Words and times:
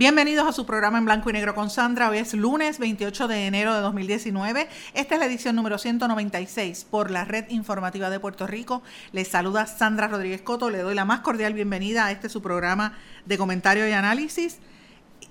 Bienvenidos 0.00 0.48
a 0.48 0.52
su 0.52 0.64
programa 0.64 0.96
en 0.96 1.04
blanco 1.04 1.28
y 1.28 1.34
negro 1.34 1.54
con 1.54 1.68
Sandra. 1.68 2.08
Hoy 2.08 2.16
es 2.16 2.32
lunes 2.32 2.78
28 2.78 3.28
de 3.28 3.46
enero 3.46 3.74
de 3.74 3.82
2019. 3.82 4.66
Esta 4.94 5.14
es 5.14 5.20
la 5.20 5.26
edición 5.26 5.54
número 5.54 5.76
196 5.76 6.86
por 6.90 7.10
la 7.10 7.26
Red 7.26 7.50
Informativa 7.50 8.08
de 8.08 8.18
Puerto 8.18 8.46
Rico. 8.46 8.82
Les 9.12 9.28
saluda 9.28 9.66
Sandra 9.66 10.08
Rodríguez 10.08 10.40
Coto. 10.40 10.70
Le 10.70 10.78
doy 10.78 10.94
la 10.94 11.04
más 11.04 11.20
cordial 11.20 11.52
bienvenida 11.52 12.06
a 12.06 12.12
este 12.12 12.30
su 12.30 12.40
programa 12.40 12.96
de 13.26 13.36
comentario 13.36 13.86
y 13.86 13.92
análisis 13.92 14.60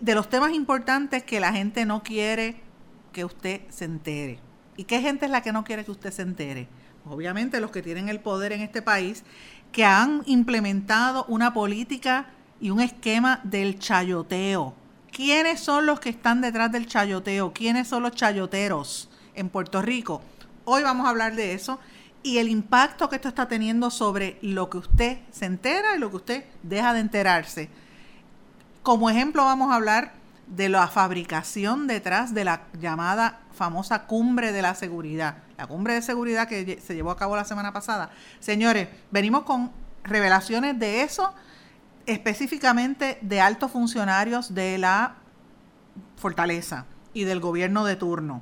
de 0.01 0.13
los 0.13 0.29
temas 0.29 0.53
importantes 0.53 1.23
que 1.23 1.39
la 1.39 1.51
gente 1.51 1.87
no 1.87 2.03
quiere 2.03 2.61
que 3.11 3.25
usted 3.25 3.61
se 3.69 3.85
entere. 3.85 4.39
¿Y 4.77 4.83
qué 4.83 5.01
gente 5.01 5.25
es 5.25 5.31
la 5.31 5.41
que 5.41 5.51
no 5.51 5.63
quiere 5.63 5.83
que 5.83 5.89
usted 5.89 6.13
se 6.13 6.21
entere? 6.21 6.67
Obviamente 7.05 7.59
los 7.59 7.71
que 7.71 7.81
tienen 7.81 8.07
el 8.07 8.19
poder 8.19 8.51
en 8.51 8.61
este 8.61 8.83
país, 8.83 9.23
que 9.71 9.83
han 9.83 10.21
implementado 10.27 11.25
una 11.27 11.55
política 11.55 12.27
y 12.59 12.69
un 12.69 12.81
esquema 12.81 13.39
del 13.43 13.79
chayoteo. 13.79 14.73
¿Quiénes 15.11 15.59
son 15.59 15.85
los 15.85 15.99
que 15.99 16.09
están 16.09 16.41
detrás 16.41 16.71
del 16.71 16.87
chayoteo? 16.87 17.53
¿Quiénes 17.53 17.87
son 17.87 18.03
los 18.03 18.13
chayoteros 18.13 19.09
en 19.33 19.49
Puerto 19.49 19.81
Rico? 19.81 20.21
Hoy 20.65 20.83
vamos 20.83 21.05
a 21.05 21.09
hablar 21.09 21.35
de 21.35 21.53
eso 21.53 21.79
y 22.21 22.37
el 22.37 22.49
impacto 22.49 23.09
que 23.09 23.15
esto 23.15 23.29
está 23.29 23.47
teniendo 23.47 23.89
sobre 23.89 24.37
lo 24.41 24.69
que 24.69 24.77
usted 24.77 25.19
se 25.31 25.45
entera 25.45 25.95
y 25.95 25.99
lo 25.99 26.09
que 26.09 26.15
usted 26.17 26.45
deja 26.63 26.93
de 26.93 26.99
enterarse. 26.99 27.69
Como 28.83 29.09
ejemplo 29.09 29.45
vamos 29.45 29.71
a 29.71 29.75
hablar 29.75 30.13
de 30.47 30.67
la 30.67 30.87
fabricación 30.87 31.87
detrás 31.87 32.33
de 32.33 32.43
la 32.43 32.63
llamada 32.79 33.39
famosa 33.53 34.05
cumbre 34.05 34.51
de 34.51 34.61
la 34.61 34.73
seguridad, 34.73 35.37
la 35.57 35.67
cumbre 35.67 35.93
de 35.93 36.01
seguridad 36.01 36.47
que 36.47 36.79
se 36.81 36.95
llevó 36.95 37.11
a 37.11 37.17
cabo 37.17 37.35
la 37.35 37.45
semana 37.45 37.71
pasada. 37.71 38.09
Señores, 38.39 38.87
venimos 39.11 39.43
con 39.43 39.71
revelaciones 40.03 40.79
de 40.79 41.03
eso 41.03 41.33
específicamente 42.05 43.17
de 43.21 43.41
altos 43.41 43.71
funcionarios 43.71 44.53
de 44.53 44.77
la 44.77 45.15
fortaleza 46.17 46.85
y 47.13 47.23
del 47.23 47.39
gobierno 47.39 47.85
de 47.85 47.95
turno. 47.95 48.41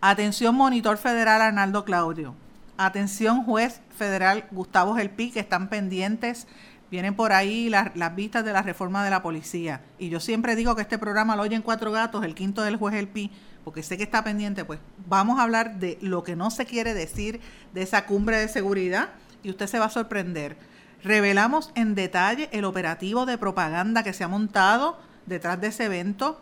Atención 0.00 0.54
monitor 0.54 0.96
federal 0.96 1.42
Arnaldo 1.42 1.84
Claudio. 1.84 2.34
Atención 2.78 3.44
juez 3.44 3.82
federal 3.96 4.46
Gustavo 4.50 4.94
Gelpi, 4.94 5.30
que 5.30 5.40
están 5.40 5.68
pendientes. 5.68 6.46
Vienen 6.90 7.14
por 7.14 7.32
ahí 7.32 7.68
las, 7.68 7.92
vistas 8.16 8.44
de 8.44 8.52
la 8.52 8.62
reforma 8.62 9.04
de 9.04 9.10
la 9.10 9.22
policía. 9.22 9.82
Y 9.98 10.08
yo 10.08 10.18
siempre 10.18 10.56
digo 10.56 10.74
que 10.74 10.82
este 10.82 10.98
programa 10.98 11.36
lo 11.36 11.42
oyen 11.42 11.62
cuatro 11.62 11.92
gatos, 11.92 12.24
el 12.24 12.34
quinto 12.34 12.62
del 12.62 12.76
juez 12.76 12.94
Gelpi, 12.94 13.30
porque 13.62 13.82
sé 13.82 13.96
que 13.96 14.02
está 14.02 14.24
pendiente. 14.24 14.64
Pues 14.64 14.80
vamos 15.06 15.38
a 15.38 15.42
hablar 15.42 15.78
de 15.78 15.98
lo 16.00 16.24
que 16.24 16.34
no 16.34 16.50
se 16.50 16.64
quiere 16.64 16.94
decir 16.94 17.40
de 17.74 17.82
esa 17.82 18.06
cumbre 18.06 18.38
de 18.38 18.48
seguridad 18.48 19.10
y 19.42 19.50
usted 19.50 19.66
se 19.66 19.78
va 19.78 19.84
a 19.84 19.90
sorprender 19.90 20.56
Revelamos 21.02 21.72
en 21.74 21.94
detalle 21.94 22.48
el 22.52 22.64
operativo 22.64 23.26
de 23.26 23.38
propaganda 23.38 24.02
que 24.02 24.12
se 24.12 24.24
ha 24.24 24.28
montado 24.28 24.98
detrás 25.26 25.60
de 25.60 25.68
ese 25.68 25.84
evento 25.84 26.40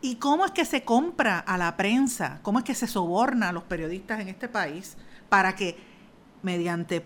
y 0.00 0.16
cómo 0.16 0.44
es 0.44 0.50
que 0.50 0.64
se 0.64 0.82
compra 0.82 1.38
a 1.38 1.56
la 1.56 1.76
prensa, 1.76 2.40
cómo 2.42 2.58
es 2.58 2.64
que 2.64 2.74
se 2.74 2.86
soborna 2.86 3.48
a 3.48 3.52
los 3.52 3.62
periodistas 3.64 4.20
en 4.20 4.28
este 4.28 4.48
país 4.48 4.96
para 5.28 5.54
que 5.54 5.78
mediante 6.42 7.04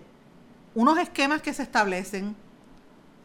unos 0.75 0.99
esquemas 0.99 1.43
que 1.43 1.55
se 1.55 1.63
establecen 1.63 2.37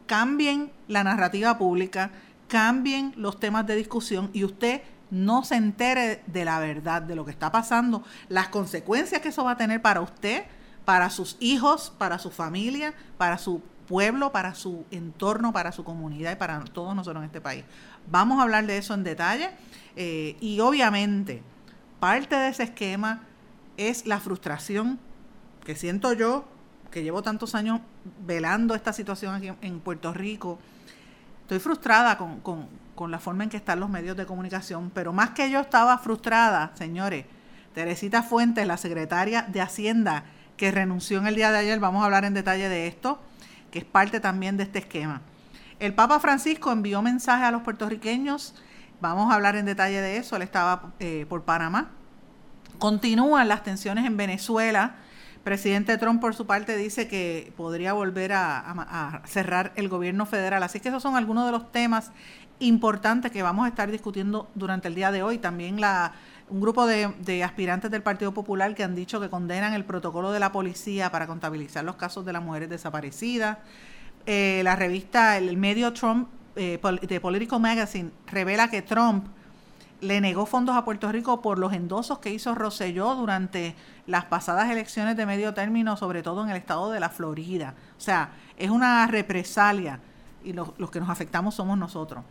cambien 0.06 0.72
la 0.88 1.04
narrativa 1.04 1.58
pública, 1.58 2.12
cambien 2.48 3.14
los 3.16 3.40
temas 3.40 3.66
de 3.66 3.76
discusión 3.76 4.30
y 4.34 4.44
usted 4.44 4.82
no 5.10 5.44
se 5.44 5.56
entere 5.56 6.24
de 6.28 6.46
la 6.46 6.60
verdad, 6.60 7.02
de 7.02 7.16
lo 7.16 7.26
que 7.26 7.32
está 7.32 7.52
pasando, 7.52 8.04
las 8.30 8.50
consecuencias 8.50 9.22
que 9.22 9.30
eso 9.30 9.44
va 9.44 9.52
a 9.52 9.58
tener 9.58 9.82
para 9.82 10.02
usted, 10.02 10.44
para 10.86 11.10
sus 11.10 11.38
hijos, 11.40 11.94
para 11.98 12.20
su 12.20 12.32
familia, 12.32 12.94
para 13.18 13.38
su 13.38 13.62
pueblo, 13.88 14.32
para 14.32 14.56
su 14.56 14.86
entorno, 14.92 15.54
para 15.54 15.72
su 15.72 15.84
comunidad 15.84 16.32
y 16.32 16.36
para 16.36 16.64
todos 16.66 16.96
nosotros 16.96 17.22
en 17.22 17.28
este 17.28 17.42
país. 17.42 17.64
Vamos 18.10 18.40
a 18.40 18.44
hablar 18.44 18.66
de 18.66 18.78
eso 18.78 18.94
en 18.94 19.04
detalle 19.04 19.50
eh, 19.96 20.36
y 20.40 20.60
obviamente 20.60 21.42
parte 22.00 22.36
de 22.36 22.50
ese 22.50 22.64
esquema 22.64 23.22
es 23.78 24.06
la 24.06 24.20
frustración 24.20 25.00
que 25.66 25.76
siento 25.76 26.14
yo, 26.14 26.46
que 26.92 27.04
llevo 27.04 27.24
tantos 27.24 27.56
años 27.56 27.82
velando 28.26 28.76
esta 28.76 28.94
situación 28.94 29.36
aquí 29.36 29.52
en 29.62 29.80
Puerto 29.80 30.14
Rico. 30.14 30.60
Estoy 31.42 31.60
frustrada 31.60 32.18
con, 32.18 32.42
con 32.42 33.12
la 33.12 33.20
forma 33.20 33.44
en 33.44 33.50
que 33.50 33.58
están 33.58 33.80
los 33.80 33.90
medios 33.90 34.16
de 34.16 34.26
comunicación, 34.26 34.92
pero 34.94 35.14
más 35.14 35.32
que 35.32 35.50
yo 35.50 35.60
estaba 35.60 35.98
frustrada, 35.98 36.72
señores, 36.76 37.26
Teresita 37.74 38.22
Fuentes, 38.22 38.68
la 38.68 38.78
secretaria 38.78 39.44
de 39.44 39.62
Hacienda, 39.62 40.26
que 40.64 40.72
renunció 40.72 41.18
en 41.18 41.28
el 41.28 41.36
día 41.36 41.52
de 41.52 41.58
ayer. 41.58 41.78
Vamos 41.82 42.04
a 42.04 42.06
hablar 42.06 42.24
en 42.24 42.34
detalle 42.34 42.70
de 42.70 42.88
esto, 42.88 43.20
que 43.70 43.80
es 43.80 43.84
parte 43.84 44.22
también 44.22 44.56
de 44.56 44.64
este 44.64 44.80
esquema. 44.80 45.20
El 45.78 45.94
Papa 45.94 46.22
Francisco 46.22 46.72
envió 46.72 47.02
mensaje 47.02 47.44
a 47.44 47.52
los 47.52 47.64
puertorriqueños. 47.64 48.56
Vamos 49.02 49.30
a 49.30 49.36
hablar 49.36 49.58
en 49.58 49.66
detalle 49.66 50.00
de 50.00 50.16
eso. 50.16 50.38
Él 50.38 50.42
estaba 50.42 50.94
eh, 51.02 51.26
por 51.28 51.44
Panamá. 51.44 51.92
Continúan 52.80 53.50
las 53.50 53.64
tensiones 53.64 54.06
en 54.06 54.16
Venezuela. 54.16 54.96
Presidente 55.44 55.98
Trump, 55.98 56.22
por 56.22 56.34
su 56.34 56.46
parte, 56.46 56.78
dice 56.78 57.10
que 57.10 57.52
podría 57.58 57.92
volver 57.92 58.32
a, 58.32 58.60
a, 58.60 59.22
cerrar 59.28 59.74
el 59.76 59.90
gobierno 59.90 60.26
federal. 60.26 60.64
Así 60.64 60.80
que 60.80 60.88
esos 60.88 61.04
son 61.04 61.18
algunos 61.18 61.46
de 61.46 61.52
los 61.52 61.74
temas 61.74 62.14
importantes 62.60 63.34
que 63.34 63.44
vamos 63.44 63.66
a 63.66 63.68
estar 63.68 63.92
discutiendo 63.92 64.50
durante 64.56 64.88
el 64.88 64.96
día 64.96 65.12
de 65.12 65.24
hoy. 65.24 65.40
También 65.40 65.82
la, 65.82 66.14
un 66.50 66.62
grupo 66.62 66.86
de, 66.86 67.44
aspirantes 67.44 67.90
del 67.92 68.04
Partido 68.04 68.34
Popular 68.34 68.76
que 68.76 68.84
han 68.84 68.96
dicho 68.96 69.20
que 69.20 69.30
condenan 69.30 69.74
el 69.74 69.86
protocolo 69.86 70.32
de 70.32 70.40
la 70.40 70.52
policía 70.52 71.12
para 71.12 71.28
contabilizar 71.28 71.84
los 71.84 71.96
casos 71.96 72.26
de 72.26 72.34
las 72.34 72.44
mujeres 72.44 72.70
desaparecidas. 72.70 73.58
Eh, 74.26 74.62
la 74.64 74.76
revista, 74.76 75.38
el 75.38 75.58
medio 75.58 75.94
Trump, 75.94 76.30
eh, 76.56 76.80
de 77.02 77.20
Political 77.20 77.60
Magazine, 77.60 78.12
revela 78.28 78.70
que 78.70 78.82
Trump 78.82 79.26
le 80.02 80.20
negó 80.22 80.46
fondos 80.46 80.76
a 80.76 80.84
Puerto 80.84 81.12
Rico 81.12 81.42
por 81.42 81.58
los 81.58 81.74
endosos 81.74 82.20
que 82.20 82.30
hizo 82.30 82.54
Rosselló 82.54 83.16
durante 83.16 83.76
las 84.06 84.26
pasadas 84.26 84.70
elecciones 84.70 85.16
de 85.16 85.26
medio 85.26 85.54
término, 85.54 85.96
sobre 85.96 86.22
todo 86.24 86.44
en 86.44 86.50
el 86.50 86.58
estado 86.58 86.92
de 86.92 87.00
la 87.00 87.10
Florida. 87.10 87.74
O 87.98 88.02
sea, 88.02 88.32
es 88.58 88.70
una 88.70 89.08
represalia 89.08 90.00
y 90.44 90.54
los, 90.54 90.74
los 90.78 90.92
que 90.92 91.00
nos 91.00 91.10
afectamos 91.10 91.56
somos 91.56 91.78
nosotros. 91.78 92.24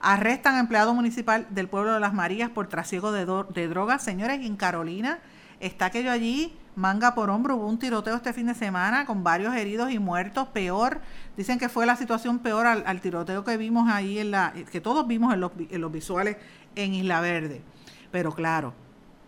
Arrestan 0.00 0.54
a 0.54 0.60
empleado 0.60 0.94
municipal 0.94 1.46
del 1.50 1.68
pueblo 1.68 1.94
de 1.94 2.00
Las 2.00 2.14
Marías 2.14 2.50
por 2.50 2.68
trasiego 2.68 3.10
de, 3.12 3.24
drogas. 3.68 4.02
Señores, 4.02 4.44
en 4.44 4.56
Carolina 4.56 5.18
está 5.60 5.86
aquello 5.86 6.12
allí, 6.12 6.56
manga 6.76 7.14
por 7.14 7.30
hombro. 7.30 7.56
Hubo 7.56 7.66
un 7.66 7.78
tiroteo 7.78 8.14
este 8.14 8.32
fin 8.32 8.46
de 8.46 8.54
semana 8.54 9.06
con 9.06 9.24
varios 9.24 9.54
heridos 9.54 9.90
y 9.90 9.98
muertos. 9.98 10.48
Peor, 10.48 11.00
dicen 11.36 11.58
que 11.58 11.68
fue 11.68 11.84
la 11.84 11.96
situación 11.96 12.38
peor 12.38 12.66
al, 12.66 13.00
tiroteo 13.00 13.44
que 13.44 13.56
vimos 13.56 13.88
ahí, 13.90 14.18
en 14.18 14.30
la, 14.30 14.52
que 14.70 14.80
todos 14.80 15.06
vimos 15.06 15.34
en 15.34 15.40
los, 15.40 15.52
en 15.70 15.80
los 15.80 15.90
visuales 15.90 16.36
en 16.76 16.94
Isla 16.94 17.20
Verde. 17.20 17.62
Pero 18.12 18.32
claro, 18.32 18.74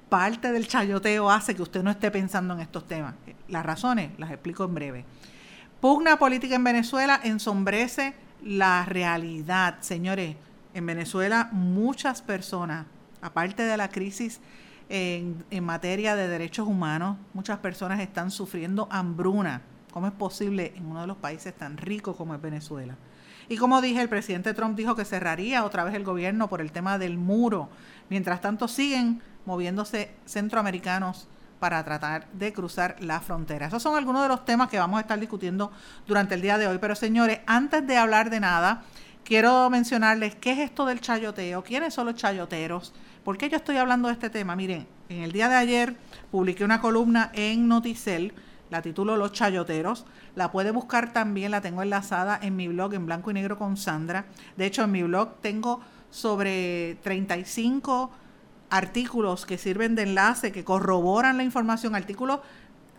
parte 0.09 0.53
del 0.53 0.69
chayoteo 0.69 1.31
hace 1.31 1.55
que 1.55 1.63
usted 1.63 1.83
no 1.83 1.91
esté 1.91 2.11
pensando 2.11 2.55
en 2.55 2.61
estos 2.61 2.87
temas. 2.87 3.15
Las 3.49 3.67
razones 3.67 4.11
las 4.19 4.31
explico 4.31 4.65
en 4.65 4.75
breve. 4.75 5.05
Pugna 5.81 6.19
política 6.19 6.55
en 6.57 6.65
Venezuela 6.65 7.19
ensombrece 7.25 8.15
la 8.43 8.85
realidad, 8.85 9.79
señores. 9.81 10.37
En 10.73 10.87
Venezuela 10.87 11.49
muchas 11.53 12.23
personas, 12.23 12.87
aparte 13.21 13.65
de 13.65 13.77
la 13.77 13.89
crisis 13.89 14.41
en, 14.89 15.65
materia 15.65 16.17
de 16.17 16.29
derechos 16.29 16.67
humanos, 16.67 17.17
muchas 17.35 17.59
personas 17.59 18.01
están 18.01 18.31
sufriendo 18.31 18.89
hambruna. 18.91 19.63
¿Cómo 19.93 20.07
es 20.07 20.13
posible 20.13 20.73
en 20.77 20.87
uno 20.87 21.01
de 21.01 21.07
los 21.09 21.17
países 21.17 21.55
tan 21.55 21.77
ricos 21.77 22.17
como 22.17 22.35
es 22.35 22.41
Venezuela? 22.41 22.97
Y 23.49 23.57
como 23.57 23.81
dije, 23.81 24.01
el 24.01 24.09
presidente 24.09 24.55
Trump 24.55 24.77
dijo 24.77 24.95
que 24.95 25.05
cerraría 25.05 25.65
otra 25.65 25.83
vez 25.83 25.95
el 25.95 26.05
gobierno 26.05 26.49
por 26.49 26.61
el 26.61 26.71
tema 26.71 26.99
del 26.99 27.19
muro. 27.19 27.69
Mientras 28.09 28.41
tanto, 28.41 28.69
siguen 28.69 29.21
moviéndose 29.45 30.15
centroamericanos 30.25 31.29
para 31.59 31.85
tratar 31.85 32.29
de 32.33 32.53
cruzar 32.53 32.97
la 33.01 33.21
frontera. 33.21 33.67
Esos 33.67 33.83
son 33.83 33.97
algunos 33.97 34.23
de 34.23 34.29
los 34.29 34.45
temas 34.45 34.69
que 34.69 34.79
vamos 34.79 34.99
a 34.99 35.03
estar 35.03 35.19
discutiendo 35.19 35.73
durante 36.07 36.35
el 36.35 36.43
día 36.43 36.59
de 36.59 36.69
hoy. 36.69 36.79
Pero 36.79 36.95
señores, 36.95 37.41
antes 37.47 37.87
de 37.87 37.97
hablar 37.97 38.31
de 38.31 38.41
nada, 38.41 38.83
quiero 39.25 39.69
mencionarles 39.71 40.35
qué 40.35 40.53
es 40.53 40.59
esto 40.59 40.87
del 40.87 41.01
chayoteo, 41.01 41.63
quiénes 41.63 41.95
son 41.95 42.07
los 42.07 42.17
chayoteros, 42.17 42.93
por 43.25 43.39
qué 43.39 43.49
yo 43.49 43.57
estoy 43.57 43.77
hablando 43.77 44.09
de 44.09 44.15
este 44.15 44.31
tema. 44.31 44.57
Miren, 44.57 44.87
en 45.09 45.23
el 45.23 45.33
día 45.33 45.49
de 45.49 45.57
ayer 45.57 45.97
publiqué 46.31 46.65
una 46.65 46.81
columna 46.81 47.31
en 47.35 47.69
Noticel 47.69 48.35
la 48.71 48.83
titulo 48.83 49.17
Los 49.17 49.33
Chayoteros. 49.33 50.07
La 50.37 50.51
puede 50.51 50.71
buscar 50.71 51.13
también, 51.13 51.51
la 51.51 51.61
tengo 51.61 51.83
enlazada 51.83 52.39
en 52.41 52.57
mi 52.57 52.69
blog 52.69 52.95
en 52.95 53.07
blanco 53.07 53.31
y 53.31 53.35
negro 53.35 53.59
con 53.59 53.77
Sandra. 53.77 54.27
De 54.57 54.65
hecho, 54.65 54.85
en 54.85 54.93
mi 54.93 55.03
blog 55.03 55.41
tengo 55.41 55.81
sobre 56.11 56.97
35 57.03 58.11
artículos 58.71 59.45
que 59.45 59.59
sirven 59.59 59.97
de 59.97 60.03
enlace, 60.05 60.53
que 60.53 60.65
corroboran 60.65 61.37
la 61.37 61.43
información, 61.43 61.95
artículos 61.95 62.41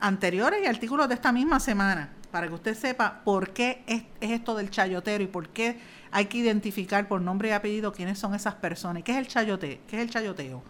anteriores 0.01 0.59
y 0.63 0.67
artículos 0.67 1.07
de 1.07 1.15
esta 1.15 1.31
misma 1.31 1.59
semana, 1.59 2.09
para 2.31 2.47
que 2.47 2.53
usted 2.53 2.77
sepa 2.77 3.21
por 3.23 3.51
qué 3.51 3.83
es, 3.87 4.03
esto 4.19 4.55
del 4.55 4.69
chayotero 4.69 5.23
y 5.23 5.27
por 5.27 5.49
qué 5.49 5.79
hay 6.11 6.25
que 6.25 6.39
identificar 6.39 7.07
por 7.07 7.21
nombre 7.21 7.49
y 7.49 7.51
apellido 7.51 7.91
quiénes 7.91 8.19
son 8.19 8.35
esas 8.35 8.55
personas. 8.55 9.03
¿Qué 9.03 9.13
es 9.13 9.17
el 9.17 9.27
chayote? 9.27 9.81
¿Qué 9.87 9.97
es 9.97 10.03
el 10.03 10.09
chayoteo? 10.09 10.63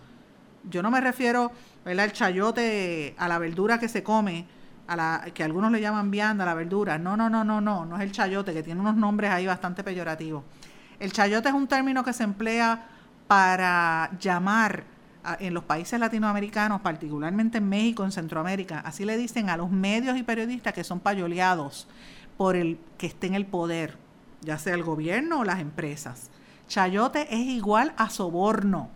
Yo 0.69 0.83
no 0.83 0.91
me 0.91 1.01
refiero 1.01 1.51
al 1.85 2.13
chayote 2.13 3.15
a 3.17 3.27
la 3.27 3.39
verdura 3.39 3.79
que 3.79 3.89
se 3.89 4.03
come, 4.03 4.45
a 4.87 4.95
la 4.95 5.25
que 5.33 5.43
algunos 5.43 5.71
le 5.71 5.81
llaman 5.81 6.11
vianda, 6.11 6.43
a 6.43 6.47
la 6.47 6.53
verdura. 6.53 6.97
No, 6.99 7.17
no, 7.17 7.29
no, 7.29 7.43
no, 7.43 7.59
no, 7.59 7.85
no 7.85 7.95
es 7.95 8.01
el 8.03 8.11
chayote, 8.11 8.53
que 8.53 8.61
tiene 8.61 8.79
unos 8.79 8.95
nombres 8.95 9.31
ahí 9.31 9.47
bastante 9.47 9.83
peyorativos. 9.83 10.43
El 10.99 11.11
chayote 11.11 11.49
es 11.49 11.55
un 11.55 11.67
término 11.67 12.03
que 12.03 12.13
se 12.13 12.23
emplea 12.23 12.87
para 13.27 14.11
llamar 14.19 14.83
en 15.39 15.53
los 15.53 15.63
países 15.63 15.99
latinoamericanos, 15.99 16.81
particularmente 16.81 17.59
en 17.59 17.69
México, 17.69 18.03
en 18.03 18.11
Centroamérica, 18.11 18.79
así 18.79 19.05
le 19.05 19.17
dicen 19.17 19.49
a 19.49 19.57
los 19.57 19.69
medios 19.69 20.17
y 20.17 20.23
periodistas 20.23 20.73
que 20.73 20.83
son 20.83 20.99
payoleados 20.99 21.87
por 22.37 22.55
el 22.55 22.79
que 22.97 23.07
esté 23.07 23.27
en 23.27 23.35
el 23.35 23.45
poder, 23.45 23.97
ya 24.41 24.57
sea 24.57 24.73
el 24.73 24.83
gobierno 24.83 25.39
o 25.39 25.43
las 25.43 25.59
empresas. 25.59 26.29
Chayote 26.67 27.27
es 27.33 27.39
igual 27.39 27.93
a 27.97 28.09
soborno. 28.09 28.89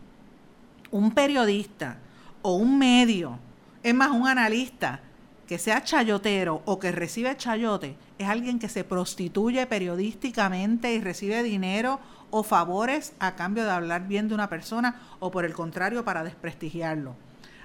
Un 0.92 1.12
periodista 1.12 1.98
o 2.42 2.56
un 2.56 2.78
medio, 2.78 3.40
es 3.84 3.94
más, 3.94 4.12
un 4.12 4.28
analista 4.28 5.02
que 5.48 5.58
sea 5.60 5.84
chayotero 5.84 6.62
o 6.66 6.80
que 6.80 6.92
recibe 6.92 7.36
chayote, 7.38 7.96
es 8.18 8.28
alguien 8.28 8.60
que 8.60 8.70
se 8.70 8.84
prostituye 8.84 9.66
periodísticamente 9.68 10.94
y 10.94 11.02
recibe 11.02 11.44
dinero 11.44 12.00
o 12.32 12.44
favores 12.44 13.14
a 13.20 13.36
cambio 13.36 13.64
de 13.64 13.72
hablar 13.72 14.08
bien 14.08 14.28
de 14.28 14.36
una 14.36 14.50
persona 14.50 15.02
o 15.20 15.32
por 15.32 15.46
el 15.46 15.54
contrario 15.54 16.04
para 16.04 16.24
desprestigiarlo. 16.24 17.16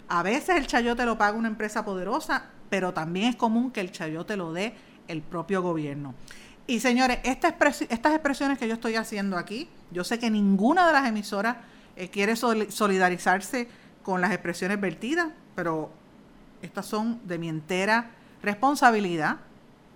A 0.09 0.23
veces 0.23 0.57
el 0.57 0.67
chayote 0.67 1.05
lo 1.05 1.17
paga 1.17 1.39
una 1.39 1.49
empresa 1.49 1.85
poderosa, 1.85 2.47
pero 2.69 2.93
también 2.93 3.31
es 3.31 3.37
común 3.37 3.71
que 3.71 3.81
el 3.81 3.93
chayote 3.93 4.37
lo 4.37 4.53
dé 4.53 4.75
el 5.09 5.23
propio 5.23 5.63
gobierno. 5.63 6.15
Y 6.71 6.79
señores, 6.79 7.19
estas 7.25 7.55
expresiones 8.15 8.57
que 8.57 8.69
yo 8.69 8.75
estoy 8.75 8.95
haciendo 8.95 9.37
aquí, 9.37 9.69
yo 9.91 10.05
sé 10.05 10.21
que 10.21 10.31
ninguna 10.31 10.87
de 10.87 10.93
las 10.93 11.09
emisoras 11.09 11.57
eh, 11.97 12.11
quiere 12.11 12.37
solidarizarse 12.37 13.67
con 14.05 14.21
las 14.21 14.31
expresiones 14.31 14.81
vertidas, 14.81 15.31
pero 15.57 15.91
estas 16.63 16.87
son 16.87 17.27
de 17.27 17.39
mi 17.39 17.49
entera 17.49 18.13
responsabilidad. 18.41 19.39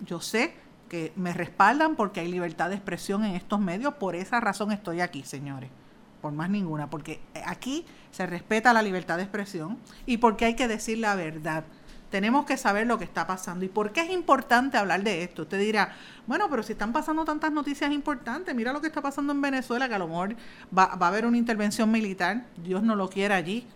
Yo 0.01 0.19
sé 0.19 0.53
que 0.89 1.13
me 1.15 1.31
respaldan 1.31 1.95
porque 1.95 2.19
hay 2.19 2.29
libertad 2.29 2.67
de 2.67 2.75
expresión 2.75 3.23
en 3.23 3.35
estos 3.35 3.61
medios. 3.61 3.93
Por 3.93 4.17
esa 4.17 4.41
razón 4.41 4.73
estoy 4.73 4.99
aquí, 4.99 5.23
señores. 5.23 5.69
Por 6.21 6.33
más 6.33 6.49
ninguna. 6.49 6.89
Porque 6.89 7.21
aquí 7.45 7.85
se 8.11 8.25
respeta 8.25 8.73
la 8.73 8.81
libertad 8.81 9.15
de 9.15 9.23
expresión 9.23 9.77
y 10.05 10.17
porque 10.17 10.43
hay 10.43 10.55
que 10.55 10.67
decir 10.67 10.97
la 10.97 11.15
verdad. 11.15 11.63
Tenemos 12.15 12.45
que 12.45 12.55
saber 12.55 12.87
lo 12.87 12.97
que 12.97 13.03
está 13.03 13.27
pasando. 13.27 13.65
¿Y 13.65 13.67
por 13.67 13.91
qué 13.91 13.99
es 13.99 14.09
importante 14.09 14.77
hablar 14.77 15.03
de 15.03 15.21
esto? 15.21 15.41
Usted 15.41 15.59
dirá, 15.59 15.97
bueno, 16.25 16.49
pero 16.49 16.63
si 16.63 16.71
están 16.71 16.93
pasando 16.93 17.25
tantas 17.25 17.51
noticias 17.51 17.91
importantes, 17.91 18.55
mira 18.55 18.71
lo 18.71 18.79
que 18.79 18.87
está 18.87 19.01
pasando 19.01 19.33
en 19.33 19.41
Venezuela, 19.41 19.89
que 19.89 19.95
a 19.95 19.99
lo 19.99 20.07
mejor 20.07 20.33
va, 20.73 20.83
a 20.83 21.07
haber 21.07 21.25
una 21.25 21.35
intervención 21.35 21.91
militar, 21.91 22.45
Dios 22.55 22.83
no 22.83 22.95
lo 22.95 23.09
quiera 23.09 23.35
allí, 23.35 23.67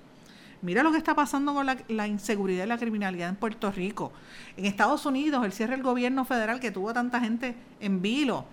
Mira 0.61 0.83
lo 0.83 0.93
que 0.93 0.97
está 0.99 1.13
pasando 1.15 1.53
con 1.53 1.65
la, 1.65 2.07
inseguridad 2.07 2.63
y 2.63 2.67
la 2.67 2.77
criminalidad 2.77 3.27
en 3.27 3.35
Puerto 3.35 3.73
Rico. 3.73 4.13
En 4.55 4.65
Estados 4.65 5.05
Unidos, 5.05 5.43
el 5.43 5.51
cierre 5.51 5.73
del 5.73 5.83
gobierno 5.83 6.23
federal 6.23 6.61
que 6.61 6.71
tuvo 6.71 6.93
tanta 6.93 7.19
gente 7.19 7.55
en 7.81 8.01
vilo, 8.01 8.45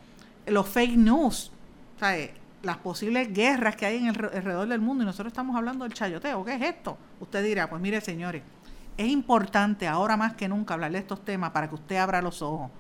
los 0.46 0.68
fake 0.68 0.96
news, 0.96 1.52
las 2.62 2.76
posibles 2.78 3.32
guerras 3.32 3.76
que 3.76 3.86
hay 3.86 3.98
en 3.98 4.06
el, 4.06 4.16
alrededor 4.16 4.66
del 4.66 4.80
mundo 4.80 5.04
y 5.04 5.06
nosotros 5.06 5.30
estamos 5.30 5.54
hablando 5.54 5.84
del 5.84 5.94
chayoteo. 5.94 6.44
¿Qué 6.44 6.54
es 6.56 6.62
esto? 6.62 6.98
Usted 7.20 7.44
dirá, 7.44 7.70
pues 7.70 7.80
mire 7.80 8.00
señores, 8.00 8.42
es 8.96 9.08
importante 9.08 9.86
ahora 9.86 10.16
más 10.16 10.34
que 10.34 10.48
nunca 10.48 10.74
hablar 10.74 10.92
de 10.92 10.98
estos 10.98 11.24
temas 11.24 11.50
para 11.50 11.68
que 11.68 11.74
usted 11.74 11.96
abra 11.96 12.22
los 12.22 12.42
ojos, 12.42 12.70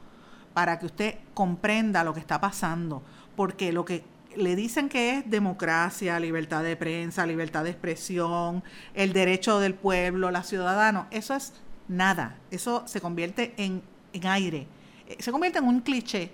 para 0.54 0.78
que 0.78 0.86
usted 0.86 1.18
comprenda 1.34 2.04
lo 2.04 2.14
que 2.14 2.20
está 2.20 2.40
pasando, 2.40 3.02
porque 3.36 3.72
lo 3.72 3.84
que 3.84 4.04
le 4.36 4.56
dicen 4.56 4.88
que 4.88 5.18
es 5.18 5.30
democracia, 5.30 6.20
libertad 6.20 6.62
de 6.62 6.76
prensa, 6.76 7.26
libertad 7.26 7.64
de 7.64 7.70
expresión, 7.70 8.62
el 8.94 9.12
derecho 9.12 9.60
del 9.60 9.74
pueblo, 9.74 10.30
la 10.30 10.42
ciudadano, 10.42 11.06
eso 11.10 11.34
es 11.34 11.52
nada, 11.88 12.36
eso 12.50 12.82
se 12.86 13.00
convierte 13.00 13.54
en, 13.56 13.82
aire, 14.24 14.66
eh, 15.08 15.16
se 15.18 15.32
convierte 15.32 15.58
en 15.58 15.64
un 15.64 15.80
cliché, 15.80 16.30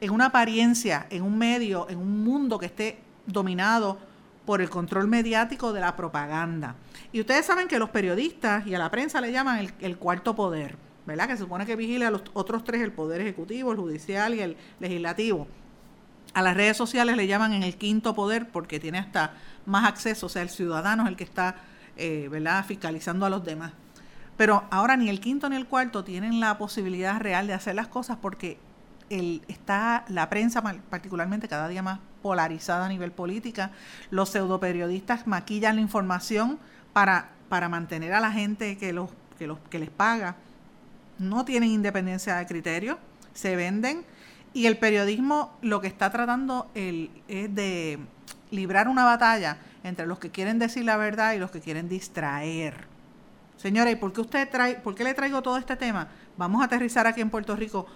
en 0.00 0.10
una 0.10 0.26
apariencia, 0.26 1.06
en 1.10 1.22
un 1.22 1.38
medio, 1.38 1.88
en 1.88 1.98
un 1.98 2.24
mundo 2.24 2.58
que 2.58 2.66
esté 2.66 2.98
dominado 3.26 3.98
por 4.46 4.62
el 4.62 4.70
control 4.70 5.08
mediático 5.08 5.72
de 5.72 5.80
la 5.80 5.96
propaganda. 5.96 6.76
Y 7.12 7.20
ustedes 7.20 7.44
saben 7.44 7.68
que 7.68 7.78
los 7.78 7.90
periodistas 7.90 8.66
y 8.66 8.74
a 8.74 8.78
la 8.78 8.90
prensa 8.90 9.20
le 9.20 9.32
llaman 9.32 9.58
el, 9.58 9.72
el 9.80 9.98
cuarto 9.98 10.34
poder, 10.34 10.76
¿verdad? 11.04 11.26
Que 11.26 11.34
se 11.34 11.42
supone 11.42 11.66
que 11.66 11.76
vigila 11.76 12.08
a 12.08 12.10
los 12.10 12.22
otros 12.32 12.64
tres, 12.64 12.80
el 12.80 12.92
poder 12.92 13.20
ejecutivo, 13.20 13.72
el 13.72 13.78
judicial 13.78 14.34
y 14.34 14.40
el 14.40 14.56
legislativo 14.80 15.46
a 16.36 16.42
las 16.42 16.54
redes 16.54 16.76
sociales 16.76 17.16
le 17.16 17.26
llaman 17.26 17.54
en 17.54 17.62
el 17.62 17.76
quinto 17.76 18.14
poder 18.14 18.50
porque 18.50 18.78
tiene 18.78 18.98
hasta 18.98 19.32
más 19.64 19.86
acceso, 19.86 20.26
o 20.26 20.28
sea, 20.28 20.42
el 20.42 20.50
ciudadano 20.50 21.04
es 21.04 21.08
el 21.08 21.16
que 21.16 21.24
está 21.24 21.56
eh, 21.96 22.28
¿verdad? 22.30 22.62
fiscalizando 22.66 23.24
a 23.24 23.30
los 23.30 23.42
demás. 23.42 23.72
Pero 24.36 24.64
ahora 24.70 24.98
ni 24.98 25.08
el 25.08 25.18
quinto 25.18 25.48
ni 25.48 25.56
el 25.56 25.66
cuarto 25.66 26.04
tienen 26.04 26.38
la 26.38 26.58
posibilidad 26.58 27.18
real 27.20 27.46
de 27.46 27.54
hacer 27.54 27.74
las 27.74 27.88
cosas 27.88 28.18
porque 28.20 28.58
el, 29.08 29.40
está 29.48 30.04
la 30.08 30.28
prensa 30.28 30.62
particularmente 30.90 31.48
cada 31.48 31.68
día 31.68 31.82
más 31.82 32.00
polarizada 32.26 32.86
a 32.86 32.88
nivel 32.88 33.12
política. 33.12 33.70
Los 34.10 34.30
pseudoperiodistas 34.30 35.28
maquillan 35.28 35.76
la 35.76 35.82
información 35.82 36.58
para, 36.92 37.28
para 37.48 37.68
mantener 37.68 38.12
a 38.14 38.20
la 38.20 38.32
gente 38.32 38.76
que, 38.78 38.92
los, 38.92 39.10
que, 39.38 39.46
los, 39.46 39.60
que 39.70 39.78
les 39.78 39.90
paga. 39.90 40.34
No 41.20 41.44
tienen 41.44 41.70
independencia 41.70 42.34
de 42.34 42.46
criterio, 42.46 42.98
se 43.32 43.54
venden 43.54 44.04
y 44.52 44.66
el 44.66 44.76
periodismo 44.76 45.56
lo 45.62 45.80
que 45.80 45.86
está 45.86 46.10
tratando 46.10 46.68
el, 46.74 47.12
es 47.28 47.54
de 47.54 48.00
librar 48.50 48.88
una 48.88 49.04
batalla 49.04 49.58
entre 49.84 50.04
los 50.04 50.18
que 50.18 50.32
quieren 50.32 50.58
decir 50.58 50.84
la 50.84 50.96
verdad 50.96 51.34
y 51.34 51.38
los 51.38 51.52
que 51.52 51.60
quieren 51.60 51.88
distraer. 51.88 52.88
Señora, 53.56 53.92
¿y 53.92 53.94
por 53.94 54.12
qué 54.12 54.20
usted 54.20 54.50
trae, 54.50 54.74
por 54.74 54.96
qué 54.96 55.04
le 55.04 55.14
traigo 55.14 55.42
todo 55.42 55.58
este 55.58 55.76
tema? 55.76 56.08
Vamos 56.36 56.60
a 56.60 56.64
aterrizar 56.64 57.06
aquí 57.06 57.20
en 57.20 57.30
Puerto 57.30 57.54
Rico. 57.54 57.86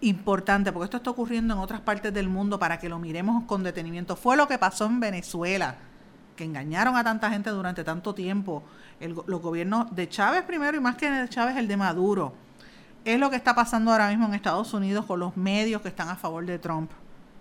Importante, 0.00 0.72
porque 0.72 0.84
esto 0.84 0.96
está 0.98 1.10
ocurriendo 1.10 1.54
en 1.54 1.60
otras 1.60 1.80
partes 1.80 2.12
del 2.12 2.28
mundo 2.28 2.58
para 2.58 2.78
que 2.78 2.88
lo 2.88 2.98
miremos 2.98 3.44
con 3.44 3.62
detenimiento. 3.62 4.16
Fue 4.16 4.36
lo 4.36 4.46
que 4.46 4.58
pasó 4.58 4.86
en 4.86 5.00
Venezuela, 5.00 5.76
que 6.36 6.44
engañaron 6.44 6.96
a 6.96 7.04
tanta 7.04 7.30
gente 7.30 7.50
durante 7.50 7.84
tanto 7.84 8.14
tiempo. 8.14 8.62
los 9.00 9.40
gobiernos 9.40 9.94
de 9.94 10.08
Chávez 10.08 10.42
primero 10.42 10.76
y 10.76 10.80
más 10.80 10.96
que 10.96 11.10
de 11.10 11.28
Chávez 11.28 11.56
el 11.56 11.68
de 11.68 11.76
Maduro 11.76 12.44
es 13.04 13.20
lo 13.20 13.30
que 13.30 13.36
está 13.36 13.54
pasando 13.54 13.92
ahora 13.92 14.08
mismo 14.08 14.26
en 14.26 14.34
Estados 14.34 14.72
Unidos 14.72 15.04
con 15.04 15.20
los 15.20 15.36
medios 15.36 15.82
que 15.82 15.88
están 15.88 16.08
a 16.08 16.16
favor 16.16 16.44
de 16.46 16.58
Trump 16.58 16.90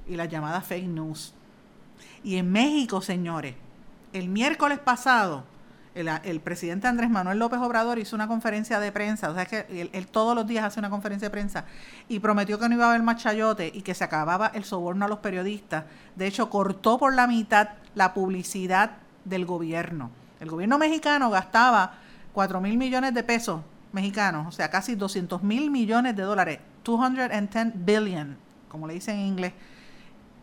y 0.08 0.16
las 0.16 0.28
llamadas 0.28 0.66
fake 0.66 0.88
news. 0.88 1.34
Y 2.24 2.36
en 2.36 2.52
México, 2.52 3.02
señores, 3.02 3.56
el 4.12 4.28
miércoles 4.28 4.80
pasado, 4.80 5.46
el, 5.96 6.40
presidente 6.40 6.88
Andrés 6.88 7.10
Manuel 7.10 7.40
López 7.40 7.60
Obrador 7.60 8.00
hizo 8.00 8.16
una 8.16 8.28
conferencia 8.28 8.80
de 8.80 8.92
prensa, 8.92 9.30
o 9.30 9.36
sea 9.36 9.46
que 9.46 9.90
él, 9.94 10.08
todos 10.08 10.36
los 10.36 10.48
días 10.48 10.66
hace 10.66 10.80
una 10.80 10.90
conferencia 10.90 11.28
de 11.28 11.32
prensa, 11.32 11.66
y 12.08 12.20
prometió 12.20 12.60
que 12.60 12.68
no 12.68 12.76
iba 12.76 12.86
a 12.86 12.90
haber 12.90 13.04
más 13.04 13.22
chayote 13.22 13.72
y 13.74 13.82
que 13.82 13.94
se 13.94 14.04
acababa 14.04 14.48
el 14.48 14.64
soborno 14.64 15.06
a 15.06 15.08
los 15.08 15.20
periodistas. 15.20 15.86
De 16.16 16.28
hecho, 16.28 16.50
cortó 16.50 16.98
por 16.98 17.14
la 17.14 17.28
mitad 17.28 17.70
la 17.96 18.14
publicidad 18.14 18.92
del 19.26 19.46
gobierno. 19.46 20.10
El 20.40 20.50
gobierno 20.50 20.78
mexicano 20.78 21.30
gastaba 21.30 21.94
4 22.34 22.60
mil 22.60 22.78
millones 22.78 23.14
de 23.14 23.24
pesos 23.24 23.62
mexicanos, 23.92 24.48
o 24.48 24.52
sea, 24.52 24.70
casi 24.70 24.96
200 24.96 25.44
mil 25.44 25.70
millones 25.70 26.16
de 26.16 26.24
dólares, 26.24 26.60
210 26.84 27.74
billion, 27.86 28.38
como 28.68 28.88
le 28.88 28.96
dicen 28.96 29.20
en 29.20 29.28
inglés, 29.28 29.54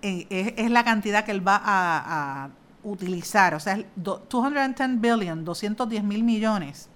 eh, 0.02 0.54
es, 0.56 0.70
la 0.70 0.84
cantidad 0.84 1.24
que 1.24 1.32
él 1.32 1.46
va 1.46 1.60
a, 1.62 2.48
utilizar, 2.82 3.54
o 3.54 3.60
sea, 3.60 3.82
210 3.96 5.00
billion, 5.00 5.44
210 5.44 6.02
mil 6.04 6.22
millones, 6.22 6.88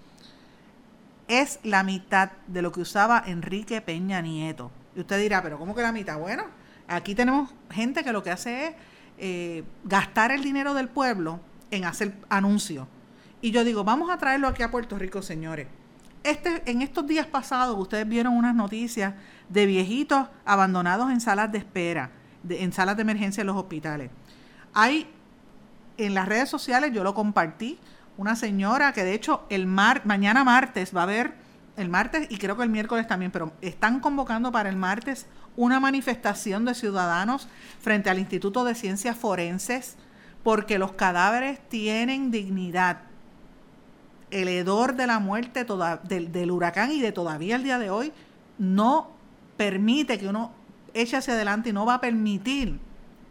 es 1.29 1.59
la 1.63 1.83
mitad 1.83 2.33
de 2.47 2.63
lo 2.63 2.73
que 2.73 2.81
usaba 2.81 3.23
Enrique 3.27 3.81
Peña 3.81 4.21
Nieto. 4.21 4.71
Y 4.95 5.01
usted 5.01 5.19
dirá, 5.19 5.43
pero 5.43 5.59
¿cómo 5.59 5.75
que 5.75 5.83
la 5.83 5.93
mitad? 5.93 6.19
Bueno, 6.19 6.45
aquí 6.87 7.15
tenemos 7.15 7.51
gente 7.71 8.05
que 8.05 8.13
lo 8.13 8.23
que 8.23 8.31
hace 8.31 8.67
es 8.67 8.75
eh, 9.19 9.65
gastar 9.85 10.31
el 10.31 10.43
dinero 10.43 10.75
del 10.75 10.89
pueblo 10.89 11.41
en 11.71 11.85
hacer 11.85 12.15
anuncios. 12.29 12.87
Y 13.41 13.51
yo 13.51 13.65
digo, 13.65 13.85
vamos 13.85 14.11
a 14.11 14.19
traerlo 14.19 14.49
aquí 14.49 14.63
a 14.63 14.71
Puerto 14.71 14.99
Rico, 14.99 15.23
señores 15.23 15.67
este, 16.25 16.63
en 16.65 16.83
estos 16.83 17.07
días 17.07 17.27
pasados 17.27 17.79
ustedes 17.79 18.09
vieron 18.09 18.35
unas 18.35 18.55
noticias 18.55 19.15
de 19.51 19.67
viejitos 19.67 20.27
abandonados 20.45 21.13
en 21.13 21.21
salas 21.21 21.53
de 21.53 21.59
espera, 21.59 22.11
en 22.49 22.73
salas 22.73 22.97
de 22.97 23.03
emergencia 23.03 23.43
en 23.43 23.47
los 23.47 23.57
hospitales. 23.57 24.11
Hay 24.73 25.07
en 25.99 26.15
las 26.15 26.29
redes 26.29 26.49
sociales, 26.49 26.93
yo 26.93 27.05
lo 27.05 27.15
compartí, 27.15 27.79
una 28.17 28.37
señora 28.37 28.93
que 28.93 29.05
de 29.05 29.15
hecho 29.15 29.45
el 29.51 29.67
mar, 29.67 30.03
mañana 30.05 30.45
martes 30.45 30.95
va 30.95 31.01
a 31.01 31.05
haber 31.05 31.35
el 31.77 31.89
martes 31.89 32.29
y 32.31 32.39
creo 32.39 32.57
que 32.57 32.63
el 32.63 32.71
miércoles 32.71 33.07
también, 33.07 33.33
pero 33.33 33.53
están 33.61 34.01
convocando 34.01 34.53
para 34.53 34.69
el 34.69 34.77
martes 34.77 35.27
una 35.57 35.81
manifestación 35.81 36.65
de 36.65 36.75
ciudadanos 36.75 37.49
frente 37.81 38.11
al 38.11 38.19
Instituto 38.19 38.65
de 38.65 38.75
Ciencias 38.75 39.17
Forenses 39.17 39.97
porque 40.43 40.79
los 40.79 40.93
cadáveres 40.93 41.59
tienen 41.69 42.31
dignidad. 42.31 42.99
El 44.31 44.49
hedor 44.49 44.95
de 44.95 45.07
la 45.07 45.19
muerte 45.19 45.65
del, 46.09 46.33
del 46.33 46.51
huracán 46.51 46.93
y 46.93 47.01
de 47.01 47.13
todavía 47.13 47.57
el 47.57 47.65
día 47.65 47.79
de 47.79 47.91
hoy 47.91 48.13
no 48.59 49.11
permite 49.57 50.19
que 50.19 50.29
uno 50.29 50.53
eche 50.93 51.17
hacia 51.17 51.35
adelante 51.35 51.71
y 51.71 51.73
no 51.73 51.87
va 51.87 51.95
a 51.95 52.01
permitir 52.01 52.79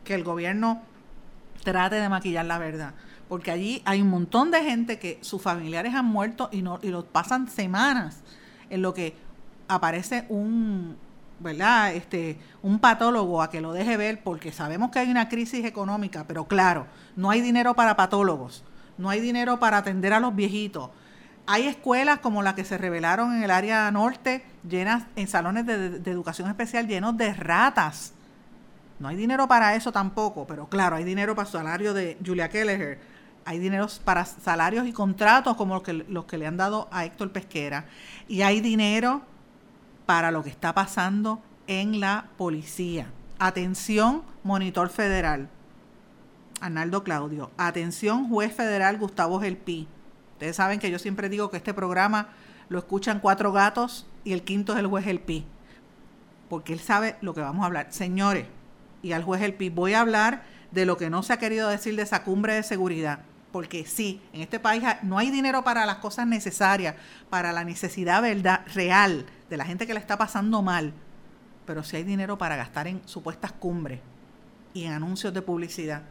que 0.03 0.15
el 0.15 0.23
gobierno 0.23 0.81
trate 1.63 1.95
de 1.95 2.09
maquillar 2.09 2.45
la 2.45 2.57
verdad. 2.57 2.93
Porque 3.29 3.51
allí 3.51 3.81
hay 3.85 4.01
un 4.01 4.09
montón 4.09 4.51
de 4.51 4.63
gente 4.63 4.99
que 4.99 5.17
sus 5.21 5.41
familiares 5.41 5.95
han 5.95 6.05
muerto 6.05 6.49
y, 6.51 6.61
no, 6.61 6.79
y 6.81 6.89
los 6.89 7.05
pasan 7.05 7.47
semanas 7.47 8.21
en 8.69 8.81
lo 8.81 8.93
que 8.93 9.15
aparece 9.67 10.25
un, 10.29 10.97
¿verdad? 11.39 11.93
Este, 11.93 12.37
un 12.61 12.79
patólogo 12.79 13.41
a 13.41 13.49
que 13.49 13.61
lo 13.61 13.73
deje 13.73 13.97
ver, 13.97 14.23
porque 14.23 14.51
sabemos 14.51 14.91
que 14.91 14.99
hay 14.99 15.09
una 15.09 15.29
crisis 15.29 15.65
económica, 15.65 16.25
pero 16.27 16.45
claro, 16.47 16.87
no 17.15 17.29
hay 17.29 17.41
dinero 17.41 17.73
para 17.75 17.95
patólogos, 17.95 18.63
no 18.97 19.09
hay 19.09 19.19
dinero 19.19 19.59
para 19.59 19.77
atender 19.77 20.13
a 20.13 20.19
los 20.19 20.35
viejitos. 20.35 20.89
Hay 21.45 21.67
escuelas 21.67 22.19
como 22.19 22.41
las 22.41 22.53
que 22.53 22.63
se 22.63 22.77
revelaron 22.77 23.35
en 23.35 23.43
el 23.43 23.51
área 23.51 23.91
norte, 23.91 24.45
llenas 24.67 25.03
en 25.15 25.27
salones 25.27 25.65
de 25.65 26.09
educación 26.09 26.49
especial 26.49 26.87
llenos 26.87 27.17
de 27.17 27.33
ratas. 27.33 28.13
No 29.03 29.09
hay 29.09 29.17
dinero 29.17 29.49
para 29.49 29.75
eso 29.75 29.91
tampoco, 29.91 30.47
pero 30.47 30.69
claro, 30.69 30.95
hay 30.95 31.03
dinero 31.03 31.35
para 31.35 31.45
salario 31.45 31.93
de 31.93 32.17
Julia 32.25 32.47
Kelleher, 32.47 33.01
hay 33.43 33.59
dinero 33.59 33.85
para 34.05 34.23
salarios 34.23 34.87
y 34.87 34.93
contratos 34.93 35.57
como 35.57 35.73
los 35.73 35.83
que, 35.83 35.91
los 35.91 36.23
que 36.23 36.37
le 36.37 36.47
han 36.47 36.55
dado 36.55 36.87
a 36.89 37.03
Héctor 37.03 37.33
Pesquera, 37.33 37.85
y 38.29 38.43
hay 38.43 38.61
dinero 38.61 39.21
para 40.05 40.31
lo 40.31 40.41
que 40.41 40.49
está 40.49 40.73
pasando 40.73 41.41
en 41.67 41.99
la 41.99 42.27
policía. 42.37 43.07
Atención, 43.39 44.23
monitor 44.41 44.87
federal. 44.87 45.49
Arnaldo 46.61 47.03
Claudio. 47.03 47.51
Atención, 47.57 48.29
juez 48.29 48.55
federal 48.55 48.97
Gustavo 48.97 49.41
Gelpi. 49.41 49.85
Ustedes 50.35 50.55
saben 50.55 50.79
que 50.79 50.89
yo 50.89 50.97
siempre 50.97 51.27
digo 51.27 51.49
que 51.49 51.57
este 51.57 51.73
programa 51.73 52.29
lo 52.69 52.79
escuchan 52.79 53.19
cuatro 53.19 53.51
gatos 53.51 54.07
y 54.23 54.31
el 54.31 54.43
quinto 54.43 54.71
es 54.71 54.79
el 54.79 54.87
juez 54.87 55.03
Gelpi. 55.03 55.45
Porque 56.47 56.71
él 56.71 56.79
sabe 56.79 57.17
lo 57.19 57.33
que 57.33 57.41
vamos 57.41 57.63
a 57.63 57.65
hablar. 57.65 57.87
Señores, 57.89 58.45
y 59.03 59.11
al 59.11 59.23
juez 59.23 59.41
Gelpi, 59.41 59.69
voy 59.69 59.93
a 59.93 60.01
hablar 60.01 60.43
de 60.71 60.87
lo 60.87 60.97
que 60.97 61.11
no 61.11 61.21
se 61.21 61.33
ha 61.33 61.37
querido 61.37 61.69
decir 61.69 61.95
de 61.95 62.01
esa 62.01 62.23
cumbre 62.23 62.55
de 62.55 62.63
seguridad 62.63 63.19
porque 63.53 63.85
sí, 63.85 64.19
en 64.33 64.41
este 64.41 64.59
país 64.59 64.83
no 65.03 65.19
hay 65.19 65.29
dinero 65.29 65.63
para 65.63 65.85
las 65.85 65.97
cosas 65.97 66.25
necesarias, 66.25 66.95
para 67.29 67.51
la 67.51 67.63
necesidad 67.63 68.19
verdad, 68.23 68.65
real 68.73 69.27
de 69.47 69.57
la 69.57 69.63
gente 69.63 69.85
que 69.85 69.93
le 69.93 69.99
está 69.99 70.17
pasando 70.17 70.63
mal, 70.63 70.91
pero 71.67 71.83
sí 71.83 71.97
hay 71.97 72.03
dinero 72.03 72.35
para 72.35 72.55
gastar 72.55 72.87
en 72.87 73.07
supuestas 73.07 73.51
cumbres 73.51 73.99
y 74.73 74.85
en 74.85 74.93
anuncios 74.93 75.35
de 75.35 75.43
publicidad. 75.43 76.01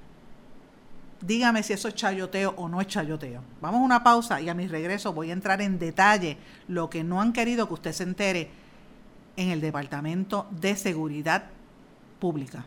Dígame 1.21 1.65
si 1.65 1.73
eso 1.73 1.89
es 1.89 1.97
chayoteo 1.97 2.55
o 2.57 2.69
no 2.69 2.81
es 2.81 2.87
chayoteo. 2.87 3.43
Vamos 3.61 3.81
a 3.81 3.85
una 3.85 4.05
pausa 4.05 4.41
y 4.41 4.49
a 4.49 4.55
mi 4.55 4.69
regreso 4.69 5.13
voy 5.13 5.31
a 5.31 5.33
entrar 5.33 5.61
en 5.63 5.81
detalle 5.81 6.39
lo 6.69 6.89
que 6.89 7.03
no 7.03 7.21
han 7.21 7.33
querido 7.33 7.67
que 7.67 7.75
usted 7.75 7.93
se 7.93 8.05
entere 8.05 8.51
en 9.37 9.51
el 9.51 9.61
Departamento 9.61 10.47
de 10.53 10.77
Seguridad 10.77 11.47
Pública. 12.21 12.67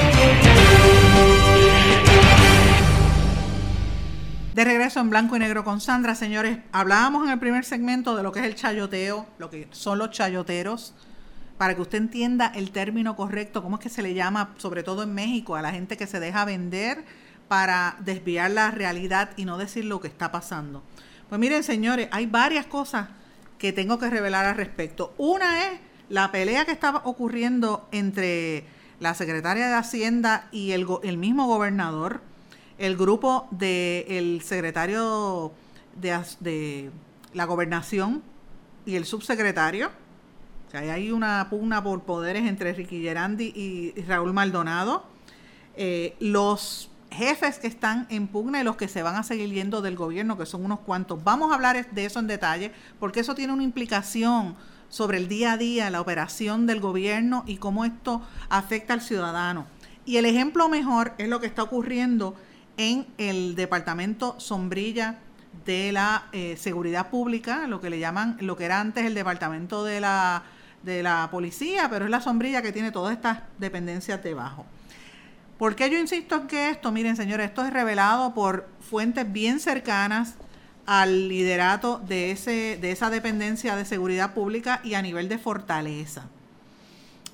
En 4.99 5.09
blanco 5.09 5.35
y 5.35 5.39
negro 5.39 5.63
con 5.63 5.79
Sandra, 5.79 6.15
señores, 6.15 6.57
hablábamos 6.71 7.25
en 7.25 7.31
el 7.31 7.39
primer 7.39 7.63
segmento 7.63 8.15
de 8.15 8.23
lo 8.23 8.31
que 8.31 8.39
es 8.41 8.45
el 8.45 8.55
chayoteo, 8.55 9.25
lo 9.37 9.49
que 9.49 9.67
son 9.71 9.97
los 9.97 10.09
chayoteros, 10.09 10.93
para 11.57 11.75
que 11.75 11.81
usted 11.81 11.99
entienda 11.99 12.51
el 12.53 12.71
término 12.71 13.15
correcto, 13.15 13.63
cómo 13.63 13.77
es 13.77 13.81
que 13.81 13.89
se 13.89 14.01
le 14.01 14.13
llama, 14.13 14.53
sobre 14.57 14.83
todo 14.83 15.03
en 15.03 15.13
México, 15.13 15.55
a 15.55 15.61
la 15.61 15.71
gente 15.71 15.95
que 15.95 16.07
se 16.07 16.19
deja 16.19 16.43
vender 16.43 17.05
para 17.47 17.95
desviar 17.99 18.51
la 18.51 18.71
realidad 18.71 19.29
y 19.37 19.45
no 19.45 19.57
decir 19.57 19.85
lo 19.85 20.01
que 20.01 20.07
está 20.09 20.31
pasando. 20.31 20.83
Pues 21.29 21.39
miren, 21.39 21.63
señores, 21.63 22.09
hay 22.11 22.25
varias 22.25 22.65
cosas 22.65 23.07
que 23.57 23.71
tengo 23.71 23.97
que 23.97 24.09
revelar 24.09 24.45
al 24.45 24.55
respecto. 24.55 25.13
Una 25.17 25.67
es 25.67 25.79
la 26.09 26.31
pelea 26.31 26.65
que 26.65 26.71
estaba 26.71 27.01
ocurriendo 27.05 27.87
entre 27.91 28.65
la 28.99 29.13
secretaria 29.13 29.67
de 29.67 29.75
Hacienda 29.75 30.49
y 30.51 30.71
el 30.71 31.17
mismo 31.17 31.47
gobernador 31.47 32.21
el 32.81 32.97
grupo 32.97 33.47
del 33.51 34.41
secretario 34.41 35.51
de, 35.95 36.89
la 37.31 37.45
gobernación 37.45 38.23
y 38.87 38.95
el 38.95 39.05
subsecretario. 39.05 39.91
que 40.71 40.77
hay 40.77 41.11
una 41.11 41.47
pugna 41.49 41.83
por 41.83 42.01
poderes 42.01 42.47
entre 42.47 42.73
Ricky 42.73 43.03
Gerandi 43.03 43.53
y 43.55 44.01
Raúl 44.01 44.33
Maldonado. 44.33 45.03
Eh, 45.75 46.15
los 46.19 46.89
jefes 47.11 47.59
que 47.59 47.67
están 47.67 48.07
en 48.09 48.27
pugna 48.27 48.61
y 48.61 48.63
los 48.63 48.77
que 48.77 48.87
se 48.87 49.03
van 49.03 49.15
a 49.15 49.21
seguir 49.21 49.51
yendo 49.51 49.83
del 49.83 49.95
gobierno, 49.95 50.35
que 50.35 50.47
son 50.47 50.65
unos 50.65 50.79
cuantos. 50.79 51.23
Vamos 51.23 51.51
a 51.51 51.55
hablar 51.55 51.91
de 51.91 52.05
eso 52.05 52.17
en 52.17 52.25
detalle, 52.25 52.71
porque 52.99 53.19
eso 53.19 53.35
tiene 53.35 53.53
una 53.53 53.63
implicación 53.63 54.55
sobre 54.89 55.19
el 55.19 55.27
día 55.27 55.51
a 55.51 55.57
día, 55.57 55.91
la 55.91 56.01
operación 56.01 56.65
del 56.65 56.79
gobierno 56.79 57.43
y 57.45 57.57
cómo 57.57 57.85
esto 57.85 58.23
afecta 58.49 58.93
al 58.93 59.01
ciudadano. 59.01 59.67
Y 60.03 60.17
el 60.17 60.25
ejemplo 60.25 60.67
mejor 60.67 61.13
es 61.19 61.29
lo 61.29 61.39
que 61.39 61.45
está 61.45 61.61
ocurriendo 61.61 62.35
en 62.77 63.07
el 63.17 63.55
departamento 63.55 64.39
sombrilla 64.39 65.19
de 65.65 65.91
la 65.91 66.27
eh, 66.31 66.55
seguridad 66.57 67.09
pública, 67.09 67.67
lo 67.67 67.81
que 67.81 67.89
le 67.89 67.99
llaman, 67.99 68.37
lo 68.39 68.55
que 68.55 68.65
era 68.65 68.79
antes 68.79 69.05
el 69.05 69.13
departamento 69.13 69.83
de 69.83 69.99
la, 69.99 70.43
de 70.83 71.03
la 71.03 71.29
policía, 71.31 71.87
pero 71.89 72.05
es 72.05 72.11
la 72.11 72.21
sombrilla 72.21 72.61
que 72.61 72.71
tiene 72.71 72.91
todas 72.91 73.13
estas 73.13 73.39
dependencias 73.57 74.23
debajo. 74.23 74.65
¿Por 75.57 75.75
qué 75.75 75.89
yo 75.91 75.99
insisto 75.99 76.37
en 76.37 76.47
que 76.47 76.69
esto? 76.71 76.91
Miren, 76.91 77.15
señores, 77.15 77.49
esto 77.49 77.63
es 77.63 77.71
revelado 77.71 78.33
por 78.33 78.67
fuentes 78.79 79.31
bien 79.31 79.59
cercanas 79.59 80.35
al 80.87 81.27
liderato 81.27 81.99
de, 81.99 82.31
ese, 82.31 82.79
de 82.81 82.91
esa 82.91 83.11
dependencia 83.11 83.75
de 83.75 83.85
seguridad 83.85 84.33
pública 84.33 84.81
y 84.83 84.95
a 84.95 85.01
nivel 85.03 85.29
de 85.29 85.37
fortaleza. 85.37 86.25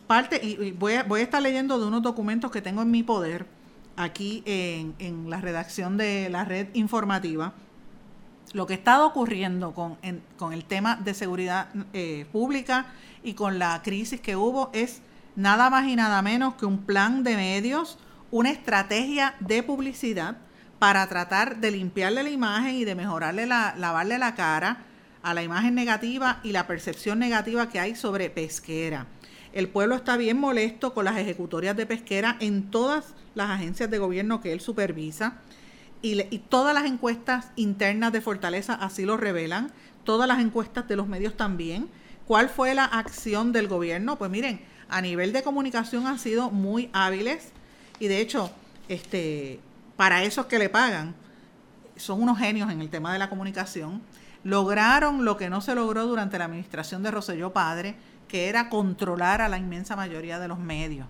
Parte, 0.08 0.42
y, 0.44 0.72
voy, 0.72 0.96
voy 1.08 1.22
a 1.22 1.24
estar 1.24 1.42
leyendo 1.42 1.80
de 1.80 1.86
unos 1.86 2.02
documentos 2.02 2.52
que 2.52 2.62
tengo 2.62 2.82
en 2.82 2.92
mi 2.92 3.04
poder, 3.04 3.46
aquí 3.98 4.44
en, 4.46 5.30
la 5.30 5.42
redacción 5.42 5.98
de 5.98 6.30
la 6.30 6.46
red 6.46 6.68
informativa, 6.74 7.54
lo 8.54 8.66
que 8.66 8.76
está 8.76 9.04
ocurriendo 9.04 9.74
con, 9.74 9.98
el 10.54 10.64
tema 10.64 10.96
de 10.96 11.14
seguridad 11.14 11.68
eh, 11.92 12.26
pública 12.32 12.86
y 13.24 13.34
con 13.34 13.60
la 13.60 13.82
crisis 13.84 14.22
que 14.22 14.38
hubo 14.38 14.70
es 14.72 15.02
nada 15.36 15.70
más 15.70 15.88
y 15.88 15.96
nada 15.96 16.22
menos 16.22 16.56
que 16.56 16.66
un 16.66 16.78
plan 16.86 17.24
de 17.24 17.36
medios, 17.36 17.98
una 18.32 18.52
estrategia 18.52 19.36
de 19.40 19.64
publicidad 19.64 20.38
para 20.80 21.06
tratar 21.08 21.58
de 21.58 21.72
limpiarle 21.72 22.24
la 22.24 22.30
imagen 22.30 22.76
y 22.76 22.86
de 22.86 22.96
mejorarle 22.96 23.48
la, 23.48 23.74
lavarle 23.78 24.18
la 24.18 24.36
cara 24.36 24.86
a 25.24 25.34
la 25.34 25.44
imagen 25.44 25.76
negativa 25.76 26.40
y 26.44 26.52
la 26.52 26.68
percepción 26.68 27.20
negativa 27.20 27.68
que 27.68 27.80
hay 27.80 27.96
sobre 27.96 28.30
pesquera. 28.30 29.08
El 29.58 29.70
pueblo 29.70 29.96
está 29.96 30.18
bien 30.18 30.38
molesto 30.38 30.94
con 30.94 31.06
las 31.06 31.18
ejecutorias 31.18 31.76
de 31.76 31.88
pesquera 31.88 32.38
en 32.40 32.70
todas 32.70 33.16
las 33.34 33.50
agencias 33.50 33.90
de 33.90 33.98
gobierno 33.98 34.40
que 34.40 34.54
él 34.54 34.62
supervisa 34.62 35.40
y, 36.04 36.22
todas 36.48 36.76
las 36.76 36.86
encuestas 36.86 37.48
internas 37.56 38.14
de 38.14 38.22
Fortaleza 38.22 38.76
así 38.76 39.04
lo 39.04 39.18
revelan, 39.18 39.72
todas 40.04 40.28
las 40.28 40.42
encuestas 40.42 40.88
de 40.88 40.96
los 40.96 41.08
medios 41.08 41.36
también. 41.36 41.90
¿Cuál 42.28 42.50
fue 42.50 42.76
la 42.76 42.86
acción 42.86 43.52
del 43.52 43.68
gobierno? 43.68 44.20
Pues 44.20 44.30
miren, 44.30 44.62
a 44.90 45.02
nivel 45.02 45.34
de 45.34 45.42
comunicación 45.42 46.06
han 46.06 46.20
sido 46.20 46.52
muy 46.52 46.92
hábiles 46.94 47.50
y 48.00 48.10
de 48.10 48.22
hecho, 48.22 48.52
este, 48.90 49.60
para 49.96 50.22
esos 50.22 50.46
que 50.46 50.60
le 50.60 50.70
pagan, 50.70 51.16
son 51.96 52.22
unos 52.22 52.38
genios 52.38 52.72
en 52.72 52.80
el 52.80 52.92
tema 52.92 53.12
de 53.12 53.18
la 53.18 53.28
comunicación. 53.28 54.04
Lograron 54.44 55.26
lo 55.26 55.36
que 55.36 55.50
no 55.50 55.62
se 55.62 55.74
logró 55.74 56.06
durante 56.06 56.38
la 56.38 56.46
administración 56.46 57.02
de 57.02 57.10
Roselló 57.10 57.54
Padre, 57.54 57.96
que 58.28 58.50
era 58.50 58.70
controlar 58.70 59.42
a 59.42 59.50
la 59.50 59.58
inmensa 59.58 59.96
mayoría 59.96 60.40
de 60.40 60.48
los 60.48 60.60
medios. 60.60 61.08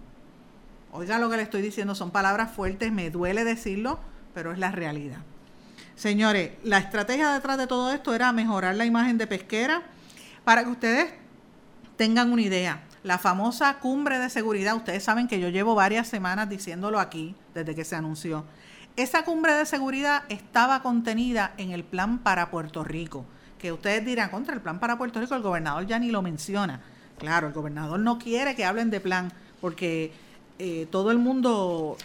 Oiga 0.91 1.19
lo 1.19 1.29
que 1.29 1.38
le 1.38 1.43
estoy 1.43 1.62
diciendo, 1.62 1.95
son 1.95 2.12
palabras 2.12 2.51
fuertes, 2.51 2.91
me 2.91 3.09
duele 3.09 3.43
decirlo, 3.43 4.00
pero 4.33 4.51
es 4.51 4.59
la 4.59 4.71
realidad. 4.71 5.19
Señores, 5.95 6.51
la 6.63 6.77
estrategia 6.77 7.33
detrás 7.33 7.57
de 7.57 7.67
todo 7.67 7.91
esto 7.91 8.13
era 8.13 8.31
mejorar 8.31 8.75
la 8.75 8.86
imagen 8.86 9.17
de 9.17 9.27
pesquera 9.27 9.81
para 10.43 10.63
que 10.63 10.69
ustedes 10.69 11.13
tengan 11.97 12.31
una 12.31 12.41
idea. 12.41 12.83
la 13.03 13.17
famosa 13.17 13.77
cumbre 13.79 14.19
de 14.19 14.29
seguridad, 14.29 14.75
ustedes 14.75 15.01
saben 15.01 15.29
que 15.29 15.39
yo 15.39 15.47
llevo 15.47 15.75
varias 15.75 16.07
semanas 16.07 16.50
diciéndolo 16.50 17.00
aquí 17.00 17.36
desde 17.53 17.74
que 17.74 17.86
se 17.86 17.95
anunció. 17.95 18.43
Esa 18.97 19.24
cumbre 19.24 19.53
de 19.53 19.65
seguridad 19.65 20.24
estaba 20.27 20.81
contenida 20.81 21.53
en 21.57 21.71
el 21.71 21.83
plan 21.83 22.19
para 22.19 22.51
Puerto 22.51 22.83
Rico, 22.83 23.25
que 23.59 23.71
ustedes 23.71 24.03
dirán, 24.05 24.29
contra 24.29 24.53
el 24.53 24.62
plan 24.62 24.79
para 24.79 24.97
Puerto 24.97 25.21
Rico, 25.21 25.36
el 25.36 25.41
gobernador 25.41 25.86
ya 25.86 26.00
ni 26.00 26.12
lo 26.12 26.21
menciona. 26.21 26.81
Claro, 27.17 27.47
el 27.47 27.53
gobernador 27.53 28.00
no 28.00 28.19
quiere 28.19 28.55
que 28.55 28.65
hablen 28.65 28.89
de 28.89 29.00
plan, 29.00 29.31
porque 29.59 30.12
eh, 30.59 30.88
todo 30.91 31.12
el 31.12 31.17
mundo 31.17 31.97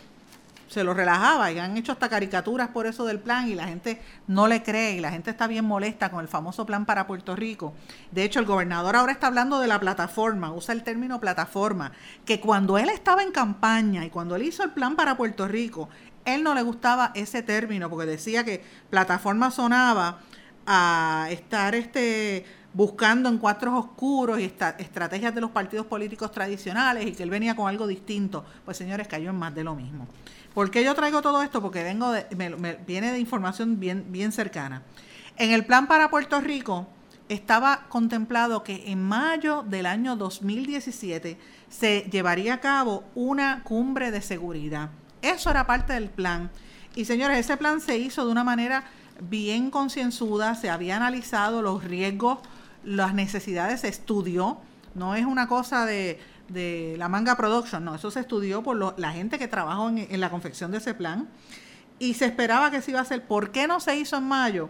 se 0.72 0.84
lo 0.84 0.94
relajaba 0.94 1.52
y 1.52 1.58
han 1.58 1.76
hecho 1.76 1.92
hasta 1.92 2.08
caricaturas 2.08 2.68
por 2.68 2.86
eso 2.86 3.04
del 3.04 3.20
plan 3.20 3.46
y 3.46 3.54
la 3.54 3.68
gente 3.68 4.00
no 4.26 4.48
le 4.48 4.62
cree 4.62 4.96
y 4.96 5.00
la 5.00 5.10
gente 5.10 5.30
está 5.30 5.46
bien 5.46 5.66
molesta 5.66 6.10
con 6.10 6.20
el 6.20 6.28
famoso 6.28 6.64
plan 6.64 6.86
para 6.86 7.06
Puerto 7.06 7.36
Rico. 7.36 7.74
De 8.10 8.24
hecho, 8.24 8.40
el 8.40 8.46
gobernador 8.46 8.96
ahora 8.96 9.12
está 9.12 9.26
hablando 9.26 9.58
de 9.60 9.66
la 9.66 9.78
plataforma, 9.78 10.50
usa 10.50 10.74
el 10.74 10.82
término 10.82 11.20
plataforma, 11.20 11.92
que 12.24 12.40
cuando 12.40 12.78
él 12.78 12.88
estaba 12.88 13.22
en 13.22 13.32
campaña 13.32 14.06
y 14.06 14.10
cuando 14.10 14.34
él 14.34 14.44
hizo 14.44 14.62
el 14.62 14.70
plan 14.70 14.96
para 14.96 15.18
Puerto 15.18 15.46
Rico, 15.46 15.90
él 16.24 16.42
no 16.42 16.54
le 16.54 16.62
gustaba 16.62 17.12
ese 17.14 17.42
término 17.42 17.90
porque 17.90 18.06
decía 18.06 18.42
que 18.42 18.64
plataforma 18.88 19.50
sonaba 19.50 20.20
a 20.66 21.26
estar 21.30 21.74
este 21.74 22.46
buscando 22.74 23.28
en 23.28 23.38
cuatros 23.38 23.74
oscuros 23.74 24.40
y 24.40 24.44
estrategias 24.44 25.34
de 25.34 25.40
los 25.40 25.50
partidos 25.50 25.86
políticos 25.86 26.32
tradicionales 26.32 27.06
y 27.06 27.12
que 27.12 27.22
él 27.22 27.30
venía 27.30 27.54
con 27.54 27.68
algo 27.68 27.86
distinto. 27.86 28.44
Pues 28.64 28.76
señores, 28.76 29.08
cayó 29.08 29.30
en 29.30 29.36
más 29.36 29.54
de 29.54 29.64
lo 29.64 29.74
mismo. 29.74 30.06
¿Por 30.54 30.70
qué 30.70 30.84
yo 30.84 30.94
traigo 30.94 31.22
todo 31.22 31.42
esto? 31.42 31.62
Porque 31.62 31.82
vengo 31.82 32.10
de, 32.12 32.26
me, 32.36 32.74
viene 32.86 33.12
de 33.12 33.18
información 33.18 33.80
bien, 33.80 34.06
bien 34.08 34.32
cercana. 34.32 34.82
En 35.36 35.50
el 35.50 35.64
plan 35.64 35.86
para 35.86 36.10
Puerto 36.10 36.40
Rico 36.40 36.86
estaba 37.28 37.86
contemplado 37.88 38.62
que 38.62 38.90
en 38.90 39.02
mayo 39.02 39.64
del 39.66 39.86
año 39.86 40.16
2017 40.16 41.38
se 41.70 42.00
llevaría 42.10 42.54
a 42.54 42.60
cabo 42.60 43.04
una 43.14 43.62
cumbre 43.64 44.10
de 44.10 44.20
seguridad. 44.20 44.90
Eso 45.22 45.50
era 45.50 45.66
parte 45.66 45.94
del 45.94 46.10
plan. 46.10 46.50
Y 46.94 47.06
señores, 47.06 47.38
ese 47.38 47.56
plan 47.56 47.80
se 47.80 47.96
hizo 47.96 48.26
de 48.26 48.32
una 48.32 48.44
manera 48.44 48.84
bien 49.20 49.70
concienzuda, 49.70 50.54
se 50.54 50.68
había 50.68 50.96
analizado 50.96 51.62
los 51.62 51.84
riesgos, 51.84 52.40
las 52.84 53.14
necesidades, 53.14 53.80
se 53.80 53.88
estudió. 53.88 54.58
No 54.94 55.14
es 55.14 55.24
una 55.24 55.48
cosa 55.48 55.86
de, 55.86 56.20
de 56.52 56.94
la 56.98 57.08
Manga 57.08 57.36
Production, 57.36 57.84
no, 57.84 57.94
eso 57.94 58.10
se 58.10 58.20
estudió 58.20 58.62
por 58.62 58.98
la 58.98 59.12
gente 59.12 59.38
que 59.38 59.48
trabajó 59.48 59.88
en, 59.88 60.20
la 60.20 60.30
confección 60.30 60.70
de 60.70 60.78
ese 60.78 60.94
plan 60.94 61.28
y 61.98 62.14
se 62.14 62.26
esperaba 62.26 62.70
que 62.70 62.82
se 62.82 62.90
iba 62.90 63.00
a 63.00 63.02
hacer. 63.02 63.24
¿Por 63.24 63.50
qué 63.50 63.66
no 63.66 63.80
se 63.80 63.96
hizo 63.96 64.16
en 64.16 64.24
mayo? 64.24 64.68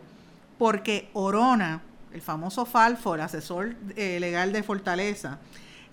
Porque 0.59 1.11
Orona, 1.12 1.83
el 2.12 2.21
famoso 2.21 2.64
Falfo, 2.66 3.14
el 3.14 3.23
asesor 3.23 3.75
eh, 3.97 4.19
legal 4.21 4.52
de 4.52 4.62
Fortaleza, 4.62 5.38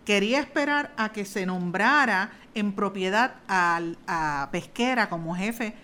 quería 0.06 0.40
esperar 0.40 0.92
a 0.98 1.12
que 1.12 1.26
se 1.26 1.46
nombrara 1.46 2.32
en 2.54 2.74
propiedad 2.74 3.36
a 3.48 4.50
Pesquera 4.52 5.10
como 5.10 5.36
jefe 5.36 5.76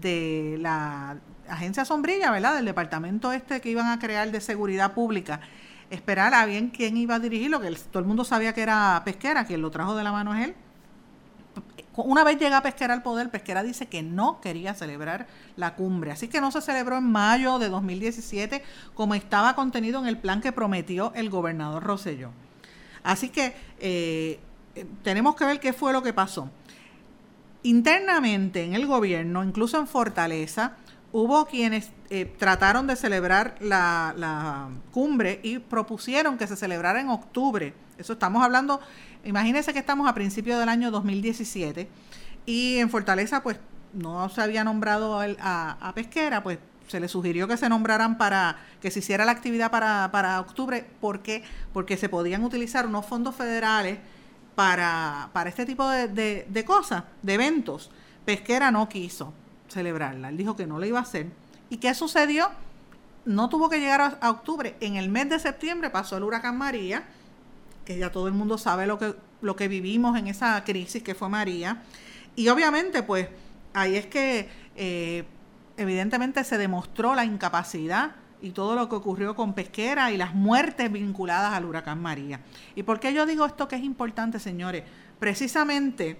de 0.00 0.56
la 0.60 1.18
agencia 1.48 1.84
sombrilla, 1.84 2.30
¿verdad? 2.30 2.56
Del 2.56 2.64
departamento 2.64 3.32
este 3.32 3.60
que 3.60 3.70
iban 3.70 3.88
a 3.88 3.98
crear 3.98 4.30
de 4.30 4.40
seguridad 4.40 4.92
pública 4.92 5.40
esperar 5.92 6.32
a 6.32 6.46
bien 6.46 6.70
quién 6.70 6.96
iba 6.96 7.16
a 7.16 7.18
dirigirlo, 7.18 7.60
que 7.60 7.70
todo 7.70 8.00
el 8.00 8.06
mundo 8.06 8.24
sabía 8.24 8.54
que 8.54 8.62
era 8.62 9.02
Pesquera, 9.04 9.44
quien 9.44 9.60
lo 9.60 9.70
trajo 9.70 9.94
de 9.94 10.02
la 10.02 10.10
mano 10.10 10.34
es 10.34 10.48
él. 10.48 10.54
Una 11.94 12.24
vez 12.24 12.38
llega 12.38 12.62
Pesquera 12.62 12.94
al 12.94 13.02
poder, 13.02 13.30
Pesquera 13.30 13.62
dice 13.62 13.86
que 13.86 14.02
no 14.02 14.40
quería 14.40 14.72
celebrar 14.72 15.26
la 15.56 15.74
cumbre, 15.74 16.10
así 16.10 16.28
que 16.28 16.40
no 16.40 16.50
se 16.50 16.62
celebró 16.62 16.96
en 16.96 17.04
mayo 17.04 17.58
de 17.58 17.68
2017 17.68 18.62
como 18.94 19.14
estaba 19.14 19.54
contenido 19.54 20.00
en 20.00 20.06
el 20.06 20.16
plan 20.16 20.40
que 20.40 20.52
prometió 20.52 21.12
el 21.14 21.28
gobernador 21.28 21.82
Rosselló. 21.82 22.30
Así 23.02 23.28
que 23.28 23.54
eh, 23.78 24.40
tenemos 25.02 25.36
que 25.36 25.44
ver 25.44 25.60
qué 25.60 25.74
fue 25.74 25.92
lo 25.92 26.02
que 26.02 26.14
pasó. 26.14 26.48
Internamente 27.62 28.64
en 28.64 28.74
el 28.74 28.86
gobierno, 28.86 29.44
incluso 29.44 29.78
en 29.78 29.86
Fortaleza, 29.86 30.76
hubo 31.12 31.44
quienes 31.46 31.90
eh, 32.10 32.24
trataron 32.38 32.86
de 32.86 32.96
celebrar 32.96 33.56
la, 33.60 34.70
cumbre 34.90 35.40
y 35.42 35.58
propusieron 35.58 36.38
que 36.38 36.46
se 36.46 36.56
celebrara 36.56 37.00
en 37.00 37.08
octubre. 37.08 37.74
Eso 37.98 38.14
estamos 38.14 38.42
hablando, 38.42 38.80
imagínense 39.24 39.72
que 39.72 39.78
estamos 39.78 40.08
a 40.08 40.14
principios 40.14 40.58
del 40.58 40.68
año 40.68 40.90
2017 40.90 41.88
y 42.46 42.78
en 42.78 42.90
Fortaleza 42.90 43.42
pues 43.42 43.58
no 43.92 44.28
se 44.30 44.40
había 44.40 44.64
nombrado 44.64 45.20
a, 45.20 45.92
Pesquera, 45.94 46.42
pues 46.42 46.58
se 46.88 46.98
le 46.98 47.08
sugirió 47.08 47.46
que 47.46 47.56
se 47.56 47.68
nombraran 47.68 48.18
para 48.18 48.56
que 48.80 48.90
se 48.90 48.98
hiciera 48.98 49.24
la 49.24 49.32
actividad 49.32 49.70
para, 49.70 50.40
octubre. 50.40 50.86
¿Por 51.00 51.20
qué? 51.20 51.44
Porque 51.72 51.96
se 51.96 52.08
podían 52.08 52.42
utilizar 52.42 52.86
unos 52.86 53.06
fondos 53.06 53.36
federales 53.36 53.98
para, 54.54 55.28
para 55.32 55.50
este 55.50 55.66
tipo 55.66 55.88
de, 55.88 56.46
de 56.48 56.64
cosas, 56.64 57.04
de 57.22 57.34
eventos. 57.34 57.90
Pesquera 58.24 58.70
no 58.70 58.88
quiso 58.88 59.34
celebrarla. 59.72 60.28
Él 60.28 60.36
dijo 60.36 60.56
que 60.56 60.66
no 60.66 60.78
la 60.78 60.86
iba 60.86 60.98
a 60.98 61.02
hacer. 61.02 61.26
¿Y 61.70 61.78
qué 61.78 61.94
sucedió? 61.94 62.48
No 63.24 63.48
tuvo 63.48 63.68
que 63.68 63.80
llegar 63.80 64.18
a, 64.20 64.30
octubre. 64.30 64.76
En 64.80 64.96
el 64.96 65.08
mes 65.08 65.28
de 65.28 65.38
septiembre 65.38 65.90
pasó 65.90 66.16
el 66.16 66.24
huracán 66.24 66.56
María, 66.58 67.04
que 67.84 67.98
ya 67.98 68.10
todo 68.10 68.28
el 68.28 68.34
mundo 68.34 68.58
sabe 68.58 68.86
lo 68.86 68.98
que, 68.98 69.14
lo 69.40 69.56
que 69.56 69.68
vivimos 69.68 70.18
en 70.18 70.26
esa 70.26 70.62
crisis 70.64 71.02
que 71.02 71.14
fue 71.14 71.28
María. 71.28 71.82
Y 72.36 72.48
obviamente, 72.48 73.02
pues, 73.02 73.28
ahí 73.74 73.96
es 73.96 74.06
que 74.06 74.48
eh, 74.76 75.24
evidentemente 75.76 76.44
se 76.44 76.58
demostró 76.58 77.14
la 77.14 77.24
incapacidad 77.24 78.12
y 78.40 78.50
todo 78.50 78.74
lo 78.74 78.88
que 78.88 78.96
ocurrió 78.96 79.36
con 79.36 79.54
Pesquera 79.54 80.10
y 80.10 80.16
las 80.16 80.34
muertes 80.34 80.90
vinculadas 80.90 81.54
al 81.54 81.64
huracán 81.64 82.02
María. 82.02 82.40
¿Y 82.74 82.82
por 82.82 82.98
qué 82.98 83.14
yo 83.14 83.24
digo 83.24 83.46
esto 83.46 83.68
que 83.68 83.76
es 83.76 83.84
importante, 83.84 84.40
señores? 84.40 84.82
Precisamente 85.20 86.18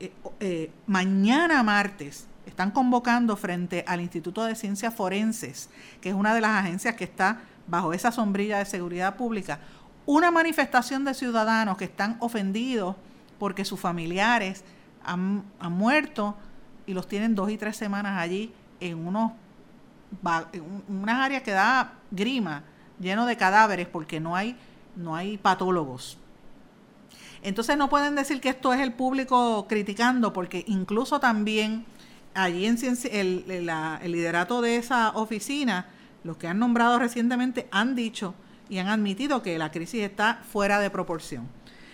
eh, 0.00 0.12
eh, 0.40 0.70
mañana 0.86 1.62
martes 1.62 2.26
están 2.48 2.70
convocando 2.70 3.36
frente 3.36 3.84
al 3.86 4.00
Instituto 4.00 4.44
de 4.44 4.54
Ciencias 4.54 4.94
Forenses, 4.94 5.68
que 6.00 6.08
es 6.08 6.14
una 6.14 6.34
de 6.34 6.40
las 6.40 6.52
agencias 6.52 6.94
que 6.94 7.04
está 7.04 7.40
bajo 7.66 7.92
esa 7.92 8.10
sombrilla 8.10 8.58
de 8.58 8.64
seguridad 8.64 9.16
pública, 9.16 9.60
una 10.06 10.30
manifestación 10.30 11.04
de 11.04 11.14
ciudadanos 11.14 11.76
que 11.76 11.84
están 11.84 12.16
ofendidos 12.20 12.96
porque 13.38 13.64
sus 13.64 13.78
familiares 13.78 14.64
han, 15.04 15.44
muerto 15.70 16.36
y 16.86 16.94
los 16.94 17.06
tienen 17.06 17.34
dos 17.34 17.50
y 17.50 17.58
tres 17.58 17.76
semanas 17.76 18.18
allí 18.18 18.52
en 18.80 19.06
unos 19.06 19.32
unas 20.88 21.16
áreas 21.16 21.42
que 21.42 21.50
da 21.50 21.92
grima, 22.10 22.62
lleno 22.98 23.26
de 23.26 23.36
cadáveres 23.36 23.86
porque 23.86 24.20
no 24.20 24.34
hay, 24.34 24.56
no 24.96 25.14
hay 25.14 25.36
patólogos. 25.36 26.16
Entonces 27.42 27.76
no 27.76 27.90
pueden 27.90 28.14
decir 28.14 28.40
que 28.40 28.48
esto 28.48 28.72
es 28.72 28.80
el 28.80 28.94
público 28.94 29.66
criticando, 29.68 30.32
porque 30.32 30.64
incluso 30.66 31.20
también 31.20 31.84
allí 32.34 32.66
en 32.66 32.78
el, 33.10 33.66
liderato 34.10 34.60
de 34.60 34.76
esa 34.76 35.10
oficina, 35.10 35.86
los 36.24 36.36
que 36.36 36.48
han 36.48 36.58
nombrado 36.58 36.98
recientemente 36.98 37.68
han 37.70 37.94
dicho 37.94 38.34
y 38.68 38.78
han 38.78 38.88
admitido 38.88 39.42
que 39.42 39.58
la 39.58 39.70
crisis 39.70 40.02
está 40.02 40.40
fuera 40.50 40.78
de 40.78 40.90
proporción. 40.90 41.48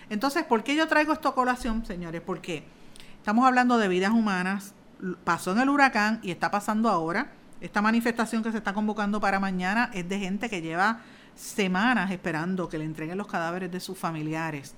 Entonces, 0.09 0.43
¿por 0.43 0.63
qué 0.63 0.75
yo 0.75 0.87
traigo 0.87 1.13
esto 1.13 1.29
a 1.29 1.35
colación, 1.35 1.85
señores? 1.85 2.21
Porque 2.21 2.63
estamos 3.17 3.45
hablando 3.45 3.77
de 3.77 3.87
vidas 3.87 4.11
humanas, 4.11 4.73
pasó 5.23 5.51
en 5.51 5.59
el 5.59 5.69
huracán 5.69 6.19
y 6.21 6.31
está 6.31 6.51
pasando 6.51 6.89
ahora. 6.89 7.31
Esta 7.61 7.81
manifestación 7.81 8.43
que 8.43 8.51
se 8.51 8.57
está 8.57 8.73
convocando 8.73 9.19
para 9.19 9.39
mañana 9.39 9.89
es 9.93 10.07
de 10.07 10.19
gente 10.19 10.49
que 10.49 10.61
lleva 10.61 10.99
semanas 11.35 12.11
esperando 12.11 12.69
que 12.69 12.77
le 12.77 12.85
entreguen 12.85 13.17
los 13.17 13.27
cadáveres 13.27 13.71
de 13.71 13.79
sus 13.79 13.97
familiares 13.97 14.75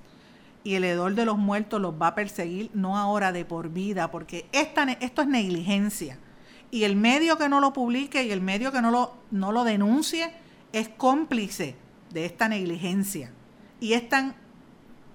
y 0.67 0.75
el 0.75 0.83
hedor 0.83 1.15
de 1.15 1.23
los 1.23 1.37
muertos 1.37 1.79
los 1.79 1.93
va 1.93 2.07
a 2.07 2.15
perseguir, 2.15 2.69
no 2.73 2.97
ahora 2.97 3.31
de 3.31 3.45
por 3.45 3.69
vida, 3.69 4.11
porque 4.11 4.49
esto 4.51 5.21
es 5.21 5.27
negligencia. 5.29 6.19
Y 6.71 6.83
el 6.83 6.97
medio 6.97 7.37
que 7.37 7.47
no 7.47 7.61
lo 7.61 7.71
publique 7.71 8.25
y 8.25 8.31
el 8.31 8.41
medio 8.41 8.73
que 8.73 8.81
no 8.81 8.91
lo, 8.91 9.15
no 9.31 9.53
lo 9.53 9.63
denuncie 9.63 10.29
es 10.73 10.89
cómplice 10.89 11.77
de 12.09 12.25
esta 12.25 12.49
negligencia. 12.49 13.31
Y 13.79 13.93
es 13.93 14.09
tan, 14.09 14.35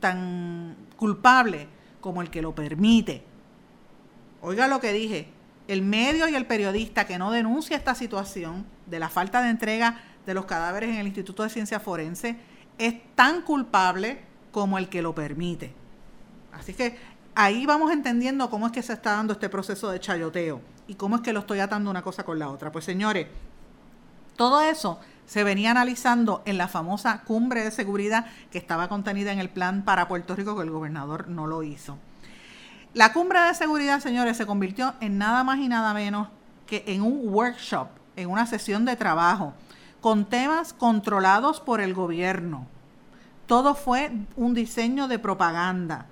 tan 0.01 0.75
culpable 0.97 1.69
como 2.01 2.23
el 2.23 2.31
que 2.31 2.41
lo 2.41 2.55
permite. 2.55 3.23
Oiga 4.41 4.69
lo 4.69 4.81
que 4.81 4.95
dije, 4.95 5.29
el 5.69 5.83
medio 5.83 6.29
y 6.29 6.35
el 6.35 6.47
periodista 6.47 7.07
que 7.07 7.19
no 7.19 7.31
denuncia 7.31 7.77
esta 7.77 7.95
situación 7.95 8.65
de 8.87 8.99
la 8.99 9.11
falta 9.11 9.43
de 9.43 9.51
entrega 9.51 10.01
de 10.25 10.33
los 10.33 10.47
cadáveres 10.47 10.88
en 10.88 10.97
el 10.97 11.09
Instituto 11.09 11.43
de 11.43 11.51
Ciencia 11.51 11.79
Forense 11.79 12.38
es 12.79 12.95
tan 13.15 13.43
culpable 13.43 14.32
como 14.53 14.79
el 14.79 14.88
que 14.88 15.03
lo 15.03 15.15
permite. 15.15 15.75
Así 16.53 16.75
que 16.75 16.97
ahí 17.35 17.67
vamos 17.67 17.91
entendiendo 17.91 18.51
cómo 18.51 18.67
es 18.67 18.73
que 18.73 18.83
se 18.83 18.93
está 18.93 19.12
dando 19.12 19.33
este 19.33 19.49
proceso 19.49 19.91
de 19.91 19.99
chayoteo 19.99 20.61
y 20.87 20.95
cómo 20.95 21.17
es 21.17 21.23
que 21.23 21.33
lo 21.33 21.41
estoy 21.41 21.61
atando 21.61 21.91
una 21.91 22.03
cosa 22.03 22.25
con 22.25 22.38
la 22.38 22.51
otra. 22.51 22.71
Pues 22.71 22.85
señores, 22.85 23.27
todo 24.37 24.61
eso 24.61 25.01
se 25.27 25.45
venía 25.45 25.71
analizando 25.71 26.43
en 26.45 26.59
la 26.59 26.69
famosa 26.69 27.23
cumbre 27.23 27.65
de 27.65 27.71
seguridad 27.71 28.27
que 28.51 28.59
estaba 28.59 28.88
contenida 28.88 29.33
en 29.33 29.38
el 29.38 29.49
plan 29.49 29.85
para 29.85 30.09
Puerto 30.09 30.37
Rico 30.37 30.55
que 30.57 30.62
el 30.62 30.71
gobernador 30.71 31.29
no 31.29 31.47
lo 31.47 31.62
hizo. 31.62 31.99
La 32.93 33.15
cumbre 33.15 33.41
de 33.41 33.55
seguridad, 33.55 34.01
señores, 34.01 34.37
se 34.37 34.45
convirtió 34.45 34.95
en 35.01 35.17
nada 35.17 35.45
más 35.45 35.59
y 35.59 35.69
nada 35.69 35.95
menos 35.95 36.29
que 36.67 36.85
en 36.87 37.01
un 37.01 37.33
workshop, 37.33 37.88
en 38.17 38.29
una 38.29 38.47
sesión 38.47 38.85
de 38.85 38.97
trabajo, 38.97 39.55
con 40.03 40.27
temas 40.27 40.75
controlados 40.75 41.61
por 41.61 41.81
el 41.81 41.95
gobierno 41.95 42.67
todo 43.53 43.75
fue 43.75 44.11
un 44.35 44.55
diseño 44.55 45.09
de 45.09 45.19
propaganda 45.19 46.07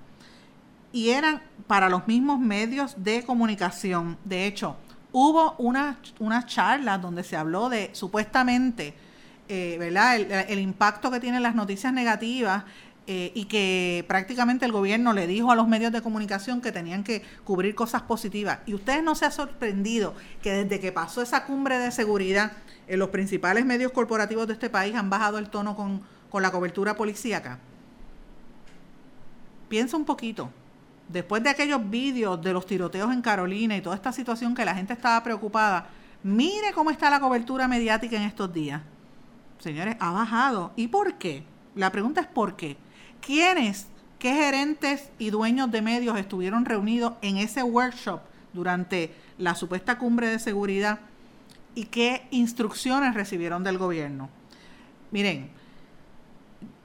y 0.93 1.09
eran 1.09 1.41
para 1.65 1.89
los 1.89 2.07
mismos 2.07 2.39
medios 2.39 2.93
de 2.97 3.23
comunicación. 3.23 4.15
De 4.23 4.45
hecho, 4.45 4.75
hubo 5.11 5.55
una, 5.57 5.97
una 6.19 6.45
charla 6.45 6.99
donde 6.99 7.23
se 7.23 7.35
habló 7.35 7.69
de 7.69 7.89
supuestamente 7.93 8.93
eh, 9.49 9.77
¿verdad? 9.79 10.17
El, 10.49 10.59
impacto 10.59 11.09
que 11.09 11.19
tienen 11.19 11.41
las 11.41 11.55
noticias 11.55 11.91
negativas 11.91 12.63
eh, 13.07 13.31
y 13.33 13.45
que 13.45 14.05
prácticamente 14.07 14.65
el 14.65 14.71
gobierno 14.71 15.11
le 15.11 15.25
dijo 15.25 15.51
a 15.51 15.55
los 15.55 15.67
medios 15.67 15.91
de 15.91 16.03
comunicación 16.03 16.61
que 16.61 16.71
tenían 16.71 17.03
que 17.03 17.23
cubrir 17.43 17.73
cosas 17.73 18.03
positivas. 18.03 18.59
Y 18.67 18.75
ustedes 18.75 19.03
no 19.03 19.15
se 19.15 19.25
han 19.25 19.31
sorprendido 19.31 20.13
que 20.43 20.51
desde 20.51 20.79
que 20.79 20.91
pasó 20.91 21.23
esa 21.23 21.45
cumbre 21.45 21.79
de 21.79 21.89
seguridad, 21.89 22.51
en 22.87 22.99
los 22.99 23.09
principales 23.09 23.65
medios 23.65 23.91
corporativos 23.93 24.45
de 24.45 24.53
este 24.53 24.69
país 24.69 24.93
han 24.93 25.09
bajado 25.09 25.39
el 25.39 25.49
tono 25.49 25.75
con, 25.75 26.03
con 26.31 26.41
la 26.41 26.51
cobertura 26.51 26.95
policíaca. 26.95 27.59
Piensa 29.67 29.97
un 29.97 30.05
poquito. 30.05 30.49
Después 31.07 31.43
de 31.43 31.49
aquellos 31.49 31.89
vídeos 31.89 32.41
de 32.41 32.53
los 32.53 32.65
tiroteos 32.65 33.11
en 33.11 33.21
Carolina 33.21 33.75
y 33.75 33.81
toda 33.81 33.95
esta 33.95 34.13
situación 34.13 34.55
que 34.55 34.63
la 34.63 34.73
gente 34.73 34.93
estaba 34.93 35.21
preocupada, 35.23 35.89
mire 36.23 36.71
cómo 36.73 36.89
está 36.89 37.09
la 37.09 37.19
cobertura 37.19 37.67
mediática 37.67 38.15
en 38.15 38.23
estos 38.23 38.51
días. 38.53 38.81
Señores, 39.59 39.97
ha 39.99 40.11
bajado. 40.11 40.71
¿Y 40.77 40.87
por 40.87 41.15
qué? 41.15 41.43
La 41.75 41.91
pregunta 41.91 42.21
es 42.21 42.27
¿por 42.27 42.55
qué? 42.55 42.77
¿Quiénes, 43.19 43.87
qué 44.19 44.33
gerentes 44.33 45.11
y 45.19 45.29
dueños 45.29 45.69
de 45.69 45.81
medios 45.81 46.17
estuvieron 46.17 46.65
reunidos 46.65 47.13
en 47.21 47.37
ese 47.37 47.61
workshop 47.61 48.21
durante 48.53 49.13
la 49.37 49.55
supuesta 49.55 49.97
cumbre 49.97 50.27
de 50.27 50.39
seguridad 50.39 50.99
y 51.75 51.85
qué 51.85 52.27
instrucciones 52.31 53.13
recibieron 53.13 53.63
del 53.63 53.77
gobierno? 53.77 54.29
Miren, 55.11 55.51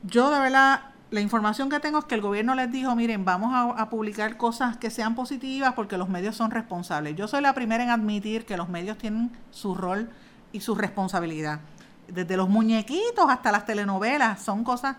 yo 0.07 0.31
de 0.31 0.41
verdad, 0.41 0.81
la 1.11 1.21
información 1.21 1.69
que 1.69 1.81
tengo 1.81 1.99
es 1.99 2.05
que 2.05 2.15
el 2.15 2.21
gobierno 2.21 2.55
les 2.55 2.71
dijo, 2.71 2.95
miren, 2.97 3.25
vamos 3.25 3.53
a, 3.55 3.89
publicar 3.91 4.37
cosas 4.37 4.77
que 4.77 4.91
sean 4.91 5.15
positivas 5.15 5.75
porque 5.75 5.97
los 5.97 6.09
medios 6.09 6.37
son 6.37 6.51
responsables. 6.51 7.17
Yo 7.17 7.29
soy 7.29 7.43
la 7.43 7.55
primera 7.55 7.85
en 7.85 7.91
admitir 7.91 8.45
que 8.45 8.57
los 8.57 8.69
medios 8.69 8.99
tienen 8.99 9.31
su 9.51 9.75
rol 9.75 10.11
y 10.53 10.61
su 10.61 10.75
responsabilidad 10.75 11.61
desde 12.09 12.37
los 12.37 12.49
muñequitos 12.49 13.29
hasta 13.29 13.53
las 13.53 13.67
telenovelas, 13.67 14.43
son 14.43 14.65
cosas 14.65 14.97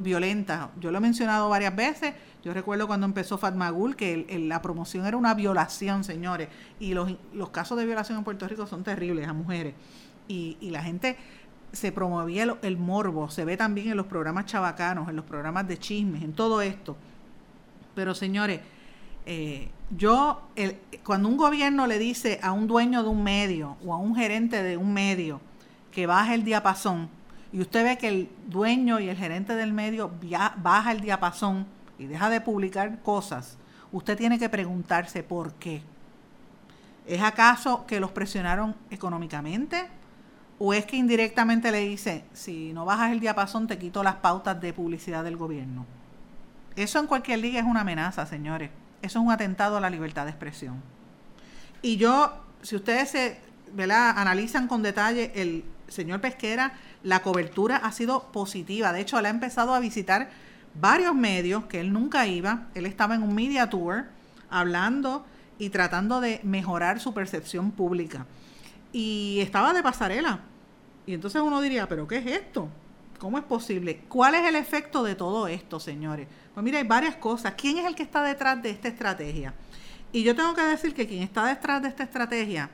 violentas. 0.00 0.68
Yo 0.80 0.90
lo 0.90 0.98
he 0.98 1.00
mencionado 1.00 1.48
varias 1.48 1.74
veces. 1.74 2.14
Yo 2.44 2.52
recuerdo 2.52 2.86
cuando 2.86 3.06
empezó 3.06 3.38
Fatmagul 3.38 3.96
que 3.96 4.26
la 4.46 4.60
promoción 4.60 5.06
era 5.06 5.16
una 5.16 5.34
violación, 5.34 6.04
señores. 6.04 6.48
Y 6.78 6.94
los, 6.94 7.16
los, 7.32 7.50
casos 7.50 7.78
de 7.78 7.86
violación 7.86 8.18
en 8.18 8.24
Puerto 8.24 8.46
Rico 8.48 8.66
son 8.66 8.84
terribles 8.84 9.26
a 9.28 9.32
mujeres. 9.32 9.74
Y, 10.28 10.56
y 10.60 10.70
la 10.70 10.82
gente 10.82 11.16
se 11.72 11.92
promovía 11.92 12.56
el, 12.62 12.76
morbo. 12.76 13.30
Se 13.30 13.44
ve 13.44 13.56
también 13.56 13.90
en 13.90 13.96
los 13.96 14.06
programas 14.06 14.46
chabacanos, 14.46 15.08
en 15.08 15.16
los 15.16 15.24
programas 15.24 15.66
de 15.66 15.78
chismes, 15.78 16.22
en 16.22 16.32
todo 16.32 16.62
esto. 16.62 16.96
Pero, 17.94 18.14
señores, 18.14 18.60
eh, 19.26 19.70
yo, 19.90 20.42
el, 20.56 20.78
cuando 21.04 21.28
un 21.28 21.36
gobierno 21.36 21.86
le 21.86 21.98
dice 21.98 22.40
a 22.42 22.52
un 22.52 22.66
dueño 22.66 23.02
de 23.02 23.08
un 23.08 23.22
medio 23.22 23.76
o 23.84 23.92
a 23.94 23.96
un 23.96 24.14
gerente 24.14 24.62
de 24.62 24.76
un 24.76 24.92
medio, 24.92 25.40
que 25.90 26.06
baja 26.06 26.34
el 26.34 26.42
diapasón 26.42 27.08
y 27.52 27.60
usted 27.60 27.84
ve 27.84 27.98
que 27.98 28.08
el 28.08 28.30
dueño 28.46 28.98
y 28.98 29.10
el 29.10 29.16
gerente 29.16 29.54
del 29.54 29.72
medio 29.72 30.10
baja 30.56 30.90
el 30.90 31.02
diapasón 31.02 31.66
y 31.98 32.06
deja 32.06 32.30
de 32.30 32.40
publicar 32.40 33.02
cosas, 33.02 33.58
usted 33.92 34.16
tiene 34.16 34.38
que 34.38 34.48
preguntarse 34.48 35.22
por 35.22 35.52
qué. 35.54 35.82
¿Es 37.06 37.20
acaso 37.20 37.84
que 37.86 38.00
los 38.00 38.10
presionaron 38.10 38.74
económicamente? 38.90 39.86
¿O 40.64 40.72
es 40.72 40.86
que 40.86 40.94
indirectamente 40.94 41.72
le 41.72 41.80
dice, 41.80 42.22
si 42.34 42.72
no 42.72 42.84
bajas 42.84 43.10
el 43.10 43.18
diapasón 43.18 43.66
te 43.66 43.78
quito 43.78 44.04
las 44.04 44.14
pautas 44.14 44.60
de 44.60 44.72
publicidad 44.72 45.24
del 45.24 45.36
gobierno? 45.36 45.86
Eso 46.76 47.00
en 47.00 47.08
cualquier 47.08 47.40
liga 47.40 47.58
es 47.58 47.66
una 47.66 47.80
amenaza, 47.80 48.26
señores. 48.26 48.70
Eso 49.02 49.18
es 49.18 49.24
un 49.24 49.32
atentado 49.32 49.76
a 49.76 49.80
la 49.80 49.90
libertad 49.90 50.22
de 50.24 50.30
expresión. 50.30 50.80
Y 51.82 51.96
yo, 51.96 52.44
si 52.62 52.76
ustedes 52.76 53.10
se 53.10 53.40
analizan 53.76 54.68
con 54.68 54.84
detalle 54.84 55.32
el, 55.34 55.64
señor 55.88 56.20
Pesquera, 56.20 56.74
la 57.02 57.22
cobertura 57.22 57.78
ha 57.78 57.90
sido 57.90 58.30
positiva. 58.30 58.92
De 58.92 59.00
hecho, 59.00 59.18
él 59.18 59.26
ha 59.26 59.30
empezado 59.30 59.74
a 59.74 59.80
visitar 59.80 60.30
varios 60.80 61.16
medios 61.16 61.64
que 61.64 61.80
él 61.80 61.92
nunca 61.92 62.28
iba. 62.28 62.68
Él 62.76 62.86
estaba 62.86 63.16
en 63.16 63.24
un 63.24 63.34
media 63.34 63.68
tour 63.68 64.04
hablando 64.48 65.26
y 65.58 65.70
tratando 65.70 66.20
de 66.20 66.38
mejorar 66.44 67.00
su 67.00 67.12
percepción 67.12 67.72
pública. 67.72 68.26
Y 68.92 69.40
estaba 69.40 69.72
de 69.72 69.82
pasarela. 69.82 70.51
Y 71.06 71.14
entonces 71.14 71.42
uno 71.42 71.60
diría, 71.60 71.88
¿pero 71.88 72.06
qué 72.06 72.18
es 72.18 72.26
esto? 72.26 72.68
¿Cómo 73.18 73.38
es 73.38 73.44
posible? 73.44 74.02
¿Cuál 74.08 74.34
es 74.34 74.46
el 74.46 74.56
efecto 74.56 75.02
de 75.02 75.14
todo 75.14 75.46
esto, 75.46 75.78
señores? 75.78 76.26
Pues 76.54 76.64
mira, 76.64 76.78
hay 76.78 76.86
varias 76.86 77.16
cosas. 77.16 77.54
¿Quién 77.56 77.78
es 77.78 77.86
el 77.86 77.94
que 77.94 78.02
está 78.02 78.22
detrás 78.22 78.62
de 78.62 78.70
esta 78.70 78.88
estrategia? 78.88 79.54
Y 80.12 80.22
yo 80.22 80.36
tengo 80.36 80.54
que 80.54 80.62
decir 80.62 80.94
que 80.94 81.06
quien 81.06 81.22
está 81.22 81.46
detrás 81.46 81.82
de 81.82 81.88
esta 81.88 82.02
estrategia 82.02 82.70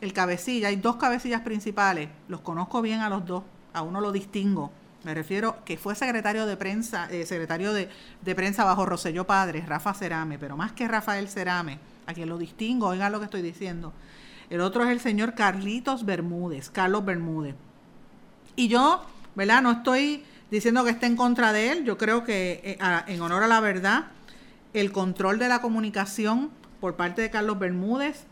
el 0.00 0.12
cabecilla, 0.12 0.68
hay 0.68 0.76
dos 0.76 0.96
cabecillas 0.96 1.40
principales, 1.40 2.08
los 2.28 2.40
conozco 2.40 2.82
bien 2.82 3.00
a 3.00 3.08
los 3.08 3.26
dos, 3.26 3.42
a 3.72 3.82
uno 3.82 4.00
lo 4.00 4.12
distingo. 4.12 4.70
Me 5.04 5.14
refiero 5.14 5.64
que 5.64 5.76
fue 5.76 5.94
secretario 5.94 6.46
de 6.46 6.56
prensa, 6.56 7.08
eh, 7.10 7.26
secretario 7.26 7.72
de, 7.72 7.88
prensa 8.34 8.64
bajo 8.64 8.86
Roselló 8.86 9.26
Padres, 9.26 9.66
Rafa 9.66 9.94
Cerame, 9.94 10.38
pero 10.38 10.56
más 10.56 10.72
que 10.72 10.86
Rafael 10.86 11.28
Cerame, 11.28 11.78
a 12.06 12.14
quien 12.14 12.28
lo 12.28 12.38
distingo, 12.38 12.88
oigan 12.88 13.12
lo 13.12 13.18
que 13.18 13.24
estoy 13.24 13.42
diciendo. 13.42 13.92
El 14.50 14.60
otro 14.60 14.84
es 14.84 14.90
el 14.90 15.00
señor 15.00 15.34
Carlitos 15.34 16.04
Bermúdez, 16.04 16.70
Carlos 16.70 17.04
Bermúdez. 17.04 17.54
Y 18.56 18.68
yo, 18.68 19.04
¿verdad? 19.34 19.62
No 19.62 19.70
estoy 19.70 20.24
diciendo 20.50 20.84
que 20.84 20.90
esté 20.90 21.06
en 21.06 21.16
contra 21.16 21.52
de 21.52 21.72
él, 21.72 21.84
yo 21.84 21.98
creo 21.98 22.24
que 22.24 22.60
eh, 22.64 22.78
en 23.06 23.20
honor 23.20 23.42
a 23.42 23.48
la 23.48 23.60
verdad, 23.60 24.06
el 24.72 24.92
control 24.92 25.38
de 25.38 25.48
la 25.48 25.60
comunicación 25.60 26.50
por 26.80 26.96
parte 26.96 27.22
de 27.22 27.30
Carlos 27.30 27.58
Bermúdez 27.58 28.26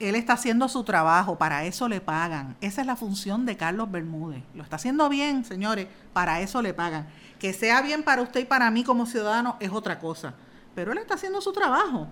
él 0.00 0.14
está 0.14 0.32
haciendo 0.32 0.68
su 0.68 0.82
trabajo, 0.82 1.36
para 1.36 1.66
eso 1.66 1.86
le 1.86 2.00
pagan. 2.00 2.56
Esa 2.62 2.80
es 2.80 2.86
la 2.86 2.96
función 2.96 3.44
de 3.44 3.58
Carlos 3.58 3.90
Bermúdez. 3.90 4.42
Lo 4.54 4.62
está 4.62 4.76
haciendo 4.76 5.08
bien, 5.10 5.44
señores, 5.44 5.88
para 6.14 6.40
eso 6.40 6.62
le 6.62 6.72
pagan. 6.72 7.06
Que 7.38 7.52
sea 7.52 7.82
bien 7.82 8.02
para 8.02 8.22
usted 8.22 8.40
y 8.40 8.44
para 8.46 8.70
mí 8.70 8.82
como 8.82 9.04
ciudadano 9.04 9.56
es 9.60 9.70
otra 9.70 9.98
cosa. 9.98 10.34
Pero 10.74 10.92
él 10.92 10.98
está 10.98 11.14
haciendo 11.14 11.42
su 11.42 11.52
trabajo. 11.52 12.08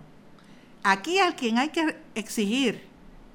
Aquí 0.83 1.18
al 1.18 1.35
quien 1.35 1.57
hay 1.57 1.70
que 1.70 1.96
exigir 2.14 2.87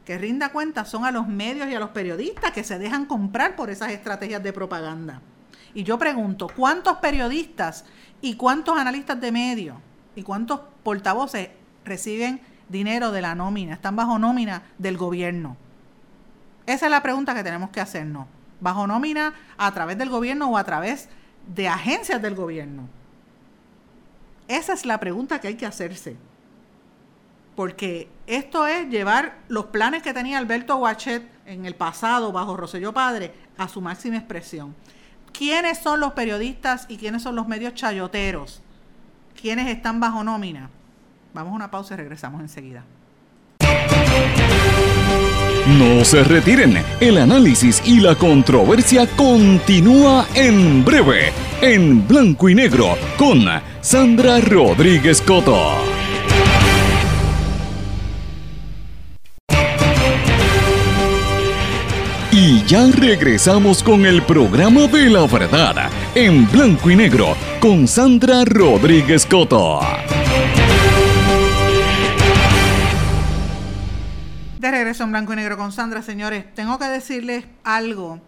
que 0.05 0.17
rinda 0.17 0.49
cuenta 0.49 0.85
son 0.85 1.05
a 1.05 1.11
los 1.11 1.27
medios 1.27 1.67
y 1.69 1.75
a 1.75 1.79
los 1.79 1.89
periodistas 1.89 2.51
que 2.51 2.63
se 2.63 2.79
dejan 2.79 3.05
comprar 3.05 3.55
por 3.55 3.69
esas 3.69 3.91
estrategias 3.91 4.43
de 4.43 4.53
propaganda. 4.53 5.21
Y 5.73 5.83
yo 5.83 5.97
pregunto, 5.97 6.47
¿cuántos 6.55 6.97
periodistas 6.97 7.85
y 8.21 8.35
cuántos 8.35 8.77
analistas 8.77 9.19
de 9.19 9.31
medios 9.31 9.77
y 10.15 10.23
cuántos 10.23 10.61
portavoces 10.83 11.49
reciben 11.85 12.41
dinero 12.69 13.11
de 13.11 13.21
la 13.21 13.35
nómina, 13.35 13.73
están 13.73 13.95
bajo 13.95 14.19
nómina 14.19 14.63
del 14.77 14.97
gobierno. 14.97 15.57
Esa 16.65 16.85
es 16.85 16.91
la 16.91 17.03
pregunta 17.03 17.35
que 17.35 17.43
tenemos 17.43 17.69
que 17.69 17.81
hacernos. 17.81 18.27
¿Bajo 18.59 18.87
nómina 18.87 19.33
a 19.57 19.71
través 19.73 19.97
del 19.97 20.09
gobierno 20.09 20.49
o 20.49 20.57
a 20.57 20.63
través 20.63 21.09
de 21.53 21.67
agencias 21.67 22.21
del 22.21 22.35
gobierno? 22.35 22.87
Esa 24.47 24.73
es 24.73 24.85
la 24.85 24.99
pregunta 24.99 25.39
que 25.39 25.49
hay 25.49 25.55
que 25.55 25.65
hacerse. 25.65 26.15
Porque 27.55 28.07
esto 28.27 28.65
es 28.65 28.89
llevar 28.89 29.37
los 29.47 29.65
planes 29.65 30.01
que 30.01 30.13
tenía 30.13 30.37
Alberto 30.37 30.77
Guachet 30.77 31.23
en 31.45 31.65
el 31.65 31.75
pasado 31.75 32.31
bajo 32.31 32.57
Roselló 32.57 32.93
Padre 32.93 33.33
a 33.57 33.67
su 33.67 33.81
máxima 33.81 34.17
expresión. 34.17 34.75
¿Quiénes 35.31 35.79
son 35.79 35.99
los 35.99 36.13
periodistas 36.13 36.85
y 36.89 36.97
quiénes 36.97 37.23
son 37.23 37.35
los 37.35 37.47
medios 37.47 37.73
chayoteros? 37.73 38.61
¿Quiénes 39.39 39.67
están 39.67 39.99
bajo 39.99 40.23
nómina? 40.23 40.69
Vamos 41.33 41.51
a 41.51 41.55
una 41.55 41.71
pausa 41.71 41.95
y 41.95 41.97
regresamos 41.97 42.41
enseguida. 42.41 42.83
No 45.67 46.03
se 46.03 46.23
retiren, 46.23 46.83
el 46.99 47.17
análisis 47.17 47.81
y 47.85 47.99
la 47.99 48.15
controversia 48.15 49.07
continúa 49.15 50.27
en 50.35 50.83
breve, 50.83 51.31
en 51.61 52.05
blanco 52.05 52.49
y 52.49 52.55
negro, 52.55 52.97
con 53.17 53.45
Sandra 53.81 54.39
Rodríguez 54.41 55.21
Coto. 55.21 55.92
Ya 62.67 62.87
regresamos 62.91 63.83
con 63.83 64.05
el 64.05 64.23
programa 64.23 64.87
de 64.87 65.09
la 65.09 65.27
verdad, 65.27 65.89
en 66.15 66.49
blanco 66.49 66.89
y 66.89 66.95
negro, 66.95 67.35
con 67.59 67.87
Sandra 67.87 68.45
Rodríguez 68.45 69.25
Coto. 69.25 69.81
De 74.59 74.71
regreso 74.71 75.03
en 75.03 75.11
blanco 75.11 75.33
y 75.33 75.35
negro 75.35 75.57
con 75.57 75.73
Sandra, 75.73 76.01
señores, 76.01 76.45
tengo 76.55 76.79
que 76.79 76.85
decirles 76.85 77.45
algo 77.65 78.21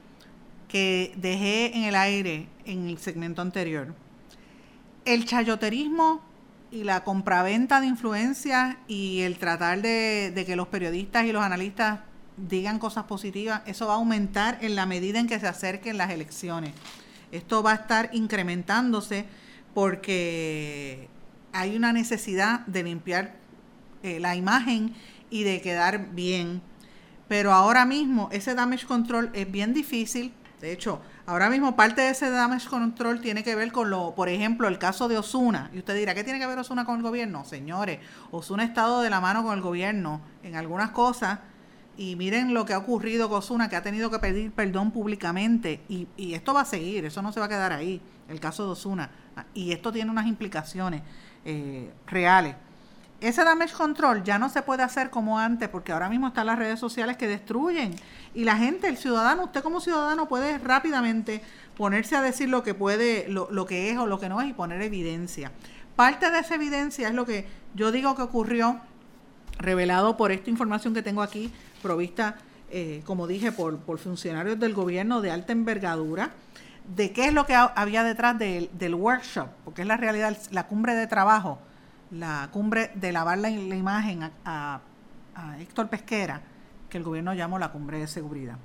que 0.67 1.13
dejé 1.15 1.77
en 1.77 1.85
el 1.85 1.95
aire 1.95 2.49
en 2.65 2.89
el 2.89 2.97
segmento 2.97 3.41
anterior. 3.41 3.95
El 5.05 5.23
chayoterismo 5.23 6.21
y 6.71 6.83
la 6.83 7.05
compraventa 7.05 7.79
de 7.79 7.87
influencia 7.87 8.79
y 8.87 9.21
el 9.21 9.37
tratar 9.37 9.81
de, 9.81 10.43
que 10.45 10.57
los 10.57 10.67
periodistas 10.67 11.23
y 11.23 11.31
los 11.31 11.41
analistas 11.41 12.01
digan 12.37 12.79
cosas 12.79 13.05
positivas, 13.05 13.61
eso 13.65 13.87
va 13.87 13.93
a 13.93 13.97
aumentar 13.97 14.57
en 14.61 14.75
la 14.75 14.85
medida 14.85 15.19
en 15.19 15.27
que 15.27 15.39
se 15.39 15.47
acerquen 15.47 15.97
las 15.97 16.11
elecciones. 16.11 16.73
Esto 17.31 17.63
va 17.63 17.71
a 17.71 17.75
estar 17.75 18.09
incrementándose 18.13 19.25
porque 19.73 21.09
hay 21.53 21.75
una 21.75 21.93
necesidad 21.93 22.61
de 22.67 22.83
limpiar 22.83 23.35
eh, 24.03 24.19
la 24.19 24.35
imagen 24.35 24.93
y 25.29 25.43
de 25.43 25.61
quedar 25.61 26.11
bien. 26.13 26.61
Pero 27.27 27.51
ahora 27.51 27.85
mismo 27.85 28.29
ese 28.31 28.53
damage 28.53 28.85
control 28.85 29.31
es 29.33 29.51
bien 29.51 29.73
difícil. 29.73 30.33
De 30.61 30.71
hecho, 30.71 31.01
ahora 31.25 31.49
mismo 31.49 31.75
parte 31.75 32.01
de 32.01 32.09
ese 32.09 32.29
damage 32.29 32.67
control 32.67 33.19
tiene 33.19 33.43
que 33.43 33.55
ver 33.55 33.71
con 33.71 33.89
lo, 33.89 34.15
por 34.15 34.29
ejemplo, 34.29 34.67
el 34.67 34.77
caso 34.77 35.07
de 35.07 35.17
Osuna. 35.17 35.69
Y 35.73 35.79
usted 35.79 35.95
dirá, 35.95 36.13
¿qué 36.13 36.23
tiene 36.23 36.39
que 36.39 36.47
ver 36.47 36.57
Osuna 36.57 36.85
con 36.85 36.97
el 36.97 37.01
gobierno? 37.01 37.45
Señores, 37.45 37.99
Osuna 38.31 38.63
ha 38.63 38.65
estado 38.65 39.01
de 39.01 39.09
la 39.09 39.19
mano 39.19 39.43
con 39.43 39.53
el 39.53 39.61
gobierno 39.61 40.21
en 40.43 40.55
algunas 40.55 40.91
cosas. 40.91 41.39
Y 41.97 42.15
miren 42.15 42.53
lo 42.53 42.65
que 42.65 42.73
ha 42.73 42.77
ocurrido 42.77 43.29
con 43.29 43.39
Osuna, 43.39 43.69
que 43.69 43.75
ha 43.75 43.81
tenido 43.81 44.09
que 44.11 44.19
pedir 44.19 44.51
perdón 44.51 44.91
públicamente. 44.91 45.81
Y, 45.87 46.07
y 46.17 46.33
esto 46.33 46.53
va 46.53 46.61
a 46.61 46.65
seguir, 46.65 47.05
eso 47.05 47.21
no 47.21 47.31
se 47.31 47.39
va 47.39 47.45
a 47.45 47.49
quedar 47.49 47.71
ahí, 47.71 48.01
el 48.27 48.39
caso 48.39 48.65
de 48.65 48.71
Osuna. 48.71 49.09
Y 49.53 49.71
esto 49.71 49.91
tiene 49.91 50.11
unas 50.11 50.27
implicaciones 50.27 51.01
eh, 51.45 51.91
reales. 52.07 52.55
Ese 53.21 53.43
damage 53.43 53.73
control 53.73 54.23
ya 54.23 54.37
no 54.37 54.49
se 54.49 54.61
puede 54.61 54.83
hacer 54.83 55.09
como 55.09 55.39
antes, 55.39 55.69
porque 55.69 55.93
ahora 55.93 56.09
mismo 56.09 56.27
están 56.27 56.47
las 56.47 56.59
redes 56.59 56.79
sociales 56.79 57.15
que 57.15 57.27
destruyen. 57.27 57.95
Y 58.33 58.43
la 58.43 58.57
gente, 58.57 58.87
el 58.87 58.97
ciudadano, 58.97 59.45
usted 59.45 59.63
como 59.63 59.79
ciudadano 59.79 60.27
puede 60.27 60.57
rápidamente 60.57 61.41
ponerse 61.77 62.15
a 62.17 62.21
decir 62.21 62.49
lo 62.49 62.61
que 62.61 62.73
puede, 62.73 63.27
lo, 63.29 63.47
lo 63.51 63.65
que 63.65 63.89
es 63.89 63.97
o 63.97 64.05
lo 64.05 64.19
que 64.19 64.27
no 64.27 64.41
es 64.41 64.49
y 64.49 64.53
poner 64.53 64.81
evidencia. 64.81 65.51
Parte 65.95 66.29
de 66.29 66.39
esa 66.39 66.55
evidencia 66.55 67.07
es 67.07 67.13
lo 67.13 67.25
que 67.25 67.47
yo 67.73 67.91
digo 67.91 68.15
que 68.15 68.21
ocurrió, 68.21 68.81
revelado 69.57 70.17
por 70.17 70.33
esta 70.33 70.49
información 70.49 70.93
que 70.93 71.01
tengo 71.01 71.21
aquí, 71.21 71.51
provista, 71.85 72.37
eh, 72.71 73.03
como 73.05 73.27
dije, 73.27 73.51
por, 73.51 73.77
por 73.77 73.99
funcionarios 73.99 74.59
del 74.59 74.73
gobierno 74.73 75.21
de 75.21 75.29
alta 75.29 75.53
envergadura 75.53 76.31
de 76.95 77.11
qué 77.11 77.25
es 77.25 77.33
lo 77.33 77.45
que 77.45 77.55
había 77.55 78.03
detrás 78.03 78.39
del, 78.39 78.95
workshop, 78.95 79.49
porque 79.63 79.83
es 79.83 79.87
la 79.87 79.97
realidad, 79.97 80.35
la 80.49 80.65
cumbre 80.65 80.95
de 80.95 81.05
trabajo, 81.05 81.59
la 82.09 82.49
cumbre 82.51 82.91
de 82.95 83.11
lavar 83.11 83.37
la, 83.37 83.49
imagen 83.49 84.31
a, 84.43 84.81
Héctor 85.59 85.89
Pesquera, 85.89 86.41
que 86.89 86.97
el 86.97 87.03
gobierno 87.03 87.33
llamó 87.33 87.59
la 87.59 87.71
cumbre 87.71 87.99
de 87.99 88.07
seguridad. 88.07 88.55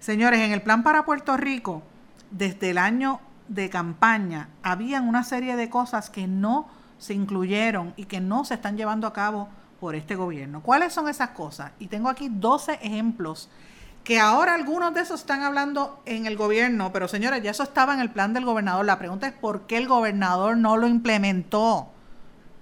Señores, 0.00 0.40
en 0.40 0.52
el 0.52 0.62
plan 0.62 0.82
para 0.82 1.04
Puerto 1.04 1.36
Rico, 1.36 1.82
desde 2.32 2.70
el 2.70 2.78
año 2.78 3.20
de 3.48 3.70
campaña, 3.70 4.48
habían 4.62 5.08
una 5.08 5.22
serie 5.22 5.54
de 5.54 5.70
cosas 5.70 6.10
que 6.10 6.26
no 6.26 6.68
se 6.98 7.14
incluyeron 7.14 7.94
y 7.96 8.06
que 8.06 8.20
no 8.20 8.44
se 8.44 8.54
están 8.54 8.76
llevando 8.76 9.06
a 9.06 9.12
cabo 9.12 9.48
por 9.80 9.94
este 9.94 10.14
gobierno. 10.14 10.62
¿Cuáles 10.62 10.92
son 10.92 11.08
esas 11.08 11.30
cosas? 11.30 11.72
Y 11.78 11.88
tengo 11.88 12.08
aquí 12.08 12.28
12 12.30 12.80
ejemplos 12.82 13.48
que 14.04 14.20
ahora 14.20 14.54
algunos 14.54 14.94
de 14.94 15.00
esos 15.00 15.20
están 15.20 15.42
hablando 15.42 16.00
en 16.06 16.26
el 16.26 16.36
gobierno, 16.36 16.92
pero 16.92 17.08
señores, 17.08 17.42
ya 17.42 17.50
eso 17.50 17.64
estaba 17.64 17.92
en 17.92 18.00
el 18.00 18.10
plan 18.10 18.32
del 18.32 18.44
gobernador. 18.44 18.84
La 18.84 18.98
pregunta 18.98 19.26
es 19.26 19.32
por 19.32 19.66
qué 19.66 19.78
el 19.78 19.88
gobernador 19.88 20.56
no 20.56 20.76
lo 20.76 20.86
implementó. 20.86 21.90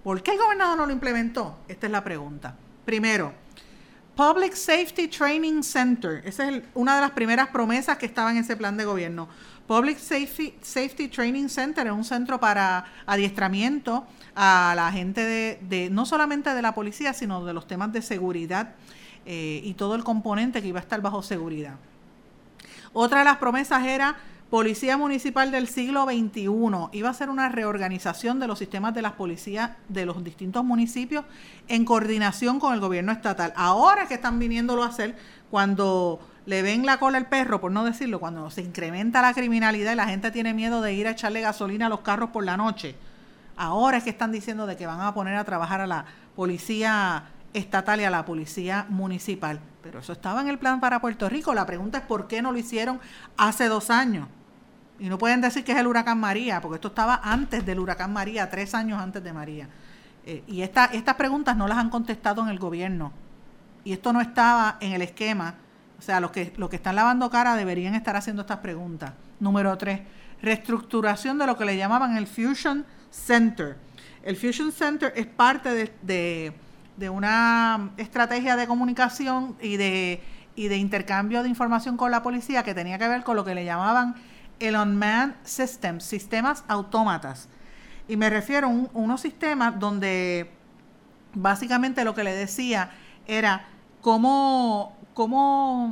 ¿Por 0.03 0.23
qué 0.23 0.33
el 0.33 0.39
gobernador 0.39 0.79
no 0.79 0.87
lo 0.87 0.93
implementó? 0.93 1.59
Esta 1.69 1.87
es 1.87 1.93
la 1.93 2.03
pregunta. 2.03 2.55
Primero, 2.87 3.33
Public 4.17 4.55
Safety 4.55 5.09
Training 5.09 5.63
Center. 5.63 6.23
Esa 6.25 6.49
es 6.49 6.63
una 6.75 6.95
de 6.95 7.01
las 7.01 7.11
primeras 7.11 7.49
promesas 7.49 7.99
que 7.99 8.07
estaba 8.07 8.31
en 8.31 8.39
ese 8.39 8.57
plan 8.57 8.77
de 8.77 8.85
gobierno. 8.85 9.29
Public 9.67 9.99
Safety, 9.99 11.09
Training 11.09 11.49
Center 11.49 11.87
es 11.87 11.93
un 11.93 12.05
centro 12.05 12.39
para 12.39 12.85
adiestramiento 13.07 14.07
a 14.35 14.75
la 14.77 14.93
gente 14.93 15.23
de, 15.61 15.89
no 15.91 16.05
solamente 16.05 16.53
de 16.55 16.61
la 16.61 16.75
policía, 16.75 17.15
sino 17.15 17.45
de 17.45 17.55
los 17.55 17.67
temas 17.67 17.93
de 17.93 18.03
seguridad 18.03 18.75
eh, 19.25 19.63
y 19.65 19.73
todo 19.75 19.95
el 19.95 20.05
componente 20.05 20.61
que 20.61 20.69
iba 20.69 20.81
a 20.81 20.83
estar 20.83 21.01
bajo 21.01 21.23
seguridad. 21.23 21.77
Otra 22.93 23.21
de 23.21 23.25
las 23.25 23.39
promesas 23.39 23.87
era 23.87 24.17
Policía 24.51 24.97
Municipal 24.97 25.51
del 25.51 25.67
siglo 25.67 26.05
XXI. 26.05 26.47
Iba 26.93 27.09
a 27.09 27.15
ser 27.15 27.29
una 27.29 27.49
reorganización 27.49 28.39
de 28.39 28.47
los 28.47 28.59
sistemas 28.59 28.95
de 28.95 29.03
las 29.03 29.13
policías 29.13 29.73
de 29.89 30.07
los 30.07 30.23
distintos 30.23 30.63
municipios 30.63 31.25
en 31.67 31.85
coordinación 31.85 32.61
con 32.61 32.73
el 32.73 32.79
gobierno 32.79 33.11
estatal. 33.11 33.53
Ahora 33.57 34.07
que 34.07 34.15
están 34.15 34.39
viniéndolo 34.39 34.85
a 34.85 34.89
hacer 34.89 35.17
cuando 35.55 36.19
le 36.47 36.63
ven 36.63 36.85
la 36.85 36.99
cola 36.99 37.17
al 37.17 37.29
perro, 37.29 37.61
por 37.61 37.71
no 37.71 37.85
decirlo, 37.85 38.19
cuando 38.19 38.51
se 38.51 38.61
incrementa 38.61 39.23
la 39.23 39.33
criminalidad 39.33 39.93
y 39.93 39.95
la 39.95 40.09
gente 40.09 40.33
tiene 40.33 40.53
miedo 40.53 40.83
de 40.83 40.95
ir 40.95 41.07
a 41.07 41.13
echarle 41.13 41.43
gasolina 41.43 41.87
a 41.87 41.89
los 41.89 42.01
carros 42.01 42.31
por 42.31 42.43
la 42.43 42.57
noche. 42.57 42.97
Ahora 43.57 43.99
es 43.99 44.03
que 44.03 44.11
están 44.11 44.33
diciendo 44.33 44.67
de 44.67 44.77
que 44.77 44.85
van 44.85 45.01
a 45.01 45.15
poner 45.15 45.37
a 45.37 45.45
trabajar 45.45 45.81
a 45.81 45.87
la 45.87 46.07
policía 46.35 47.27
estatal 47.53 48.01
y 48.01 48.05
a 48.05 48.11
la 48.11 48.25
policía 48.25 48.87
municipal. 48.89 49.61
Pero 49.81 50.01
eso 50.01 50.13
estaba 50.13 50.41
en 50.41 50.49
el 50.49 50.59
plan 50.59 50.81
para 50.81 51.01
Puerto 51.01 51.29
Rico. 51.29 51.55
La 51.55 51.67
pregunta 51.67 51.99
es 51.99 52.05
por 52.05 52.27
qué 52.27 52.43
no 52.43 52.51
lo 52.51 52.59
hicieron 52.59 52.99
hace 53.37 53.69
dos 53.69 53.91
años. 53.91 54.27
Y 54.99 55.09
no 55.09 55.19
pueden 55.19 55.41
decir 55.41 55.63
que 55.63 55.71
es 55.71 55.79
el 55.79 55.87
huracán 55.87 56.19
María, 56.19 56.61
porque 56.61 56.79
esto 56.79 56.89
estaba 56.89 57.21
antes 57.23 57.65
del 57.65 57.79
huracán 57.79 58.13
María, 58.13 58.51
tres 58.51 58.75
años 58.75 59.01
antes 59.01 59.23
de 59.23 59.33
María. 59.33 59.69
Eh, 60.27 60.43
y 60.49 60.63
esta, 60.63 60.87
estas 60.87 61.15
preguntas 61.15 61.57
no 61.57 61.69
las 61.69 61.79
han 61.79 61.91
contestado 61.91 62.43
en 62.43 62.49
el 62.49 62.59
gobierno. 62.59 63.13
Y 63.85 63.93
esto 63.93 64.13
no 64.13 64.21
estaba 64.21 64.79
en 64.81 64.93
el 64.93 65.03
esquema. 65.03 65.55
O 65.99 66.03
sea, 66.03 66.21
los 66.21 66.31
que, 66.31 66.53
los 66.57 66.69
que 66.69 66.77
están 66.77 66.97
lavando 66.97 67.31
cara 67.31 67.57
deberían 67.57 67.95
estar 67.95 68.17
haciendo 68.17 68.43
estas 68.43 68.59
preguntas. 68.59 69.13
Número 69.41 69.77
tres, 69.79 70.01
reestructuración 70.43 71.39
de 71.39 71.47
lo 71.47 71.57
que 71.57 71.65
le 71.65 71.77
llamaban 71.77 72.17
el 72.17 72.27
Fusion 72.27 72.85
Center. 73.11 73.77
El 74.23 74.37
Fusion 74.37 74.73
Center 74.73 75.13
es 75.17 75.27
parte 75.27 75.93
de 76.03 76.55
de 76.97 77.11
una 77.11 77.91
estrategia 77.97 78.57
de 78.57 78.67
comunicación 78.67 79.57
y 79.61 79.77
de, 79.77 80.23
y 80.55 80.69
de 80.69 80.77
intercambio 80.77 81.43
de 81.43 81.49
información 81.49 81.97
con 81.97 82.11
la 82.11 82.23
policía 82.23 82.63
que 82.63 82.75
tenía 82.75 82.99
que 82.99 83.09
ver 83.09 83.25
con 83.25 83.37
lo 83.37 83.45
que 83.45 83.55
le 83.55 83.65
llamaban 83.65 84.15
el 84.61 84.77
unmanned 84.77 85.35
systems, 85.43 86.05
sistemas 86.05 86.65
autómatas. 86.69 87.49
Y 88.07 88.17
me 88.17 88.31
refiero 88.31 88.69
a 88.69 88.71
unos 88.71 89.21
sistemas 89.21 89.79
donde 89.79 90.51
básicamente 91.35 92.05
lo 92.05 92.15
que 92.15 92.23
le 92.23 92.35
decía 92.35 92.91
era 93.27 93.67
cómo, 94.05 94.93
cómo 95.15 95.91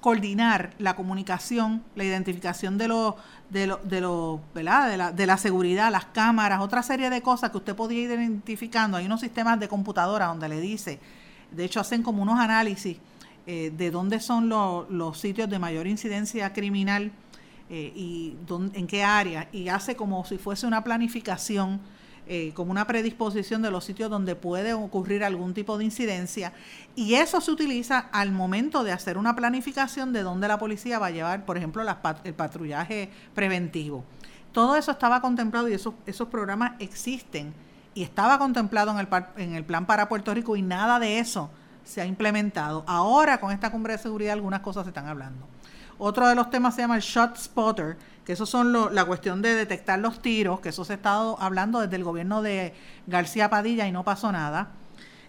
coordinar 0.00 0.74
la 0.78 0.94
comunicación, 0.94 1.82
la 1.96 2.04
identificación 2.04 2.78
de 2.78 2.86
los 2.86 3.16
de 3.50 3.66
lo, 3.66 3.78
de 3.78 4.00
lo, 4.00 4.40
¿verdad? 4.54 4.88
De 4.88 4.96
la, 4.96 5.10
de 5.10 5.26
la 5.26 5.36
seguridad, 5.36 5.90
las 5.90 6.04
cámaras, 6.06 6.60
otra 6.60 6.84
serie 6.84 7.10
de 7.10 7.20
cosas 7.20 7.50
que 7.50 7.56
usted 7.56 7.74
podía 7.74 7.98
ir 7.98 8.10
identificando. 8.12 8.96
Hay 8.96 9.06
unos 9.06 9.20
sistemas 9.20 9.58
de 9.58 9.66
computadora 9.66 10.26
donde 10.26 10.48
le 10.48 10.60
dice, 10.60 11.00
de 11.50 11.64
hecho 11.64 11.80
hacen 11.80 12.04
como 12.04 12.22
unos 12.22 12.38
análisis 12.38 12.98
eh, 13.48 13.72
de 13.76 13.90
dónde 13.90 14.20
son 14.20 14.48
los 14.48 15.18
sitios 15.18 15.50
de 15.50 15.58
mayor 15.58 15.88
incidencia 15.88 16.52
criminal 16.52 17.10
eh, 17.68 17.92
y 17.96 18.36
en 18.74 18.86
qué 18.86 19.02
área, 19.02 19.48
y 19.52 19.68
hace 19.68 19.96
como 19.96 20.24
si 20.24 20.38
fuese 20.38 20.64
una 20.64 20.84
planificación 20.84 21.80
eh, 22.34 22.54
como 22.54 22.70
una 22.70 22.86
predisposición 22.86 23.60
de 23.60 23.70
los 23.70 23.84
sitios 23.84 24.08
donde 24.08 24.34
puede 24.34 24.72
ocurrir 24.72 25.22
algún 25.22 25.52
tipo 25.52 25.76
de 25.76 25.84
incidencia 25.84 26.54
y 26.96 27.16
eso 27.16 27.42
se 27.42 27.50
utiliza 27.50 27.98
al 28.10 28.32
momento 28.32 28.84
de 28.84 28.92
hacer 28.92 29.18
una 29.18 29.36
planificación 29.36 30.14
de 30.14 30.22
dónde 30.22 30.48
la 30.48 30.58
policía 30.58 30.98
va 30.98 31.08
a 31.08 31.10
llevar, 31.10 31.44
por 31.44 31.58
ejemplo, 31.58 31.82
el 31.82 32.32
patrullaje 32.32 33.10
preventivo. 33.34 34.02
Todo 34.50 34.76
eso 34.76 34.92
estaba 34.92 35.20
contemplado 35.20 35.68
y 35.68 35.74
esos, 35.74 35.92
esos 36.06 36.28
programas 36.28 36.72
existen 36.78 37.52
y 37.92 38.02
estaba 38.02 38.38
contemplado 38.38 38.92
en 38.92 39.00
el, 39.00 39.08
en 39.36 39.54
el 39.54 39.66
plan 39.66 39.84
para 39.84 40.08
Puerto 40.08 40.32
Rico 40.32 40.56
y 40.56 40.62
nada 40.62 40.98
de 40.98 41.18
eso 41.18 41.50
se 41.84 42.00
ha 42.00 42.06
implementado. 42.06 42.82
Ahora 42.86 43.40
con 43.40 43.52
esta 43.52 43.70
cumbre 43.70 43.92
de 43.92 43.98
seguridad 43.98 44.32
algunas 44.32 44.60
cosas 44.60 44.84
se 44.84 44.88
están 44.88 45.06
hablando. 45.06 45.46
Otro 46.04 46.26
de 46.26 46.34
los 46.34 46.50
temas 46.50 46.74
se 46.74 46.80
llama 46.80 46.96
el 46.96 47.00
Shot 47.00 47.36
Spotter, 47.36 47.96
que 48.24 48.32
eso 48.32 48.44
son 48.44 48.72
la 48.92 49.04
cuestión 49.04 49.40
de 49.40 49.54
detectar 49.54 50.00
los 50.00 50.20
tiros, 50.20 50.58
que 50.58 50.70
eso 50.70 50.84
se 50.84 50.94
ha 50.94 50.96
estado 50.96 51.40
hablando 51.40 51.78
desde 51.78 51.94
el 51.94 52.02
gobierno 52.02 52.42
de 52.42 52.74
García 53.06 53.48
Padilla 53.48 53.86
y 53.86 53.92
no 53.92 54.02
pasó 54.02 54.32
nada. 54.32 54.72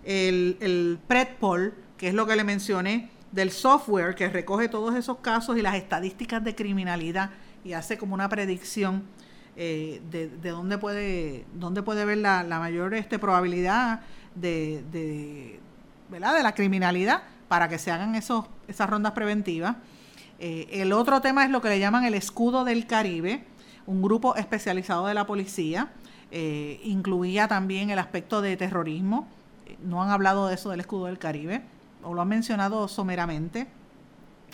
El, 0.03 0.97
PredPol, 1.07 1.75
que 1.95 2.07
es 2.07 2.15
lo 2.15 2.25
que 2.25 2.35
le 2.35 2.43
mencioné, 2.43 3.11
del 3.31 3.51
software 3.51 4.15
que 4.15 4.27
recoge 4.29 4.67
todos 4.67 4.95
esos 4.95 5.19
casos 5.19 5.59
y 5.59 5.61
las 5.61 5.75
estadísticas 5.75 6.43
de 6.43 6.55
criminalidad 6.55 7.29
y 7.63 7.73
hace 7.73 7.99
como 7.99 8.15
una 8.15 8.27
predicción 8.27 9.03
eh, 9.55 10.01
de, 10.09 10.27
dónde 10.49 10.79
puede 10.79 11.45
dónde 11.53 11.83
puede 11.83 12.03
ver 12.03 12.17
la, 12.17 12.43
mayor 12.45 12.95
este, 12.95 13.19
probabilidad 13.19 14.01
de, 14.33 15.59
la 16.09 16.55
criminalidad 16.55 17.21
para 17.47 17.69
que 17.69 17.77
se 17.77 17.91
hagan 17.91 18.15
esas 18.15 18.89
rondas 18.89 19.11
preventivas. 19.11 19.75
Eh, 20.45 20.81
el 20.81 20.91
otro 20.91 21.21
tema 21.21 21.45
es 21.45 21.51
lo 21.51 21.61
que 21.61 21.69
le 21.69 21.79
llaman 21.79 22.03
el 22.03 22.15
escudo 22.15 22.65
del 22.65 22.85
Caribe, 22.85 23.45
un 23.85 24.01
grupo 24.01 24.35
especializado 24.35 25.07
de 25.07 25.13
la 25.13 25.25
policía. 25.25 25.93
Eh, 26.31 26.81
incluía 26.83 27.47
también 27.47 27.91
el 27.91 27.97
aspecto 27.97 28.41
de 28.41 28.57
terrorismo. 28.57 29.25
No 29.81 30.03
han 30.03 30.09
hablado 30.09 30.47
de 30.47 30.55
eso 30.55 30.69
del 30.69 30.81
escudo 30.81 31.05
del 31.05 31.17
Caribe, 31.17 31.61
o 32.03 32.13
lo 32.13 32.21
han 32.21 32.27
mencionado 32.27 32.89
someramente. 32.89 33.67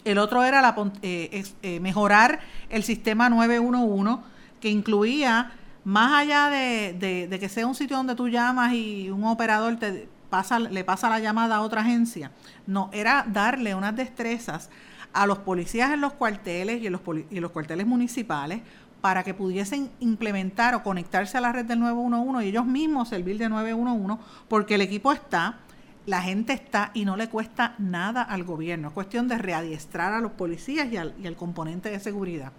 El 0.05 0.19
otro 0.19 0.43
era 0.43 0.61
la, 0.61 0.75
eh, 1.01 1.79
mejorar 1.81 2.39
el 2.69 2.83
sistema 2.83 3.27
911, 3.27 4.21
que 4.61 4.69
incluía, 4.69 5.53
más 5.85 6.13
allá 6.21 6.49
de, 6.49 7.27
de, 7.27 7.39
que 7.39 7.49
sea 7.49 7.65
un 7.65 7.73
sitio 7.73 7.97
donde 7.97 8.13
tú 8.13 8.29
llamas 8.29 8.73
y 8.73 9.09
un 9.09 9.23
operador 9.23 9.77
te 9.77 10.07
pasa, 10.29 10.59
le 10.59 10.83
pasa 10.83 11.09
la 11.09 11.19
llamada 11.19 11.55
a 11.55 11.61
otra 11.61 11.81
agencia, 11.81 12.29
no, 12.67 12.91
era 12.93 13.25
darle 13.27 13.73
unas 13.73 13.95
destrezas 13.95 14.69
a 15.13 15.25
los 15.25 15.39
policías 15.39 15.91
en 15.91 16.01
los 16.01 16.13
cuarteles 16.13 16.81
y 16.81 16.87
en 16.87 16.93
los, 16.93 17.51
cuarteles 17.51 17.87
municipales 17.87 18.61
para 19.01 19.23
que 19.23 19.33
pudiesen 19.33 19.89
implementar 19.99 20.75
o 20.75 20.83
conectarse 20.83 21.37
a 21.37 21.41
la 21.41 21.51
red 21.51 21.65
del 21.65 21.79
911 21.79 22.45
y 22.45 22.49
ellos 22.49 22.65
mismos 22.65 23.09
servir 23.09 23.37
de 23.37 23.49
911 23.49 24.21
porque 24.47 24.75
el 24.75 24.81
equipo 24.81 25.11
está, 25.11 25.59
la 26.05 26.21
gente 26.21 26.53
está 26.53 26.91
y 26.93 27.05
no 27.05 27.15
le 27.15 27.29
cuesta 27.29 27.75
nada 27.77 28.21
al 28.21 28.43
gobierno. 28.43 28.89
Es 28.89 28.93
cuestión 28.93 29.27
de 29.27 29.37
readiestrar 29.37 30.13
a 30.13 30.21
los 30.21 30.33
policías 30.33 30.91
y 30.91 30.97
al, 30.97 31.35
componente 31.35 31.89
de 31.89 31.99
seguridad. 31.99 32.51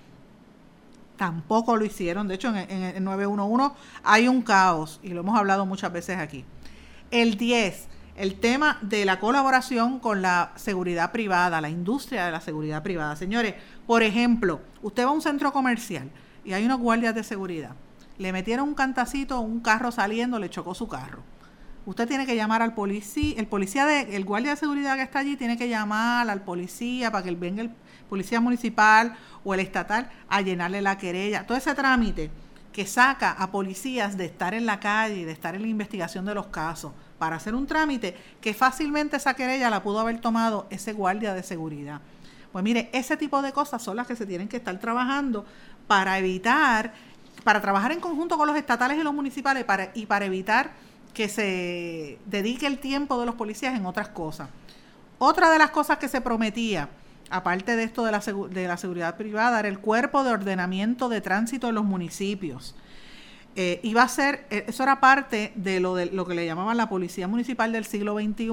Tampoco 1.17 1.77
lo 1.77 1.85
hicieron. 1.85 2.29
De 2.29 2.37
hecho, 2.37 2.55
en, 2.57 2.71
el 2.71 3.05
911 3.05 3.75
hay 4.03 4.29
un 4.29 4.41
caos 4.41 5.01
y 5.03 5.11
lo 5.11 5.21
hemos 5.21 5.39
hablado 5.39 5.67
muchas 5.67 5.93
veces 5.93 6.17
aquí. 6.19 6.45
El 7.11 7.37
10, 7.37 7.89
el 8.21 8.35
tema 8.35 8.77
de 8.83 9.07
la 9.07 9.19
colaboración 9.19 9.99
con 9.99 10.21
la 10.21 10.53
seguridad 10.57 11.11
privada, 11.11 11.59
la 11.63 11.71
industria 11.71 12.27
de 12.27 12.33
la 12.33 12.43
seguridad 12.43 12.83
privada. 12.83 13.17
Señores, 13.17 13.55
por 13.87 14.03
ejemplo, 14.03 14.61
usted 14.83 15.07
va 15.07 15.09
a 15.09 15.13
un 15.13 15.23
centro 15.23 15.55
comercial 15.55 16.11
y 16.45 16.53
hay 16.53 16.67
unos 16.67 16.81
guardias 16.81 17.15
de 17.15 17.25
seguridad. 17.25 17.71
Le 18.19 18.31
metieron 18.35 18.69
un 18.69 18.75
cantacito, 18.75 19.41
un 19.41 19.61
carro 19.61 19.91
saliendo, 19.91 20.39
le 20.39 20.51
chocó 20.51 20.75
su 20.75 20.87
carro. 20.87 21.23
Usted 21.87 22.07
tiene 22.07 22.27
que 22.27 22.37
llamar 22.37 22.61
al 22.61 22.75
policía, 22.75 23.37
el 23.39 23.47
policía 23.47 23.87
de, 23.87 24.15
el 24.15 24.27
guardia 24.27 24.51
de 24.51 24.57
seguridad 24.57 24.97
que 24.97 25.03
está 25.03 25.21
allí 25.21 25.39
tiene 25.39 25.57
que 25.57 25.71
llamar 25.71 26.29
al 26.29 26.43
policía 26.43 27.11
para 27.11 27.25
que 27.25 27.31
venga 27.31 27.63
el 27.63 27.71
policía 28.11 28.39
municipal 28.39 29.17
o 29.45 29.55
el 29.55 29.61
estatal 29.61 30.11
a 30.29 30.43
llenarle 30.43 30.83
la 30.83 30.99
querella. 30.99 31.47
Todo 31.47 31.57
ese 31.57 31.75
trámite 31.75 32.31
que 32.71 32.85
saca 32.85 33.33
a 33.33 33.51
policías 33.51 34.19
de 34.19 34.27
estar 34.27 34.53
en 34.53 34.67
la 34.67 34.79
calle, 34.79 35.25
de 35.25 35.33
estar 35.33 35.55
en 35.55 35.63
la 35.63 35.69
investigación 35.69 36.27
de 36.27 36.35
los 36.35 36.49
casos, 36.49 36.93
para 37.21 37.37
hacer 37.37 37.55
un 37.55 37.67
trámite 37.67 38.17
que 38.41 38.55
fácilmente 38.55 39.19
esa 39.19 39.35
querella 39.35 39.69
la 39.69 39.83
pudo 39.83 40.01
haber 40.01 40.23
tomado 40.23 40.67
ese 40.71 40.95
guardia 40.95 41.35
de 41.35 41.43
seguridad. 41.43 42.01
Pues 42.51 42.65
mire, 42.65 42.89
ese 42.95 43.15
tipo 43.19 43.43
de 43.43 43.53
cosas 43.53 43.83
son 43.83 43.97
las 43.97 44.07
que 44.07 44.17
se 44.17 44.25
tienen 44.25 44.49
que 44.49 44.57
estar 44.57 44.81
trabajando 44.81 45.45
para 45.87 46.19
evitar, 46.19 46.95
para 47.45 47.61
trabajar 47.61 47.93
en 47.93 48.01
conjunto 48.01 48.39
con 48.39 48.47
los 48.47 48.57
estatales 48.57 48.97
y 48.99 49.03
los 49.03 49.13
municipales 49.13 49.65
para, 49.65 49.91
y 49.93 50.07
para 50.07 50.25
evitar 50.25 50.71
que 51.13 51.29
se 51.29 52.19
dedique 52.25 52.67
el 52.67 52.79
tiempo 52.79 53.21
de 53.21 53.27
los 53.27 53.35
policías 53.35 53.77
en 53.77 53.85
otras 53.85 54.09
cosas. 54.09 54.49
Otra 55.19 55.51
de 55.51 55.59
las 55.59 55.73
cosas 55.73 55.99
que 55.99 56.09
se 56.09 56.23
prometía, 56.23 56.89
aparte 57.29 57.77
de 57.77 57.83
esto 57.83 58.03
de 58.03 58.13
la, 58.13 58.21
de 58.21 58.67
la 58.67 58.79
seguridad 58.79 59.19
privada, 59.19 59.59
era 59.61 59.69
el 59.69 59.79
cuerpo 59.79 60.25
de 60.25 60.31
ordenamiento 60.31 61.11
de 61.11 61.21
tránsito 61.21 61.67
de 61.67 61.75
los 61.75 61.85
municipios. 61.85 62.75
Eh, 63.57 63.81
iba 63.83 64.03
a 64.03 64.09
ser, 64.09 64.47
eh, 64.51 64.65
eso 64.69 64.83
era 64.83 65.01
parte 65.01 65.53
de 65.57 65.81
lo, 65.81 65.95
de 65.95 66.07
lo 66.07 66.25
que 66.25 66.35
le 66.35 66.47
llamaban 66.47 66.77
la 66.77 66.89
Policía 66.89 67.27
Municipal 67.27 67.73
del 67.73 67.85
siglo 67.85 68.15
XXI. 68.15 68.49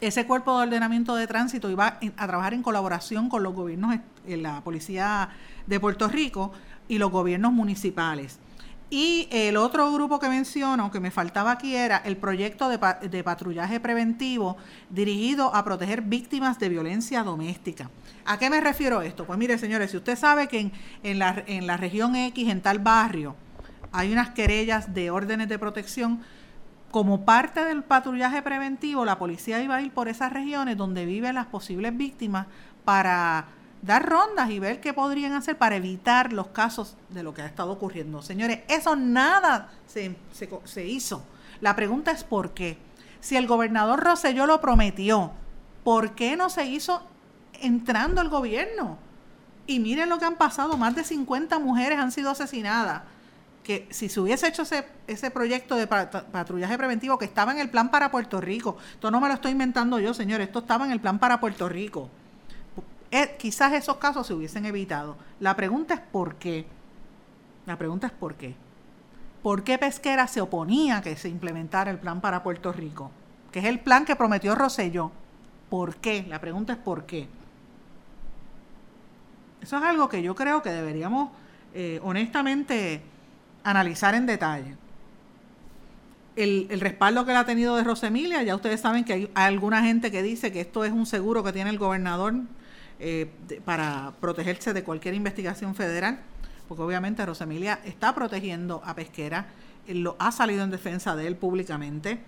Ese 0.00 0.26
cuerpo 0.26 0.56
de 0.56 0.66
ordenamiento 0.66 1.14
de 1.14 1.26
tránsito 1.26 1.70
iba 1.70 1.98
a 2.16 2.26
trabajar 2.26 2.54
en 2.54 2.62
colaboración 2.62 3.28
con 3.28 3.42
los 3.42 3.54
gobiernos, 3.54 3.96
eh, 4.26 4.36
la 4.36 4.62
Policía 4.62 5.28
de 5.66 5.78
Puerto 5.78 6.08
Rico 6.08 6.52
y 6.88 6.98
los 6.98 7.10
gobiernos 7.10 7.52
municipales. 7.52 8.38
Y 8.92 9.28
el 9.30 9.56
otro 9.56 9.92
grupo 9.92 10.18
que 10.18 10.28
menciono, 10.28 10.90
que 10.90 10.98
me 10.98 11.12
faltaba 11.12 11.52
aquí, 11.52 11.76
era 11.76 11.98
el 11.98 12.16
proyecto 12.16 12.68
de, 12.68 13.22
patrullaje 13.22 13.78
preventivo 13.78 14.56
dirigido 14.88 15.54
a 15.54 15.64
proteger 15.64 16.02
víctimas 16.02 16.58
de 16.58 16.70
violencia 16.70 17.22
doméstica. 17.22 17.88
¿A 18.24 18.36
qué 18.40 18.50
me 18.50 18.60
refiero 18.60 19.00
esto? 19.02 19.26
Pues 19.26 19.38
mire, 19.38 19.58
señores, 19.58 19.92
si 19.92 19.96
usted 19.96 20.18
sabe 20.18 20.48
que 20.48 20.72
en, 21.04 21.18
la, 21.20 21.44
en 21.46 21.68
la 21.68 21.76
región 21.76 22.16
X, 22.16 22.48
en 22.48 22.62
tal 22.62 22.80
barrio, 22.80 23.36
hay 23.92 24.12
unas 24.12 24.30
querellas 24.30 24.94
de 24.94 25.10
órdenes 25.10 25.48
de 25.48 25.58
protección, 25.58 26.22
como 26.90 27.24
parte 27.24 27.64
del 27.64 27.84
patrullaje 27.84 28.42
preventivo, 28.42 29.04
la 29.04 29.18
policía 29.18 29.62
iba 29.62 29.76
a 29.76 29.82
ir 29.82 29.92
por 29.92 30.08
esas 30.08 30.32
regiones 30.32 30.76
donde 30.76 31.06
viven 31.06 31.36
las 31.36 31.46
posibles 31.46 31.96
víctimas 31.96 32.46
para 32.84 33.46
dar 33.82 34.08
rondas 34.08 34.50
y 34.50 34.58
ver 34.58 34.80
qué 34.80 34.92
podrían 34.92 35.32
hacer 35.32 35.56
para 35.56 35.76
evitar 35.76 36.32
los 36.32 36.48
casos 36.48 36.96
de 37.08 37.22
lo 37.22 37.32
que 37.32 37.42
ha 37.42 37.46
estado 37.46 37.72
ocurriendo. 37.72 38.22
Señores, 38.22 38.60
eso 38.68 38.96
nada 38.96 39.70
se, 39.86 40.16
se, 40.64 40.86
hizo. 40.86 41.24
La 41.60 41.76
pregunta 41.76 42.10
es 42.10 42.24
por 42.24 42.52
qué. 42.52 42.76
Si 43.20 43.36
el 43.36 43.46
gobernador 43.46 44.02
Rosselló 44.02 44.46
lo 44.46 44.60
prometió, 44.60 45.30
¿por 45.84 46.14
qué 46.14 46.36
no 46.36 46.50
se 46.50 46.66
hizo 46.66 47.02
entrando 47.60 48.20
el 48.20 48.28
gobierno? 48.28 48.98
Y 49.66 49.78
miren 49.78 50.08
lo 50.08 50.18
que 50.18 50.24
han 50.24 50.36
pasado, 50.36 50.76
más 50.76 50.96
de 50.96 51.04
50 51.04 51.58
mujeres 51.58 51.98
han 51.98 52.12
sido 52.12 52.30
asesinadas. 52.30 53.02
Que 53.62 53.86
si 53.90 54.08
se 54.08 54.20
hubiese 54.20 54.48
hecho 54.48 54.62
ese, 54.62 54.86
ese 55.06 55.30
proyecto 55.30 55.76
de 55.76 55.86
patrullaje 55.86 56.76
preventivo 56.78 57.18
que 57.18 57.24
estaba 57.24 57.52
en 57.52 57.58
el 57.58 57.70
plan 57.70 57.90
para 57.90 58.10
Puerto 58.10 58.40
Rico, 58.40 58.78
esto 58.92 59.10
no 59.10 59.20
me 59.20 59.28
lo 59.28 59.34
estoy 59.34 59.52
inventando 59.52 59.98
yo, 59.98 60.14
señores, 60.14 60.48
esto 60.48 60.60
estaba 60.60 60.86
en 60.86 60.92
el 60.92 61.00
plan 61.00 61.18
para 61.18 61.40
Puerto 61.40 61.68
Rico 61.68 62.08
eh, 63.10 63.36
quizás 63.38 63.72
esos 63.72 63.96
casos 63.96 64.26
se 64.26 64.34
hubiesen 64.34 64.64
evitado. 64.66 65.16
La 65.40 65.56
pregunta 65.56 65.94
es 65.94 66.00
por 66.00 66.36
qué. 66.36 66.66
La 67.66 67.76
pregunta 67.76 68.06
es 68.06 68.12
por 68.12 68.34
qué. 68.34 68.54
¿Por 69.42 69.64
qué 69.64 69.78
Pesquera 69.78 70.26
se 70.26 70.40
oponía 70.40 70.98
a 70.98 71.02
que 71.02 71.16
se 71.16 71.28
implementara 71.28 71.90
el 71.90 71.98
plan 71.98 72.20
para 72.20 72.42
Puerto 72.42 72.72
Rico? 72.72 73.10
Que 73.50 73.60
es 73.60 73.64
el 73.64 73.80
plan 73.80 74.04
que 74.04 74.16
prometió 74.16 74.54
Rosselló. 74.54 75.10
¿Por 75.68 75.96
qué? 75.96 76.24
La 76.28 76.40
pregunta 76.40 76.74
es 76.74 76.78
por 76.78 77.04
qué. 77.04 77.28
Eso 79.60 79.76
es 79.76 79.82
algo 79.82 80.08
que 80.08 80.22
yo 80.22 80.34
creo 80.34 80.62
que 80.62 80.70
deberíamos 80.70 81.30
eh, 81.74 82.00
honestamente 82.02 83.02
analizar 83.64 84.14
en 84.14 84.26
detalle. 84.26 84.76
El, 86.36 86.68
el, 86.70 86.80
respaldo 86.80 87.24
que 87.24 87.32
él 87.32 87.36
ha 87.36 87.44
tenido 87.44 87.76
de 87.76 87.84
Rosemilia, 87.84 88.42
ya 88.42 88.54
ustedes 88.54 88.80
saben 88.80 89.04
que 89.04 89.12
hay 89.12 89.30
alguna 89.34 89.82
gente 89.82 90.10
que 90.10 90.22
dice 90.22 90.52
que 90.52 90.60
esto 90.60 90.84
es 90.84 90.92
un 90.92 91.04
seguro 91.04 91.42
que 91.42 91.52
tiene 91.52 91.70
el 91.70 91.78
gobernador 91.78 92.34
eh, 93.02 93.30
para 93.64 94.12
protegerse 94.20 94.74
de 94.74 94.84
cualquier 94.84 95.14
investigación 95.14 95.74
federal, 95.74 96.20
porque 96.68 96.82
obviamente 96.82 97.24
Rosemilia 97.24 97.80
está 97.82 98.14
protegiendo 98.14 98.82
a 98.84 98.94
Pesquera, 98.94 99.46
lo, 99.88 100.16
ha 100.18 100.30
salido 100.30 100.64
en 100.64 100.70
defensa 100.70 101.16
de 101.16 101.26
él 101.26 101.34
públicamente, 101.34 102.20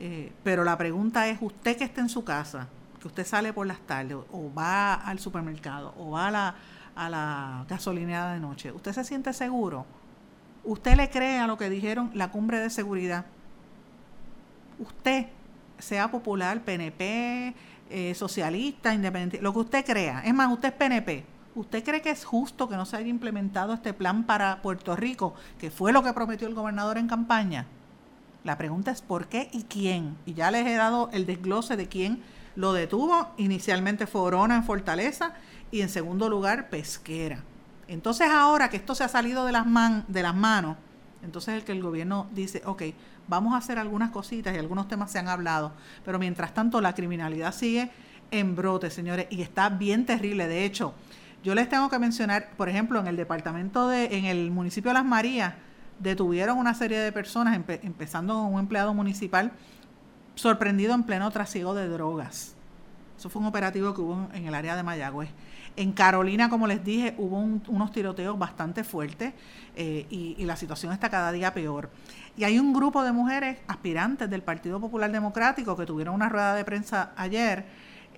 eh, 0.00 0.32
pero 0.42 0.64
la 0.64 0.78
pregunta 0.78 1.28
es, 1.28 1.36
usted 1.42 1.76
que 1.76 1.84
está 1.84 2.00
en 2.00 2.08
su 2.08 2.24
casa, 2.24 2.66
que 2.98 3.08
usted 3.08 3.26
sale 3.26 3.52
por 3.52 3.66
las 3.66 3.78
tardes 3.80 4.16
o 4.32 4.50
va 4.54 4.94
al 4.94 5.18
supermercado 5.18 5.92
o 5.98 6.12
va 6.12 6.28
a 6.28 6.30
la, 6.30 6.54
a 6.94 7.10
la 7.10 7.66
gasolinera 7.68 8.32
de 8.32 8.40
noche, 8.40 8.72
¿usted 8.72 8.92
se 8.92 9.04
siente 9.04 9.34
seguro? 9.34 9.84
¿Usted 10.66 10.96
le 10.96 11.08
cree 11.08 11.38
a 11.38 11.46
lo 11.46 11.56
que 11.56 11.70
dijeron 11.70 12.10
la 12.12 12.32
cumbre 12.32 12.58
de 12.58 12.70
seguridad? 12.70 13.24
Usted, 14.80 15.26
sea 15.78 16.10
popular, 16.10 16.60
PNP, 16.62 17.54
eh, 17.88 18.14
socialista, 18.16 18.92
independiente, 18.92 19.40
lo 19.40 19.52
que 19.52 19.60
usted 19.60 19.84
crea. 19.86 20.22
Es 20.24 20.34
más, 20.34 20.52
usted 20.52 20.70
es 20.70 20.74
PNP. 20.74 21.24
¿Usted 21.54 21.84
cree 21.84 22.02
que 22.02 22.10
es 22.10 22.24
justo 22.24 22.68
que 22.68 22.74
no 22.74 22.84
se 22.84 22.96
haya 22.96 23.06
implementado 23.06 23.74
este 23.74 23.94
plan 23.94 24.24
para 24.24 24.60
Puerto 24.60 24.96
Rico, 24.96 25.34
que 25.60 25.70
fue 25.70 25.92
lo 25.92 26.02
que 26.02 26.12
prometió 26.12 26.48
el 26.48 26.54
gobernador 26.54 26.98
en 26.98 27.06
campaña? 27.06 27.66
La 28.42 28.58
pregunta 28.58 28.90
es 28.90 29.02
por 29.02 29.28
qué 29.28 29.48
y 29.52 29.62
quién. 29.62 30.16
Y 30.26 30.34
ya 30.34 30.50
les 30.50 30.66
he 30.66 30.74
dado 30.74 31.10
el 31.12 31.26
desglose 31.26 31.76
de 31.76 31.86
quién 31.86 32.24
lo 32.56 32.72
detuvo. 32.72 33.28
Inicialmente 33.36 34.08
fue 34.08 34.32
en 34.52 34.64
Fortaleza 34.64 35.32
y 35.70 35.82
en 35.82 35.88
segundo 35.88 36.28
lugar 36.28 36.70
Pesquera. 36.70 37.44
Entonces 37.88 38.28
ahora 38.30 38.68
que 38.68 38.76
esto 38.76 38.94
se 38.94 39.04
ha 39.04 39.08
salido 39.08 39.44
de 39.44 39.52
las, 39.52 39.66
man, 39.66 40.04
de 40.08 40.22
las 40.22 40.34
manos, 40.34 40.76
entonces 41.22 41.54
el 41.54 41.64
que 41.64 41.72
el 41.72 41.82
gobierno 41.82 42.26
dice, 42.32 42.62
ok, 42.64 42.82
vamos 43.28 43.54
a 43.54 43.58
hacer 43.58 43.78
algunas 43.78 44.10
cositas 44.10 44.54
y 44.54 44.58
algunos 44.58 44.88
temas 44.88 45.10
se 45.10 45.18
han 45.18 45.28
hablado, 45.28 45.72
pero 46.04 46.18
mientras 46.18 46.54
tanto 46.54 46.80
la 46.80 46.94
criminalidad 46.94 47.52
sigue 47.52 47.90
en 48.30 48.56
brote, 48.56 48.90
señores, 48.90 49.26
y 49.30 49.42
está 49.42 49.68
bien 49.68 50.06
terrible. 50.06 50.48
De 50.48 50.64
hecho, 50.64 50.94
yo 51.44 51.54
les 51.54 51.68
tengo 51.68 51.88
que 51.88 51.98
mencionar, 51.98 52.50
por 52.56 52.68
ejemplo, 52.68 52.98
en 52.98 53.06
el 53.06 53.16
departamento 53.16 53.88
de, 53.88 54.16
en 54.16 54.24
el 54.24 54.50
municipio 54.50 54.90
de 54.90 54.94
Las 54.94 55.04
Marías, 55.04 55.54
detuvieron 55.98 56.58
una 56.58 56.74
serie 56.74 56.98
de 56.98 57.12
personas, 57.12 57.54
empezando 57.54 58.34
con 58.34 58.54
un 58.54 58.60
empleado 58.60 58.92
municipal 58.94 59.52
sorprendido 60.34 60.94
en 60.94 61.04
pleno 61.04 61.30
trasiego 61.30 61.74
de 61.74 61.88
drogas. 61.88 62.54
Eso 63.18 63.30
fue 63.30 63.40
un 63.40 63.48
operativo 63.48 63.94
que 63.94 64.00
hubo 64.00 64.28
en 64.34 64.46
el 64.46 64.54
área 64.54 64.76
de 64.76 64.82
Mayagüez. 64.82 65.30
En 65.76 65.92
Carolina, 65.92 66.48
como 66.48 66.66
les 66.66 66.82
dije, 66.82 67.14
hubo 67.18 67.38
unos 67.38 67.92
tiroteos 67.92 68.38
bastante 68.38 68.82
fuertes 68.82 69.34
eh, 69.74 70.06
y, 70.08 70.42
la 70.46 70.56
situación 70.56 70.92
está 70.92 71.10
cada 71.10 71.30
día 71.32 71.52
peor. 71.52 71.90
Y 72.36 72.44
hay 72.44 72.58
un 72.58 72.72
grupo 72.72 73.02
de 73.04 73.12
mujeres 73.12 73.58
aspirantes 73.68 74.30
del 74.30 74.42
Partido 74.42 74.80
Popular 74.80 75.12
Democrático 75.12 75.76
que 75.76 75.84
tuvieron 75.84 76.14
una 76.14 76.30
rueda 76.30 76.54
de 76.54 76.64
prensa 76.64 77.12
ayer 77.16 77.66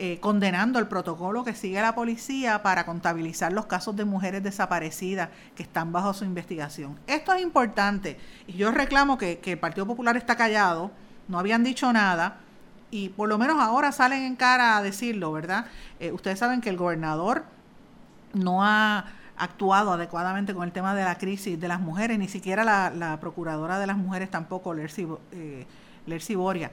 eh, 0.00 0.18
condenando 0.20 0.78
el 0.78 0.86
protocolo 0.86 1.42
que 1.42 1.54
sigue 1.54 1.82
la 1.82 1.96
policía 1.96 2.62
para 2.62 2.86
contabilizar 2.86 3.52
los 3.52 3.66
casos 3.66 3.96
de 3.96 4.04
mujeres 4.04 4.44
desaparecidas 4.44 5.30
que 5.56 5.64
están 5.64 5.90
bajo 5.90 6.14
su 6.14 6.24
investigación. 6.24 6.96
Esto 7.08 7.34
es 7.34 7.42
importante 7.42 8.16
y 8.46 8.52
yo 8.52 8.70
reclamo 8.70 9.18
que, 9.18 9.40
el 9.44 9.58
Partido 9.58 9.86
Popular 9.86 10.16
está 10.16 10.36
callado, 10.36 10.92
no 11.26 11.40
habían 11.40 11.64
dicho 11.64 11.92
nada 11.92 12.38
y 12.90 13.10
por 13.10 13.28
lo 13.28 13.38
menos 13.38 13.60
ahora 13.60 13.92
salen 13.92 14.22
en 14.22 14.36
cara 14.36 14.76
a 14.76 14.82
decirlo, 14.82 15.32
¿verdad? 15.32 15.66
Eh, 16.00 16.12
ustedes 16.12 16.38
saben 16.38 16.60
que 16.60 16.70
el 16.70 16.76
gobernador 16.76 17.44
no 18.32 18.64
ha 18.64 19.06
actuado 19.36 19.92
adecuadamente 19.92 20.54
con 20.54 20.64
el 20.64 20.72
tema 20.72 20.94
de 20.94 21.04
la 21.04 21.16
crisis 21.16 21.60
de 21.60 21.68
las 21.68 21.80
mujeres, 21.80 22.18
ni 22.18 22.28
siquiera 22.28 22.64
la, 22.64 23.18
procuradora 23.20 23.78
de 23.78 23.86
las 23.86 23.96
mujeres 23.96 24.30
tampoco, 24.30 24.74
Lercy, 24.74 25.06
eh, 25.32 25.66
Boria. 26.36 26.72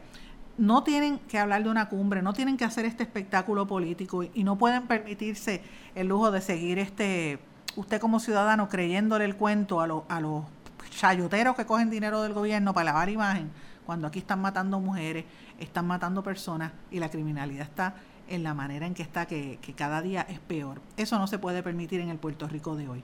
No 0.57 0.83
tienen 0.83 1.19
que 1.19 1.37
hablar 1.37 1.63
de 1.63 1.69
una 1.69 1.89
cumbre, 1.89 2.21
no 2.21 2.33
tienen 2.33 2.55
que 2.55 2.63
hacer 2.63 2.85
este 2.85 3.03
espectáculo 3.03 3.67
político 3.67 4.23
y, 4.23 4.43
no 4.43 4.57
pueden 4.57 4.87
permitirse 4.87 5.61
el 5.95 6.07
lujo 6.07 6.31
de 6.31 6.41
seguir 6.41 6.79
este 6.79 7.39
usted 7.75 7.99
como 7.99 8.21
ciudadano 8.21 8.69
creyéndole 8.69 9.25
el 9.25 9.35
cuento 9.35 9.81
a, 9.81 9.83
a 9.83 10.21
los 10.21 10.43
chayoteros 10.91 11.57
que 11.57 11.65
cogen 11.65 11.89
dinero 11.89 12.21
del 12.21 12.31
gobierno 12.31 12.73
para 12.73 12.85
lavar 12.85 13.09
imagen, 13.09 13.51
cuando 13.85 14.07
aquí 14.07 14.19
están 14.19 14.41
matando 14.41 14.79
mujeres, 14.79 15.25
están 15.59 15.87
matando 15.87 16.23
personas 16.23 16.71
y 16.91 16.99
la 16.99 17.09
criminalidad 17.09 17.63
está 17.63 17.95
en 18.27 18.43
la 18.43 18.53
manera 18.53 18.87
en 18.87 18.93
que 18.93 19.03
está, 19.03 19.27
que, 19.27 19.59
cada 19.75 20.01
día 20.01 20.25
es 20.29 20.39
peor. 20.39 20.81
Eso 20.97 21.19
no 21.19 21.27
se 21.27 21.37
puede 21.37 21.61
permitir 21.61 22.01
en 22.01 22.09
el 22.09 22.17
Puerto 22.17 22.47
Rico 22.47 22.75
de 22.75 22.87
hoy. 22.87 23.03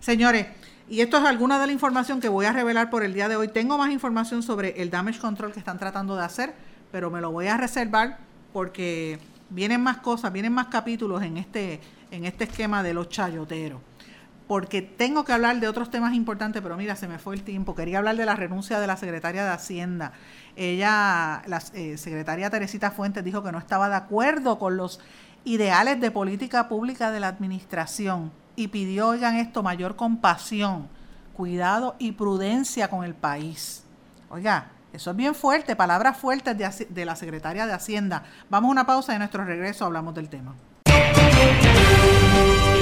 Señores, 0.00 0.46
y 0.88 1.00
esto 1.00 1.18
es 1.18 1.24
alguna 1.24 1.58
de 1.58 1.66
la 1.66 1.72
información 1.72 2.20
que 2.20 2.28
voy 2.28 2.46
a 2.46 2.52
revelar 2.52 2.90
por 2.90 3.02
el 3.02 3.14
día 3.14 3.28
de 3.28 3.36
hoy. 3.36 3.48
Tengo 3.48 3.78
más 3.78 3.90
información 3.90 4.42
sobre 4.42 4.80
el 4.82 4.90
damage 4.90 5.20
control 5.20 5.52
que 5.52 5.58
están 5.58 5.78
tratando 5.78 6.16
de 6.16 6.24
hacer, 6.24 6.54
pero 6.92 7.10
me 7.10 7.20
lo 7.20 7.30
voy 7.30 7.46
a 7.46 7.56
reservar 7.56 8.18
porque 8.52 9.18
vienen 9.50 9.80
más 9.80 9.98
cosas, 9.98 10.32
vienen 10.32 10.52
más 10.52 10.66
capítulos 10.66 11.22
en 11.22 11.36
este, 11.36 11.80
en 12.10 12.24
este 12.24 12.44
esquema 12.44 12.82
de 12.82 12.94
los 12.94 13.08
chayoteros. 13.08 13.80
Porque 14.46 14.80
tengo 14.80 15.24
que 15.24 15.32
hablar 15.32 15.58
de 15.58 15.66
otros 15.66 15.90
temas 15.90 16.14
importantes, 16.14 16.62
pero 16.62 16.76
mira, 16.76 16.94
se 16.94 17.08
me 17.08 17.18
fue 17.18 17.34
el 17.34 17.42
tiempo. 17.42 17.74
Quería 17.74 17.98
hablar 17.98 18.16
de 18.16 18.24
la 18.24 18.36
renuncia 18.36 18.78
de 18.78 18.86
la 18.86 18.96
secretaria 18.96 19.44
de 19.44 19.50
Hacienda. 19.50 20.12
Ella, 20.54 21.42
la 21.46 21.62
eh, 21.74 21.98
secretaria 21.98 22.48
Teresita 22.48 22.92
Fuentes, 22.92 23.24
dijo 23.24 23.42
que 23.42 23.50
no 23.50 23.58
estaba 23.58 23.88
de 23.88 23.96
acuerdo 23.96 24.58
con 24.58 24.76
los 24.76 25.00
ideales 25.44 26.00
de 26.00 26.10
política 26.10 26.68
pública 26.68 27.10
de 27.10 27.20
la 27.20 27.28
administración 27.28 28.32
y 28.56 28.68
pidió, 28.68 29.08
oigan 29.08 29.36
esto, 29.36 29.62
mayor 29.62 29.96
compasión, 29.96 30.88
cuidado 31.34 31.94
y 31.98 32.12
prudencia 32.12 32.88
con 32.88 33.04
el 33.04 33.14
país. 33.14 33.84
Oiga, 34.30 34.70
eso 34.92 35.10
es 35.10 35.16
bien 35.16 35.34
fuerte, 35.34 35.76
palabras 35.76 36.16
fuertes 36.16 36.56
de, 36.88 37.04
la 37.04 37.16
secretaria 37.16 37.66
de 37.66 37.72
Hacienda. 37.74 38.24
Vamos 38.48 38.68
a 38.68 38.72
una 38.72 38.86
pausa 38.86 39.12
y 39.12 39.16
en 39.16 39.20
nuestro 39.20 39.44
regreso 39.44 39.84
hablamos 39.84 40.14
del 40.14 40.28
tema. 40.28 40.54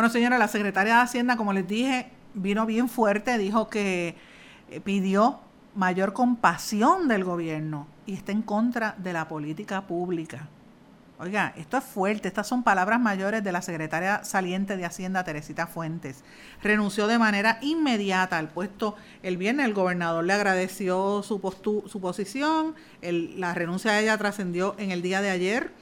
Bueno, 0.00 0.14
señora, 0.14 0.38
la 0.38 0.48
secretaria 0.48 0.94
de 0.94 1.00
Hacienda, 1.02 1.36
como 1.36 1.52
les 1.52 1.68
dije, 1.68 2.10
vino 2.32 2.64
bien 2.64 2.88
fuerte, 2.88 3.36
dijo 3.36 3.68
que 3.68 4.16
eh, 4.70 4.80
pidió 4.80 5.40
mayor 5.74 6.14
compasión 6.14 7.06
del 7.06 7.22
gobierno 7.22 7.86
y 8.06 8.14
está 8.14 8.32
en 8.32 8.40
contra 8.40 8.94
de 8.96 9.12
la 9.12 9.28
política 9.28 9.82
pública. 9.82 10.48
Oiga, 11.18 11.52
esto 11.54 11.76
es 11.76 11.84
fuerte, 11.84 12.28
estas 12.28 12.48
son 12.48 12.62
palabras 12.62 12.98
mayores 12.98 13.44
de 13.44 13.52
la 13.52 13.60
secretaria 13.60 14.24
saliente 14.24 14.78
de 14.78 14.86
Hacienda, 14.86 15.22
Teresita 15.22 15.66
Fuentes. 15.66 16.24
Renunció 16.62 17.06
de 17.06 17.18
manera 17.18 17.58
inmediata 17.60 18.38
al 18.38 18.48
puesto 18.48 18.96
el 19.22 19.36
viernes, 19.36 19.66
el 19.66 19.74
gobernador 19.74 20.24
le 20.24 20.32
agradeció 20.32 21.22
su, 21.22 21.42
su 21.86 22.00
posición, 22.00 22.74
la 23.02 23.52
renuncia 23.52 23.92
de 23.92 24.00
ella 24.00 24.16
trascendió 24.16 24.76
en 24.78 24.92
el 24.92 25.02
día 25.02 25.20
de 25.20 25.28
ayer 25.28 25.72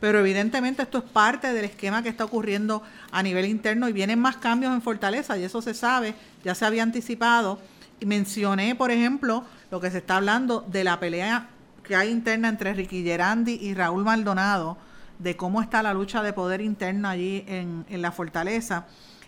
pero 0.00 0.18
evidentemente 0.18 0.82
esto 0.82 0.98
es 0.98 1.04
parte 1.04 1.52
del 1.52 1.64
esquema 1.64 2.02
que 2.02 2.08
está 2.08 2.24
ocurriendo 2.24 2.82
a 3.10 3.22
nivel 3.22 3.46
interno 3.46 3.88
y 3.88 3.92
vienen 3.92 4.18
más 4.18 4.36
cambios 4.36 4.72
en 4.72 4.82
Fortaleza 4.82 5.38
y 5.38 5.44
eso 5.44 5.62
se 5.62 5.74
sabe, 5.74 6.14
ya 6.44 6.54
se 6.54 6.64
había 6.64 6.82
anticipado. 6.82 7.58
Y 7.98 8.06
mencioné, 8.06 8.74
por 8.74 8.90
ejemplo, 8.90 9.44
lo 9.70 9.80
que 9.80 9.90
se 9.90 9.98
está 9.98 10.16
hablando 10.16 10.60
de 10.60 10.84
la 10.84 11.00
pelea 11.00 11.48
que 11.82 11.96
hay 11.96 12.10
interna 12.10 12.48
entre 12.48 12.74
Ricky 12.74 13.04
Gerandi 13.04 13.58
y 13.62 13.72
Raúl 13.72 14.04
Maldonado, 14.04 14.76
de 15.18 15.36
cómo 15.36 15.62
está 15.62 15.82
la 15.82 15.94
lucha 15.94 16.22
de 16.22 16.32
poder 16.32 16.60
interno 16.60 17.08
allí 17.08 17.44
en, 17.46 17.84
la 17.88 18.12
Fortaleza. 18.12 18.86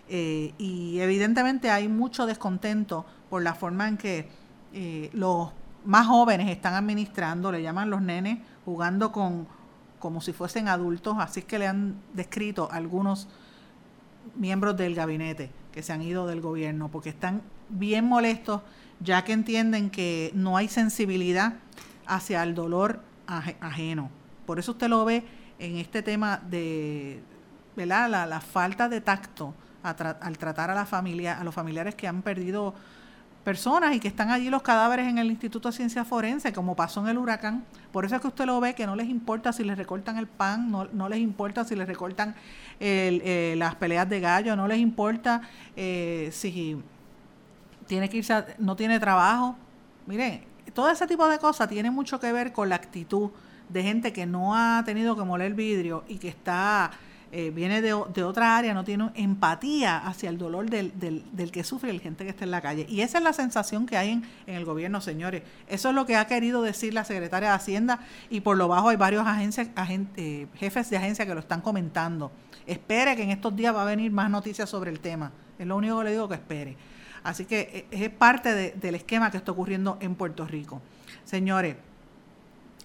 Eh, 0.09 0.53
y 0.57 0.99
evidentemente 0.99 1.69
hay 1.71 1.87
mucho 1.87 2.25
descontento 2.25 3.05
por 3.29 3.41
la 3.41 3.53
forma 3.53 3.87
en 3.87 3.97
que 3.97 4.29
eh, 4.73 5.09
los 5.13 5.49
más 5.85 6.07
jóvenes 6.07 6.49
están 6.49 6.73
administrando, 6.73 7.51
le 7.51 7.61
llaman 7.61 7.89
los 7.89 8.01
nenes, 8.01 8.39
jugando 8.65 9.11
con 9.11 9.47
como 9.99 10.21
si 10.21 10.33
fuesen 10.33 10.67
adultos, 10.67 11.17
así 11.19 11.41
es 11.41 11.45
que 11.45 11.59
le 11.59 11.67
han 11.67 11.95
descrito 12.13 12.69
algunos 12.71 13.27
miembros 14.35 14.77
del 14.77 14.95
gabinete 14.95 15.51
que 15.71 15.83
se 15.83 15.93
han 15.93 16.01
ido 16.01 16.27
del 16.27 16.41
gobierno, 16.41 16.89
porque 16.89 17.09
están 17.09 17.41
bien 17.69 18.05
molestos, 18.05 18.61
ya 18.99 19.23
que 19.23 19.33
entienden 19.33 19.89
que 19.89 20.31
no 20.33 20.57
hay 20.57 20.67
sensibilidad 20.67 21.55
hacia 22.05 22.43
el 22.43 22.55
dolor 22.55 23.01
ajeno. 23.27 24.09
Por 24.45 24.59
eso 24.59 24.71
usted 24.71 24.87
lo 24.87 25.05
ve 25.05 25.23
en 25.59 25.77
este 25.77 26.01
tema 26.01 26.41
de 26.49 27.21
¿verdad? 27.75 28.27
La, 28.27 28.41
falta 28.41 28.89
de 28.89 28.99
tacto 28.99 29.53
al 29.83 30.37
tratar 30.37 30.69
a 30.69 30.75
la 30.75 30.81
a 30.81 31.43
los 31.43 31.55
familiares 31.55 31.95
que 31.95 32.07
han 32.07 32.21
perdido 32.21 32.73
personas 33.43 33.95
y 33.95 33.99
que 33.99 34.07
están 34.07 34.31
allí 34.31 34.49
los 34.49 34.61
cadáveres 34.61 35.07
en 35.07 35.17
el 35.17 35.31
Instituto 35.31 35.69
de 35.69 35.75
Ciencia 35.75 36.03
Forense, 36.03 36.53
como 36.53 36.75
pasó 36.75 37.01
en 37.01 37.07
el 37.07 37.17
huracán. 37.17 37.63
Por 37.91 38.05
eso 38.05 38.15
es 38.15 38.21
que 38.21 38.27
usted 38.27 38.45
lo 38.45 38.59
ve 38.59 38.75
que 38.75 38.85
no 38.85 38.95
les 38.95 39.07
importa 39.07 39.53
si 39.53 39.63
les 39.63 39.77
recortan 39.77 40.17
el 40.17 40.27
pan, 40.27 40.69
no, 40.69 40.87
no 40.91 41.09
les 41.09 41.19
importa 41.19 41.63
si 41.63 41.75
les 41.75 41.87
recortan 41.87 42.35
eh, 42.79 43.55
las 43.57 43.75
peleas 43.75 44.07
de 44.09 44.19
gallo, 44.19 44.55
no 44.55 44.67
les 44.67 44.79
importa 44.79 45.41
eh, 45.75 46.29
si 46.31 46.77
tiene 47.87 48.09
que 48.09 48.17
irse, 48.17 48.45
no 48.59 48.75
tiene 48.75 48.99
trabajo. 48.99 49.55
Miren, 50.05 50.43
todo 50.73 50.89
ese 50.89 51.07
tipo 51.07 51.27
de 51.27 51.39
cosas 51.39 51.67
tiene 51.69 51.91
mucho 51.91 52.19
que 52.19 52.31
ver 52.31 52.53
con 52.53 52.69
la 52.69 52.75
actitud 52.75 53.31
de 53.69 53.83
gente 53.83 54.13
que 54.13 54.25
no 54.25 54.55
ha 54.55 54.83
tenido 54.85 55.15
que 55.15 55.23
moler 55.23 55.53
vidrio 55.53 56.03
y 56.07 56.17
que 56.17 56.27
está 56.27 56.91
eh, 57.31 57.51
viene 57.51 57.83
de, 57.83 57.93
otra 57.93 58.57
área, 58.57 58.73
no 58.73 58.83
tiene 58.83 59.11
empatía 59.13 59.97
hacia 59.97 60.29
el 60.29 60.39
dolor 60.39 60.67
del, 60.67 60.91
del, 60.99 61.51
que 61.51 61.63
sufre 61.63 61.93
la 61.93 61.99
gente 61.99 62.23
que 62.23 62.31
está 62.31 62.43
en 62.43 62.49
la 62.49 62.61
calle. 62.61 62.87
Y 62.89 63.01
esa 63.01 63.19
es 63.19 63.23
la 63.23 63.33
sensación 63.33 63.85
que 63.85 63.97
hay 63.97 64.11
en, 64.11 64.23
el 64.47 64.65
gobierno, 64.65 64.99
señores. 64.99 65.43
Eso 65.67 65.89
es 65.89 65.95
lo 65.95 66.07
que 66.07 66.15
ha 66.15 66.25
querido 66.25 66.63
decir 66.63 66.91
la 66.91 67.03
secretaria 67.03 67.49
de 67.49 67.55
Hacienda 67.55 67.99
y 68.31 68.41
por 68.41 68.57
lo 68.57 68.67
bajo 68.67 68.89
hay 68.89 68.97
varios 68.97 69.27
agencias, 69.27 69.69
eh, 70.17 70.47
jefes 70.55 70.89
de 70.89 70.97
agencia 70.97 71.27
que 71.27 71.35
lo 71.35 71.39
están 71.39 71.61
comentando. 71.61 72.31
Espere 72.65 73.15
que 73.15 73.21
en 73.21 73.29
estos 73.29 73.55
días 73.55 73.75
va 73.75 73.83
a 73.83 73.85
venir 73.85 74.11
más 74.11 74.31
noticias 74.31 74.67
sobre 74.67 74.89
el 74.89 74.99
tema. 74.99 75.31
Es 75.59 75.67
lo 75.67 75.77
único 75.77 75.99
que 75.99 76.05
le 76.05 76.11
digo 76.11 76.27
que 76.27 76.35
espere. 76.35 76.77
Así 77.23 77.45
que 77.45 77.85
eh, 77.91 78.05
es 78.05 78.09
parte 78.09 78.73
del 78.75 78.95
esquema 78.95 79.29
que 79.29 79.37
está 79.37 79.51
ocurriendo 79.51 79.99
en 80.01 80.15
Puerto 80.15 80.47
Rico. 80.47 80.81
Señores, 81.25 81.75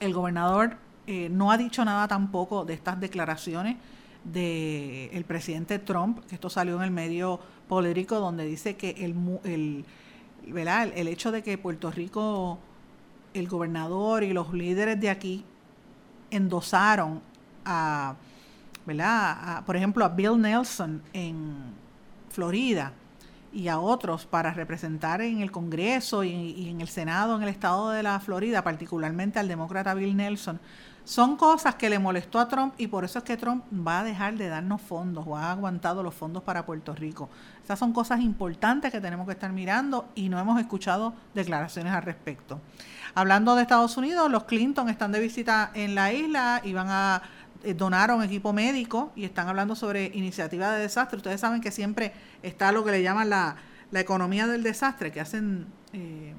el 0.01 0.13
gobernador 0.13 0.77
no 1.07 1.53
ha 1.53 1.59
dicho 1.59 1.85
nada 1.85 2.09
tampoco 2.09 2.65
de 2.65 2.73
estas 2.73 2.99
declaraciones 2.99 3.77
del 4.25 5.11
el 5.13 5.25
presidente 5.25 5.79
Trump, 5.79 6.25
que 6.27 6.35
esto 6.35 6.49
salió 6.49 6.77
en 6.77 6.83
el 6.83 6.91
medio 6.91 7.41
político, 7.69 8.19
donde 8.19 8.45
dice 8.47 8.77
que 8.77 8.91
el, 8.91 9.15
el, 9.45 9.85
¿verdad? 10.47 10.91
el 10.95 11.09
hecho 11.09 11.31
de 11.31 11.43
que 11.43 11.59
Puerto 11.59 11.91
Rico, 11.91 12.59
el 13.35 13.49
gobernador 13.49 14.23
y 14.23 14.33
los 14.33 14.53
líderes 14.53 15.01
de 15.01 15.11
aquí 15.11 15.45
endosaron 16.31 17.21
a, 17.65 18.17
¿verdad? 18.87 19.65
por 19.65 19.77
ejemplo, 19.77 20.05
a 20.05 20.09
Bill 20.09 20.41
Nelson 20.41 21.03
en 21.13 21.57
Florida 22.31 22.93
y 23.53 23.69
a 23.69 23.79
otros 23.79 24.27
para 24.27 24.53
representar 24.53 25.21
en 25.21 25.41
el 25.41 25.53
Congreso 25.53 26.25
y, 26.25 26.31
y 26.31 26.71
en 26.71 26.81
el 26.81 26.89
Senado 26.89 27.37
en 27.37 27.43
el 27.43 27.49
estado 27.49 27.91
de 27.91 28.03
la 28.03 28.19
Florida, 28.21 28.65
particularmente 28.65 29.39
al 29.39 29.49
demócrata 29.49 29.95
Bill 29.95 30.17
Nelson, 30.17 30.61
son 31.05 31.37
cosas 31.37 31.75
que 31.75 31.91
le 31.91 31.99
molestó 31.99 32.41
a 32.41 32.49
Trump 32.49 32.75
y 32.79 32.87
por 32.87 33.05
eso 33.05 33.19
es 33.19 33.25
que 33.25 33.37
Trump 33.37 33.65
va 33.87 34.01
a 34.01 34.05
dejar 34.05 34.37
de 34.37 34.49
darnos 34.49 34.81
fondos 34.81 35.25
o 35.27 35.37
ha 35.37 35.51
aguantado 35.51 36.03
los 36.03 36.15
fondos 36.15 36.43
para 36.43 36.65
Puerto 36.65 36.95
Rico. 36.95 37.29
Estas 37.61 37.79
son 37.79 37.93
cosas 37.93 38.21
importantes 38.21 38.91
que 38.91 39.01
tenemos 39.01 39.27
que 39.27 39.33
estar 39.33 39.53
mirando 39.53 40.09
y 40.15 40.31
no 40.31 40.39
hemos 40.39 40.59
escuchado 40.59 41.13
declaraciones 41.35 41.93
al 41.93 42.03
respecto. 42.03 42.59
Hablando 43.15 43.55
de 43.55 43.63
Estados 43.63 43.97
Unidos, 43.99 44.31
los 44.31 44.45
Clinton 44.45 44.89
están 44.89 45.13
de 45.13 45.21
visita 45.21 45.71
en 45.75 45.95
la 45.95 46.13
isla 46.13 46.63
y 46.65 46.73
van 46.73 46.89
a 46.89 47.23
eh, 47.63 47.75
donar 47.75 48.11
un 48.11 48.23
equipo 48.23 48.55
médico 48.55 49.13
y 49.15 49.25
están 49.25 49.47
hablando 49.49 49.77
sobre 49.77 50.07
iniciativas 50.07 50.73
de 50.73 50.81
desastre. 50.81 51.19
Ustedes 51.19 51.41
saben 51.41 51.61
que 51.61 51.71
siempre 51.71 52.13
está 52.43 52.73
lo 52.73 52.83
que 52.83 52.93
le 52.93 53.03
llaman 53.03 53.29
la, 53.29 53.57
economía 53.93 54.49
del 54.49 54.65
desastre, 54.65 55.13
que 55.13 55.21
hacen, 55.21 55.67
eh, 55.93 56.35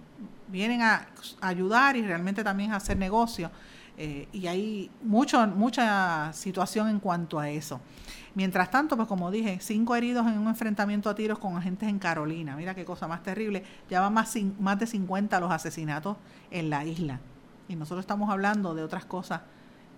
vienen 0.50 0.82
a 0.82 1.08
ayudar 1.40 1.96
y 1.96 2.02
realmente 2.02 2.44
también 2.44 2.74
a 2.74 2.76
hacer 2.76 2.98
negocio. 2.98 3.50
Eh, 3.98 4.28
y 4.34 4.48
hay 4.48 4.92
mucho, 5.02 5.46
mucha 5.48 6.32
situación 6.34 6.90
en 6.90 7.00
cuanto 7.00 7.40
a 7.40 7.50
eso. 7.50 7.80
Mientras 8.34 8.70
tanto, 8.70 8.98
pues 8.98 9.08
como 9.08 9.32
dije, 9.32 9.60
cinco 9.62 9.96
heridos 9.96 10.28
en 10.28 10.38
un 10.38 10.48
enfrentamiento 10.48 11.10
a 11.10 11.16
tiros 11.16 11.40
con 11.40 11.56
agentes 11.56 11.88
en 11.88 12.00
Carolina. 12.00 12.56
Mira 12.56 12.76
qué 12.76 12.84
cosa 12.84 13.08
más 13.08 13.24
terrible. 13.24 13.64
Ya 13.90 14.02
van 14.02 14.14
más, 14.14 14.36
más 14.60 14.78
de 14.78 14.88
50 14.88 15.40
los 15.40 15.52
asesinatos 15.52 16.18
en 16.52 16.70
la 16.70 16.84
isla. 16.86 17.22
Y 17.70 17.76
nosotros 17.76 18.02
estamos 18.02 18.30
hablando 18.30 18.76
de 18.76 18.84
otras 18.84 19.06
cosas 19.06 19.42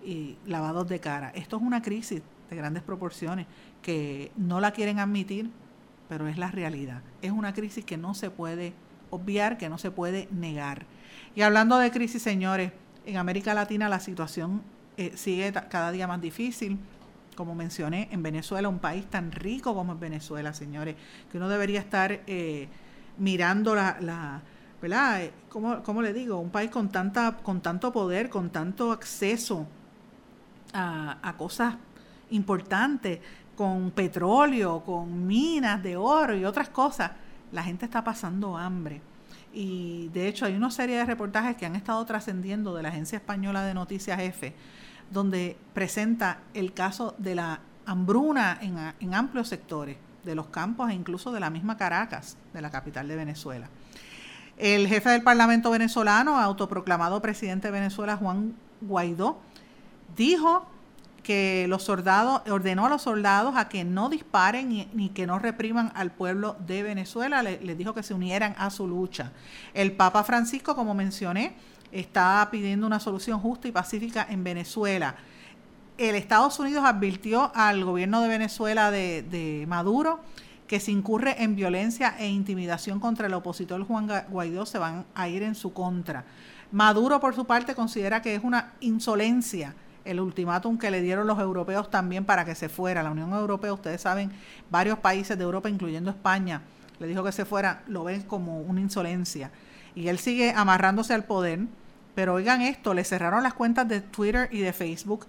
y 0.04 0.36
lavados 0.46 0.88
de 0.88 1.00
cara. 1.00 1.30
Esto 1.34 1.56
es 1.56 1.62
una 1.62 1.82
crisis 1.82 2.22
de 2.48 2.56
grandes 2.56 2.82
proporciones 2.82 3.46
que 3.82 4.30
no 4.36 4.60
la 4.60 4.70
quieren 4.70 5.00
admitir 5.00 5.50
pero 6.08 6.26
es 6.26 6.38
la 6.38 6.50
realidad. 6.50 7.02
Es 7.22 7.30
una 7.30 7.52
crisis 7.52 7.84
que 7.84 7.96
no 7.96 8.14
se 8.14 8.30
puede 8.30 8.72
obviar, 9.10 9.58
que 9.58 9.68
no 9.68 9.78
se 9.78 9.90
puede 9.90 10.28
negar. 10.32 10.86
Y 11.34 11.42
hablando 11.42 11.78
de 11.78 11.90
crisis, 11.90 12.22
señores, 12.22 12.72
en 13.08 13.16
América 13.16 13.54
Latina 13.54 13.88
la 13.88 14.00
situación 14.00 14.62
eh, 14.98 15.12
sigue 15.16 15.50
cada 15.52 15.90
día 15.90 16.06
más 16.06 16.20
difícil. 16.20 16.78
Como 17.34 17.54
mencioné, 17.54 18.08
en 18.10 18.22
Venezuela, 18.22 18.68
un 18.68 18.80
país 18.80 19.06
tan 19.06 19.32
rico 19.32 19.74
como 19.74 19.94
es 19.94 20.00
Venezuela, 20.00 20.52
señores, 20.52 20.96
que 21.30 21.38
uno 21.38 21.48
debería 21.48 21.80
estar 21.80 22.20
eh, 22.26 22.68
mirando 23.16 23.74
la, 23.74 23.96
la 24.00 24.42
¿verdad? 24.82 25.22
Eh, 25.22 25.32
¿Cómo, 25.48 26.02
le 26.02 26.12
digo? 26.12 26.38
Un 26.38 26.50
país 26.50 26.70
con, 26.70 26.90
tanta, 26.90 27.38
con 27.38 27.62
tanto 27.62 27.92
poder, 27.92 28.28
con 28.28 28.50
tanto 28.50 28.92
acceso 28.92 29.66
a 30.74 31.34
cosas 31.38 31.76
importantes, 32.30 33.20
con 33.56 33.90
petróleo, 33.92 34.84
con 34.84 35.26
minas 35.26 35.82
de 35.82 35.96
oro 35.96 36.36
y 36.36 36.44
otras 36.44 36.68
cosas. 36.68 37.12
La 37.52 37.62
gente 37.62 37.86
está 37.86 38.04
pasando 38.04 38.58
hambre. 38.58 39.00
Y 39.52 40.08
de 40.08 40.28
hecho 40.28 40.44
hay 40.44 40.54
una 40.54 40.70
serie 40.70 40.96
de 40.96 41.04
reportajes 41.04 41.56
que 41.56 41.66
han 41.66 41.76
estado 41.76 42.04
trascendiendo 42.04 42.74
de 42.74 42.82
la 42.82 42.90
Agencia 42.90 43.16
Española 43.16 43.62
de 43.62 43.74
Noticias 43.74 44.20
EFE, 44.20 44.54
donde 45.10 45.56
presenta 45.74 46.40
el 46.54 46.72
caso 46.74 47.14
de 47.18 47.34
la 47.34 47.60
hambruna 47.86 48.58
en, 48.60 48.76
en 49.00 49.14
amplios 49.14 49.48
sectores 49.48 49.96
de 50.24 50.34
los 50.34 50.46
campos 50.48 50.90
e 50.90 50.94
incluso 50.94 51.32
de 51.32 51.40
la 51.40 51.50
misma 51.50 51.76
Caracas, 51.76 52.36
de 52.52 52.60
la 52.60 52.70
capital 52.70 53.08
de 53.08 53.16
Venezuela. 53.16 53.68
El 54.58 54.88
jefe 54.88 55.10
del 55.10 55.22
Parlamento 55.22 55.70
venezolano, 55.70 56.38
autoproclamado 56.38 57.22
presidente 57.22 57.68
de 57.68 57.72
Venezuela, 57.72 58.16
Juan 58.16 58.54
Guaidó, 58.80 59.38
dijo 60.16 60.68
que 61.22 61.66
los 61.68 61.82
soldados, 61.82 62.42
ordenó 62.50 62.86
a 62.86 62.88
los 62.88 63.02
soldados 63.02 63.56
a 63.56 63.68
que 63.68 63.84
no 63.84 64.08
disparen 64.08 64.88
ni, 64.92 65.08
que 65.10 65.26
no 65.26 65.38
repriman 65.38 65.92
al 65.94 66.10
pueblo 66.10 66.56
de 66.66 66.82
Venezuela, 66.82 67.42
les 67.42 67.62
le 67.62 67.74
dijo 67.74 67.94
que 67.94 68.02
se 68.02 68.14
unieran 68.14 68.54
a 68.58 68.70
su 68.70 68.86
lucha. 68.86 69.32
El 69.74 69.92
Papa 69.92 70.24
Francisco, 70.24 70.74
como 70.74 70.94
mencioné, 70.94 71.54
está 71.92 72.48
pidiendo 72.50 72.86
una 72.86 73.00
solución 73.00 73.40
justa 73.40 73.68
y 73.68 73.72
pacífica 73.72 74.26
en 74.28 74.44
Venezuela. 74.44 75.16
El 75.96 76.14
Estados 76.14 76.58
Unidos 76.58 76.84
advirtió 76.84 77.50
al 77.54 77.84
gobierno 77.84 78.20
de 78.20 78.28
Venezuela 78.28 78.90
de, 78.90 79.22
de 79.22 79.66
Maduro 79.66 80.20
que 80.66 80.80
si 80.80 80.92
incurre 80.92 81.42
en 81.42 81.56
violencia 81.56 82.14
e 82.18 82.28
intimidación 82.28 83.00
contra 83.00 83.26
el 83.26 83.34
opositor 83.34 83.82
Juan 83.84 84.08
Guaidó 84.28 84.66
se 84.66 84.78
van 84.78 85.06
a 85.14 85.28
ir 85.28 85.42
en 85.42 85.54
su 85.54 85.72
contra. 85.72 86.24
Maduro, 86.70 87.18
por 87.20 87.34
su 87.34 87.46
parte, 87.46 87.74
considera 87.74 88.20
que 88.20 88.34
es 88.34 88.44
una 88.44 88.74
insolencia 88.80 89.74
el 90.04 90.20
ultimátum 90.20 90.78
que 90.78 90.90
le 90.90 91.02
dieron 91.02 91.26
los 91.26 91.38
europeos 91.38 91.90
también 91.90 92.24
para 92.24 92.44
que 92.44 92.54
se 92.54 92.68
fuera. 92.68 93.02
La 93.02 93.10
Unión 93.10 93.32
Europea, 93.32 93.72
ustedes 93.72 94.00
saben, 94.00 94.32
varios 94.70 94.98
países 94.98 95.36
de 95.36 95.44
Europa, 95.44 95.68
incluyendo 95.68 96.10
España, 96.10 96.62
le 96.98 97.06
dijo 97.06 97.22
que 97.22 97.32
se 97.32 97.44
fuera, 97.44 97.82
lo 97.86 98.04
ven 98.04 98.22
como 98.22 98.60
una 98.60 98.80
insolencia. 98.80 99.50
Y 99.94 100.08
él 100.08 100.18
sigue 100.18 100.52
amarrándose 100.54 101.14
al 101.14 101.24
poder. 101.24 101.60
Pero 102.14 102.34
oigan 102.34 102.62
esto, 102.62 102.94
le 102.94 103.04
cerraron 103.04 103.44
las 103.44 103.54
cuentas 103.54 103.86
de 103.86 104.00
Twitter 104.00 104.48
y 104.50 104.58
de 104.58 104.72
Facebook 104.72 105.26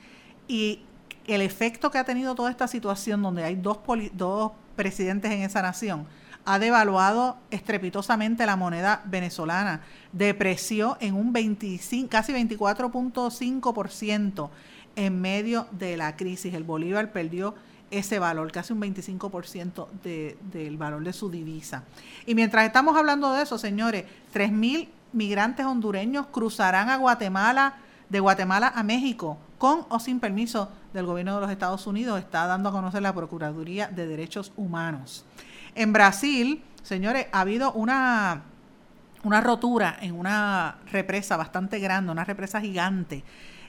y 0.48 0.82
el 1.28 1.42
efecto 1.42 1.92
que 1.92 2.00
ha 2.00 2.04
tenido 2.04 2.34
toda 2.36 2.50
esta 2.50 2.68
situación 2.68 3.22
donde 3.22 3.44
hay 3.44 3.56
dos, 3.56 3.80
dos 4.14 4.52
presidentes 4.76 5.32
en 5.32 5.42
esa 5.44 5.62
nación, 5.62 6.08
ha 6.46 6.60
devaluado 6.60 7.38
estrepitosamente 7.52 8.46
la 8.46 8.56
moneda 8.56 9.02
venezolana, 9.06 9.82
depreció 10.12 10.98
en 11.00 11.16
un 11.16 11.34
25, 11.34 12.10
casi 12.10 12.34
24.5% 12.34 14.50
en 14.96 15.22
medio 15.22 15.68
de 15.72 15.98
la 15.98 16.16
crisis. 16.16 16.54
El 16.54 16.64
Bolívar 16.64 17.12
perdió 17.12 17.56
ese 17.92 18.20
valor, 18.20 18.52
casi 18.52 18.74
un 18.74 18.82
25% 18.82 19.88
del 20.52 20.78
valor 20.78 21.04
de 21.04 21.14
su 21.14 21.30
divisa. 21.30 21.84
Y 22.26 22.36
mientras 22.36 22.66
estamos 22.66 22.96
hablando 22.96 23.34
de 23.34 23.44
eso, 23.44 23.58
señores, 23.58 24.06
3.000 24.34 24.90
migrantes 25.14 25.66
hondureños 25.66 26.28
cruzarán 26.28 26.90
a 26.90 26.98
Guatemala, 26.98 27.78
de 28.10 28.20
Guatemala 28.20 28.72
a 28.76 28.84
México, 28.84 29.38
con 29.58 29.86
o 29.90 30.00
sin 30.00 30.20
permiso 30.20 30.70
del 30.94 31.06
gobierno 31.06 31.36
de 31.36 31.42
los 31.42 31.52
Estados 31.52 31.86
Unidos, 31.88 32.20
está 32.20 32.48
dando 32.48 32.70
a 32.70 32.72
conocer 32.72 33.02
la 33.02 33.14
Procuraduría 33.14 33.88
de 33.88 34.08
Derechos 34.08 34.52
Humanos. 34.56 35.26
En 35.80 35.94
Brasil, 35.94 36.62
señores, 36.84 37.28
ha 37.32 37.40
habido 37.40 37.72
una, 37.72 38.42
una 39.24 39.40
rotura 39.40 39.98
en 40.02 40.14
una 40.14 40.80
represa 40.92 41.38
bastante 41.38 41.80
grande, 41.80 42.12
una 42.12 42.26
represa 42.26 42.60
gigante 42.60 43.24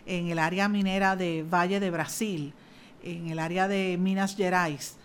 en 0.07 0.27
el 0.27 0.41
área 0.41 0.69
minera 0.69 1.15
de 1.15 1.47
Valle 1.49 1.79
de 1.79 1.89
Brasil, 1.89 2.53
en 3.05 3.29
el 3.29 3.39
área 3.39 3.69
de 3.69 3.97
Minas 3.97 4.35
Gerais. 4.35 4.97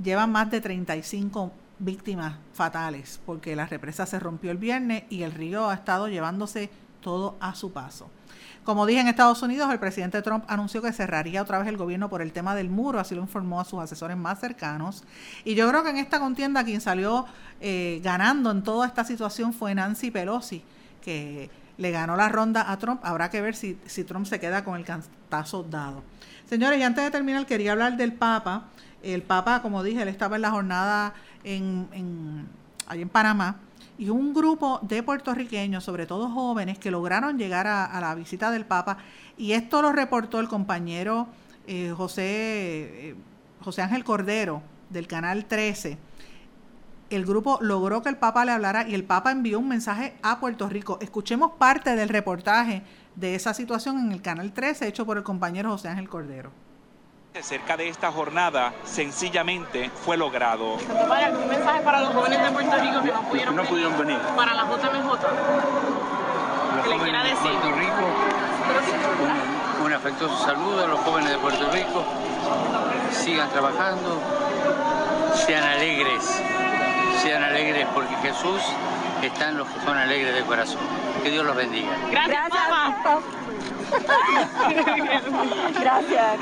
Llevan 0.00 0.30
más 0.30 0.52
de 0.52 0.60
35 0.60 1.50
víctimas 1.80 2.36
fatales 2.52 3.20
porque 3.26 3.56
la 3.56 3.66
represa 3.66 4.06
se 4.06 4.20
rompió 4.20 4.52
el 4.52 4.58
viernes 4.58 5.02
y 5.10 5.24
el 5.24 5.32
río 5.32 5.68
ha 5.68 5.74
estado 5.74 6.06
llevándose 6.06 6.70
todo 7.02 7.36
a 7.40 7.54
su 7.54 7.72
paso. 7.72 8.08
Como 8.64 8.86
dije 8.86 9.00
en 9.00 9.08
Estados 9.08 9.42
Unidos, 9.42 9.72
el 9.72 9.80
presidente 9.80 10.22
Trump 10.22 10.44
anunció 10.46 10.80
que 10.80 10.92
cerraría 10.92 11.42
otra 11.42 11.58
vez 11.58 11.66
el 11.66 11.76
gobierno 11.76 12.08
por 12.08 12.22
el 12.22 12.32
tema 12.32 12.54
del 12.54 12.70
muro, 12.70 13.00
así 13.00 13.14
lo 13.14 13.20
informó 13.20 13.60
a 13.60 13.64
sus 13.64 13.80
asesores 13.80 14.16
más 14.16 14.38
cercanos. 14.38 15.02
Y 15.44 15.56
yo 15.56 15.68
creo 15.68 15.82
que 15.82 15.90
en 15.90 15.98
esta 15.98 16.20
contienda 16.20 16.64
quien 16.64 16.80
salió 16.80 17.26
eh, 17.60 18.00
ganando 18.04 18.52
en 18.52 18.62
toda 18.62 18.86
esta 18.86 19.04
situación 19.04 19.52
fue 19.52 19.74
Nancy 19.74 20.12
Pelosi, 20.12 20.62
que 21.02 21.50
le 21.76 21.90
ganó 21.90 22.14
la 22.16 22.28
ronda 22.28 22.70
a 22.70 22.78
Trump. 22.78 23.00
Habrá 23.04 23.30
que 23.30 23.40
ver 23.40 23.56
si, 23.56 23.78
si 23.84 24.04
Trump 24.04 24.26
se 24.26 24.38
queda 24.38 24.62
con 24.62 24.76
el 24.76 24.84
cantazo 24.84 25.64
dado. 25.64 26.04
Señores, 26.48 26.78
y 26.78 26.84
antes 26.84 27.02
de 27.02 27.10
terminar, 27.10 27.46
quería 27.46 27.72
hablar 27.72 27.96
del 27.96 28.12
Papa. 28.12 28.68
El 29.02 29.22
Papa, 29.22 29.60
como 29.60 29.82
dije, 29.82 30.02
él 30.02 30.08
estaba 30.08 30.36
en 30.36 30.42
la 30.42 30.52
jornada 30.52 31.14
ahí 31.44 33.02
en 33.02 33.08
Panamá 33.08 33.56
y 33.98 34.08
un 34.08 34.34
grupo 34.34 34.80
de 34.82 35.02
puertorriqueños, 35.02 35.84
sobre 35.84 36.06
todo 36.06 36.28
jóvenes, 36.30 36.78
que 36.78 36.90
lograron 36.90 37.38
llegar 37.38 37.66
a, 37.66 38.00
la 38.00 38.14
visita 38.14 38.50
del 38.50 38.64
Papa. 38.64 38.98
Y 39.36 39.52
esto 39.52 39.82
lo 39.82 39.92
reportó 39.92 40.40
el 40.40 40.48
compañero 40.48 41.28
eh, 41.66 41.92
José, 41.96 42.22
eh, 42.24 43.14
José 43.62 43.82
Ángel 43.82 44.04
Cordero 44.04 44.62
del 44.90 45.06
Canal 45.06 45.44
13. 45.44 45.98
El 47.10 47.26
grupo 47.26 47.58
logró 47.60 48.02
que 48.02 48.08
el 48.08 48.16
Papa 48.16 48.44
le 48.44 48.52
hablara 48.52 48.88
y 48.88 48.94
el 48.94 49.04
Papa 49.04 49.30
envió 49.30 49.58
un 49.58 49.68
mensaje 49.68 50.14
a 50.22 50.40
Puerto 50.40 50.68
Rico. 50.68 50.98
Escuchemos 51.02 51.52
parte 51.58 51.94
del 51.94 52.08
reportaje 52.08 52.82
de 53.16 53.34
esa 53.34 53.52
situación 53.52 53.98
en 53.98 54.12
el 54.12 54.22
Canal 54.22 54.52
13 54.52 54.88
hecho 54.88 55.04
por 55.04 55.18
el 55.18 55.22
compañero 55.22 55.70
José 55.70 55.88
Ángel 55.88 56.08
Cordero 56.08 56.61
cerca 57.40 57.76
de 57.78 57.88
esta 57.88 58.12
jornada 58.12 58.74
sencillamente 58.84 59.90
fue 60.04 60.18
logrado. 60.18 60.74
¿Un 60.74 61.48
mensaje 61.48 61.80
para 61.80 62.00
los 62.00 62.12
jóvenes 62.12 62.42
de 62.42 62.50
Puerto 62.50 62.76
Rico 62.76 63.02
que 63.02 63.12
no 63.12 63.22
pudieron, 63.22 63.56
no 63.56 63.64
pudieron 63.64 63.98
venir? 63.98 64.18
Para 64.36 64.52
la 64.54 64.64
JMJ. 64.64 65.18
¿Qué 66.82 66.88
le 66.90 66.98
quiera 66.98 67.22
decir? 67.22 67.50
Puerto 67.50 67.72
Rico, 67.72 68.06
un, 69.80 69.86
un 69.86 69.92
afectuoso 69.92 70.44
saludo 70.44 70.84
a 70.84 70.88
los 70.88 71.00
jóvenes 71.00 71.30
de 71.30 71.38
Puerto 71.38 71.70
Rico. 71.70 72.04
Sigan 73.12 73.48
trabajando, 73.50 74.20
sean 75.46 75.64
alegres, 75.64 76.42
sean 77.22 77.42
alegres 77.42 77.86
porque 77.94 78.14
Jesús 78.16 78.60
está 79.22 79.48
en 79.48 79.58
los 79.58 79.68
que 79.68 79.80
son 79.80 79.96
alegres 79.96 80.34
de 80.34 80.42
corazón. 80.42 80.80
Que 81.22 81.30
Dios 81.30 81.46
los 81.46 81.56
bendiga. 81.56 81.90
Gracias, 82.10 82.48
gracias, 82.48 83.41
gracias. 85.80 86.40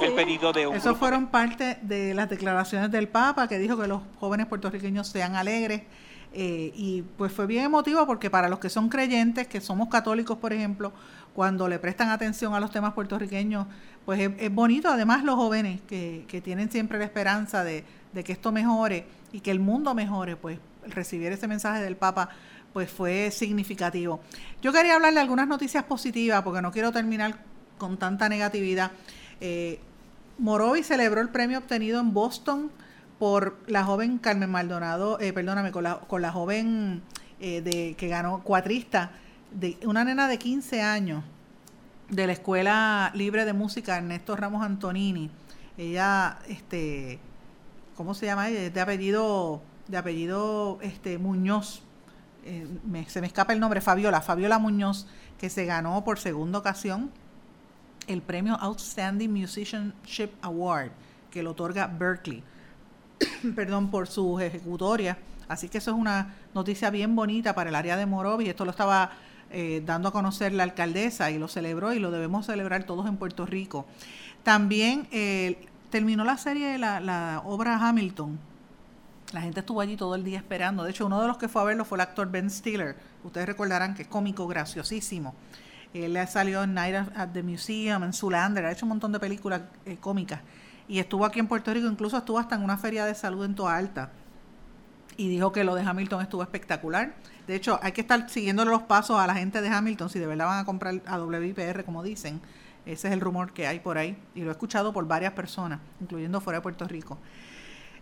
El 0.00 0.12
pedido 0.14 0.52
de 0.52 0.66
un 0.66 0.76
Eso 0.76 0.94
fueron 0.94 1.28
parte 1.28 1.78
de 1.82 2.14
las 2.14 2.28
declaraciones 2.28 2.90
del 2.90 3.08
Papa 3.08 3.48
que 3.48 3.58
dijo 3.58 3.78
que 3.78 3.86
los 3.88 4.02
jóvenes 4.20 4.46
puertorriqueños 4.46 5.08
sean 5.08 5.36
alegres. 5.36 5.82
Eh, 6.36 6.72
y 6.74 7.02
pues 7.16 7.32
fue 7.32 7.46
bien 7.46 7.64
emotivo 7.64 8.06
porque 8.06 8.28
para 8.28 8.48
los 8.48 8.58
que 8.58 8.68
son 8.68 8.88
creyentes, 8.88 9.46
que 9.46 9.60
somos 9.60 9.88
católicos, 9.88 10.36
por 10.36 10.52
ejemplo, 10.52 10.92
cuando 11.32 11.68
le 11.68 11.78
prestan 11.78 12.08
atención 12.10 12.54
a 12.54 12.60
los 12.60 12.72
temas 12.72 12.92
puertorriqueños, 12.92 13.68
pues 14.04 14.32
es, 14.38 14.52
bonito. 14.52 14.88
Además, 14.88 15.22
los 15.22 15.36
jóvenes 15.36 15.80
que, 15.86 16.24
que 16.26 16.40
tienen 16.40 16.70
siempre 16.72 16.98
la 16.98 17.04
esperanza 17.04 17.62
de, 17.62 17.84
de 18.12 18.24
que 18.24 18.32
esto 18.32 18.50
mejore 18.50 19.06
y 19.32 19.40
que 19.40 19.50
el 19.50 19.60
mundo 19.60 19.94
mejore, 19.94 20.36
pues 20.36 20.58
recibir 20.86 21.32
ese 21.32 21.48
mensaje 21.48 21.82
del 21.82 21.96
Papa 21.96 22.30
pues 22.74 22.90
fue 22.90 23.30
significativo. 23.30 24.20
Yo 24.60 24.72
quería 24.72 24.96
hablarle 24.96 25.20
algunas 25.20 25.46
noticias 25.46 25.84
positivas 25.84 26.42
porque 26.42 26.60
no 26.60 26.72
quiero 26.72 26.90
terminar 26.90 27.38
con 27.78 27.96
tanta 27.96 28.28
negatividad. 28.28 28.90
Eh, 29.40 29.78
Morovi 30.38 30.82
celebró 30.82 31.20
el 31.20 31.28
premio 31.28 31.58
obtenido 31.58 32.00
en 32.00 32.12
Boston 32.12 32.72
por 33.20 33.56
la 33.68 33.84
joven 33.84 34.18
Carmen 34.18 34.50
Maldonado, 34.50 35.20
eh, 35.20 35.32
perdóname, 35.32 35.70
con 35.70 35.84
la, 35.84 36.00
con 36.00 36.20
la 36.20 36.32
joven 36.32 37.02
eh, 37.38 37.62
de, 37.62 37.94
que 37.96 38.08
ganó 38.08 38.42
cuatrista, 38.42 39.12
de 39.52 39.78
una 39.86 40.04
nena 40.04 40.26
de 40.26 40.36
15 40.38 40.82
años 40.82 41.22
de 42.08 42.26
la 42.26 42.32
Escuela 42.32 43.12
Libre 43.14 43.44
de 43.44 43.52
Música 43.52 43.96
Ernesto 43.96 44.34
Ramos 44.34 44.64
Antonini. 44.64 45.30
Ella, 45.78 46.38
este, 46.48 47.20
¿cómo 47.96 48.14
se 48.14 48.26
llama? 48.26 48.48
De 48.48 48.80
apellido, 48.80 49.62
de 49.86 49.96
apellido 49.96 50.78
este, 50.82 51.18
Muñoz. 51.18 51.84
Eh, 52.44 52.66
se 53.08 53.20
me 53.20 53.26
escapa 53.26 53.52
el 53.52 53.60
nombre, 53.60 53.80
Fabiola, 53.80 54.20
Fabiola 54.20 54.58
Muñoz, 54.58 55.06
que 55.38 55.50
se 55.50 55.64
ganó 55.64 56.04
por 56.04 56.18
segunda 56.18 56.58
ocasión 56.58 57.10
el 58.06 58.20
premio 58.22 58.54
Outstanding 58.56 59.32
Musicianship 59.32 60.30
Award, 60.42 60.90
que 61.30 61.42
lo 61.42 61.52
otorga 61.52 61.86
Berkeley. 61.86 62.42
perdón, 63.54 63.90
por 63.90 64.08
sus 64.08 64.40
ejecutorias. 64.40 65.16
Así 65.48 65.68
que 65.68 65.78
eso 65.78 65.90
es 65.90 65.96
una 65.96 66.34
noticia 66.54 66.90
bien 66.90 67.14
bonita 67.14 67.54
para 67.54 67.70
el 67.70 67.76
área 67.76 67.96
de 67.96 68.06
Morovis. 68.06 68.48
Esto 68.48 68.64
lo 68.64 68.70
estaba 68.70 69.12
eh, 69.50 69.82
dando 69.84 70.08
a 70.08 70.12
conocer 70.12 70.52
la 70.52 70.62
alcaldesa 70.62 71.30
y 71.30 71.38
lo 71.38 71.48
celebró 71.48 71.92
y 71.92 71.98
lo 71.98 72.10
debemos 72.10 72.46
celebrar 72.46 72.84
todos 72.84 73.06
en 73.06 73.16
Puerto 73.16 73.46
Rico. 73.46 73.86
También 74.42 75.06
eh, 75.10 75.58
terminó 75.90 76.24
la 76.24 76.38
serie 76.38 76.78
la, 76.78 77.00
la, 77.00 77.42
obra 77.44 77.76
Hamilton. 77.76 78.38
La 79.34 79.40
gente 79.40 79.58
estuvo 79.58 79.80
allí 79.80 79.96
todo 79.96 80.14
el 80.14 80.22
día 80.22 80.38
esperando. 80.38 80.84
De 80.84 80.92
hecho, 80.92 81.06
uno 81.06 81.20
de 81.20 81.26
los 81.26 81.38
que 81.38 81.48
fue 81.48 81.60
a 81.60 81.64
verlo 81.64 81.84
fue 81.84 81.96
el 81.96 82.02
actor 82.02 82.30
Ben 82.30 82.48
Stiller. 82.48 82.94
Ustedes 83.24 83.48
recordarán 83.48 83.92
que 83.92 84.02
es 84.02 84.08
cómico, 84.08 84.46
graciosísimo. 84.46 85.34
Él 85.92 86.16
salió 86.28 86.62
en 86.62 86.72
Night 86.72 86.94
at 87.16 87.30
the 87.32 87.42
Museum, 87.42 88.04
en 88.04 88.12
Zulander, 88.12 88.64
ha 88.64 88.70
hecho 88.70 88.86
un 88.86 88.90
montón 88.90 89.10
de 89.10 89.18
películas 89.18 89.62
eh, 89.86 89.96
cómicas. 89.96 90.40
Y 90.86 91.00
estuvo 91.00 91.24
aquí 91.24 91.40
en 91.40 91.48
Puerto 91.48 91.74
Rico, 91.74 91.88
incluso 91.88 92.16
estuvo 92.16 92.38
hasta 92.38 92.54
en 92.54 92.62
una 92.62 92.78
feria 92.78 93.06
de 93.06 93.14
salud 93.16 93.44
en 93.44 93.56
Toa 93.56 93.76
Alta. 93.76 94.10
Y 95.16 95.28
dijo 95.28 95.50
que 95.50 95.64
lo 95.64 95.74
de 95.74 95.82
Hamilton 95.82 96.22
estuvo 96.22 96.42
espectacular. 96.44 97.16
De 97.48 97.56
hecho, 97.56 97.80
hay 97.82 97.90
que 97.90 98.02
estar 98.02 98.30
siguiendo 98.30 98.64
los 98.64 98.82
pasos 98.82 99.18
a 99.18 99.26
la 99.26 99.34
gente 99.34 99.60
de 99.60 99.68
Hamilton 99.68 100.10
si 100.10 100.20
de 100.20 100.28
verdad 100.28 100.46
van 100.46 100.60
a 100.60 100.64
comprar 100.64 101.02
a 101.06 101.20
WIPR, 101.20 101.84
como 101.84 102.04
dicen. 102.04 102.40
Ese 102.86 103.08
es 103.08 103.12
el 103.12 103.20
rumor 103.20 103.52
que 103.52 103.66
hay 103.66 103.80
por 103.80 103.98
ahí. 103.98 104.16
Y 104.36 104.42
lo 104.42 104.50
he 104.50 104.52
escuchado 104.52 104.92
por 104.92 105.08
varias 105.08 105.32
personas, 105.32 105.80
incluyendo 106.00 106.40
fuera 106.40 106.60
de 106.60 106.62
Puerto 106.62 106.86
Rico. 106.86 107.18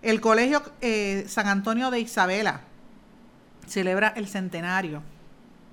El 0.02 0.20
Colegio 0.20 0.62
eh, 0.80 1.24
San 1.28 1.46
Antonio 1.46 1.90
de 1.90 2.00
Isabela 2.00 2.62
celebra 3.68 4.08
el 4.08 4.26
centenario 4.26 5.02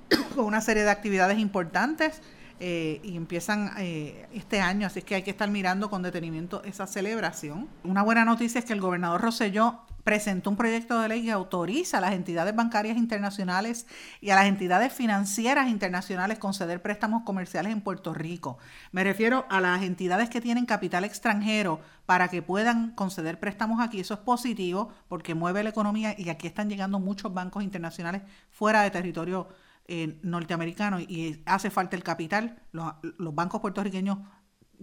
con 0.36 0.46
una 0.46 0.62
serie 0.62 0.84
de 0.84 0.92
actividades 0.92 1.40
importantes 1.40 2.22
eh, 2.60 3.00
y 3.04 3.16
empiezan 3.16 3.72
eh, 3.78 4.28
este 4.34 4.60
año, 4.60 4.88
así 4.88 5.02
que 5.02 5.16
hay 5.16 5.24
que 5.24 5.32
estar 5.32 5.50
mirando 5.50 5.90
con 5.90 6.02
detenimiento 6.02 6.62
esa 6.64 6.88
celebración. 6.88 7.70
Una 7.84 8.04
buena 8.04 8.26
noticia 8.26 8.60
es 8.60 8.66
que 8.66 8.74
el 8.74 8.82
gobernador 8.82 9.22
Rosselló 9.22 9.80
presentó 10.04 10.50
un 10.50 10.58
proyecto 10.58 11.00
de 11.00 11.08
ley 11.08 11.24
que 11.24 11.32
autoriza 11.32 12.00
a 12.00 12.02
las 12.02 12.14
entidades 12.14 12.56
bancarias 12.56 12.98
internacionales 12.98 13.86
y 14.22 14.32
a 14.32 14.36
las 14.36 14.46
entidades 14.46 14.92
financieras 14.92 15.70
internacionales 15.70 16.40
conceder 16.40 16.82
préstamos 16.82 17.24
comerciales 17.24 17.72
en 17.72 17.82
Puerto 17.82 18.14
Rico. 18.14 18.58
Me 18.92 19.04
refiero 19.04 19.46
a 19.50 19.62
las 19.62 19.84
entidades 19.84 20.30
que 20.30 20.42
tienen 20.42 20.66
capital 20.66 21.04
extranjero 21.04 21.80
para 22.06 22.28
que 22.28 22.42
puedan 22.42 22.92
conceder 22.92 23.40
préstamos 23.40 23.80
aquí. 23.82 24.00
Eso 24.00 24.16
es 24.16 24.20
positivo 24.22 24.90
porque 25.08 25.36
mueve 25.36 25.64
la 25.64 25.70
economía 25.70 26.16
y 26.18 26.30
aquí 26.30 26.48
están 26.48 26.70
llegando 26.70 27.00
muchos 27.00 27.34
bancos 27.34 27.64
internacionales 27.64 28.24
fuera 28.52 28.82
de 28.82 28.92
territorio 28.92 29.48
eh, 29.92 30.20
norteamericanos 30.22 31.02
y 31.02 31.42
hace 31.48 31.72
falta 31.72 31.96
el 31.96 32.04
capital. 32.04 32.62
Los, 32.72 32.94
los, 33.18 33.34
bancos 33.34 33.60
puertorriqueños 33.60 34.20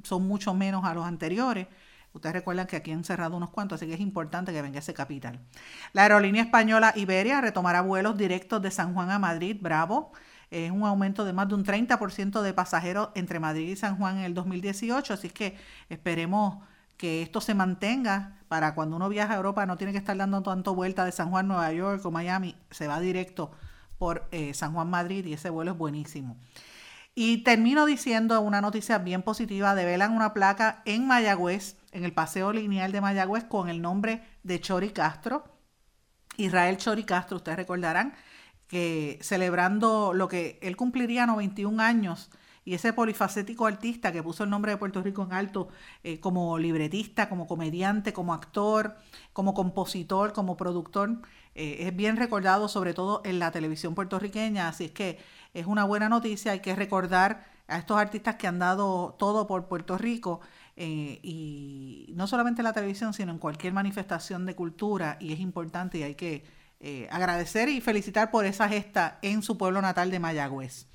son 0.03 0.27
mucho 0.27 0.53
menos 0.53 0.85
a 0.85 0.95
los 0.95 1.07
anteriores. 1.07 1.69
Ustedes 2.13 2.35
recuerdan 2.35 2.67
que 2.67 2.75
aquí 2.75 2.91
han 2.91 3.05
cerrado 3.05 3.37
unos 3.37 3.51
cuantos, 3.51 3.77
así 3.77 3.87
que 3.87 3.95
es 3.95 4.01
importante 4.01 4.53
que 4.53 4.61
venga 4.63 4.81
ese 4.81 4.95
capital. 4.95 5.39
La 5.93 6.03
aerolínea 6.03 6.43
española 6.43 6.93
Iberia 6.97 7.41
retomará 7.41 7.83
vuelos 7.83 8.19
directos 8.19 8.61
de 8.61 8.73
San 8.73 8.95
Juan 8.95 9.13
a 9.13 9.21
Madrid, 9.21 9.57
bravo. 9.61 10.11
Es 10.51 10.73
un 10.73 10.83
aumento 10.83 11.25
de 11.25 11.33
más 11.33 11.47
de 11.47 11.55
un 11.55 11.65
30% 11.65 12.43
de 12.43 12.53
pasajeros 12.53 13.11
entre 13.15 13.39
Madrid 13.39 13.69
y 13.69 13.77
San 13.77 13.99
Juan 13.99 14.19
en 14.19 14.25
el 14.25 14.35
2018, 14.35 15.15
así 15.15 15.31
que 15.31 15.57
esperemos 15.89 16.65
que 16.97 17.23
esto 17.23 17.41
se 17.41 17.55
mantenga 17.55 18.41
para 18.49 18.75
cuando 18.75 18.97
uno 18.97 19.09
viaja 19.09 19.35
a 19.35 19.37
Europa 19.37 19.67
no 19.67 19.77
tiene 19.77 19.93
que 19.93 19.99
estar 19.99 20.17
dando 20.17 20.43
tanto 20.43 20.75
vuelta 20.75 21.05
de 21.05 21.13
San 21.13 21.31
Juan, 21.31 21.47
Nueva 21.47 21.73
York 21.73 22.05
o 22.05 22.11
Miami, 22.11 22.57
se 22.73 22.89
va 22.89 22.99
directo 22.99 23.53
por 23.99 24.29
eh, 24.31 24.55
San 24.55 24.73
Juan 24.73 24.91
Madrid 24.91 25.25
y 25.27 25.35
ese 25.35 25.51
vuelo 25.51 25.73
es 25.73 25.79
buenísimo. 25.79 26.37
Y 27.15 27.39
termino 27.39 27.87
diciendo 27.87 28.41
una 28.43 28.61
noticia 28.61 28.99
bien 28.99 29.23
positiva. 29.23 29.75
Develan 29.75 30.13
una 30.13 30.35
placa 30.35 30.83
en 30.85 31.07
Mayagüez, 31.07 31.77
en 31.93 32.05
el 32.05 32.13
Paseo 32.13 32.53
Lineal 32.53 32.93
de 32.93 33.01
Mayagüez, 33.01 33.45
con 33.45 33.71
el 33.71 33.81
nombre 33.81 34.23
de 34.43 34.61
Chori 34.61 34.91
Castro. 34.91 35.45
Israel 36.37 36.77
Chori 36.77 37.05
Castro, 37.05 37.39
ustedes 37.39 37.57
recordarán 37.57 38.13
que 38.69 39.19
celebrando 39.23 40.13
lo 40.13 40.29
que 40.29 40.59
él 40.61 40.77
cumpliría 40.77 41.25
91 41.25 41.83
años 41.83 42.31
y 42.67 42.75
ese 42.75 42.93
polifacético 42.93 43.65
artista 43.65 44.11
que 44.13 44.25
puso 44.25 44.43
el 44.43 44.51
nombre 44.51 44.73
de 44.73 44.77
Puerto 44.77 45.01
Rico 45.01 45.23
en 45.23 45.33
alto 45.33 45.69
eh, 46.03 46.19
como 46.19 46.59
libretista, 46.59 47.29
como 47.29 47.47
comediante, 47.47 48.13
como 48.13 48.35
actor, 48.35 48.97
como 49.33 49.55
compositor, 49.55 50.33
como 50.33 50.57
productor, 50.57 51.23
eh, 51.55 51.87
es 51.87 51.95
bien 51.95 52.17
recordado 52.17 52.67
sobre 52.67 52.93
todo 52.93 53.23
en 53.25 53.39
la 53.39 53.53
televisión 53.53 53.95
puertorriqueña, 53.95 54.67
así 54.67 54.87
es 54.87 54.91
que 54.91 55.21
es 55.55 55.67
una 55.67 55.85
buena 55.85 56.09
noticia, 56.09 56.53
hay 56.53 56.61
que 56.61 56.75
recordar 56.75 57.47
a 57.69 57.79
estos 57.79 57.99
artistas 57.99 58.35
que 58.35 58.49
han 58.49 58.59
dado 58.59 59.15
todo 59.17 59.47
por 59.47 59.69
Puerto 59.69 59.97
Rico 59.97 60.41
eh, 60.75 61.21
y 61.23 62.13
no 62.17 62.27
solamente 62.27 62.63
en 62.63 62.65
la 62.65 62.73
televisión, 62.73 63.15
sino 63.15 63.31
en 63.31 63.39
cualquier 63.39 63.75
manifestación 63.75 64.45
de 64.45 64.57
cultura 64.57 65.19
y 65.21 65.33
es 65.33 65.39
importante 65.39 65.99
y 65.99 66.03
hay 66.03 66.17
que 66.17 66.57
agradecer 67.11 67.69
y 67.69 67.81
felicitar 67.81 68.31
por 68.31 68.45
esa 68.45 68.69
gesta 68.69 69.19
en 69.23 69.43
su 69.43 69.57
pueblo 69.57 69.81
natal 69.83 70.11
de 70.11 70.21
Mayagüez. 70.21 70.87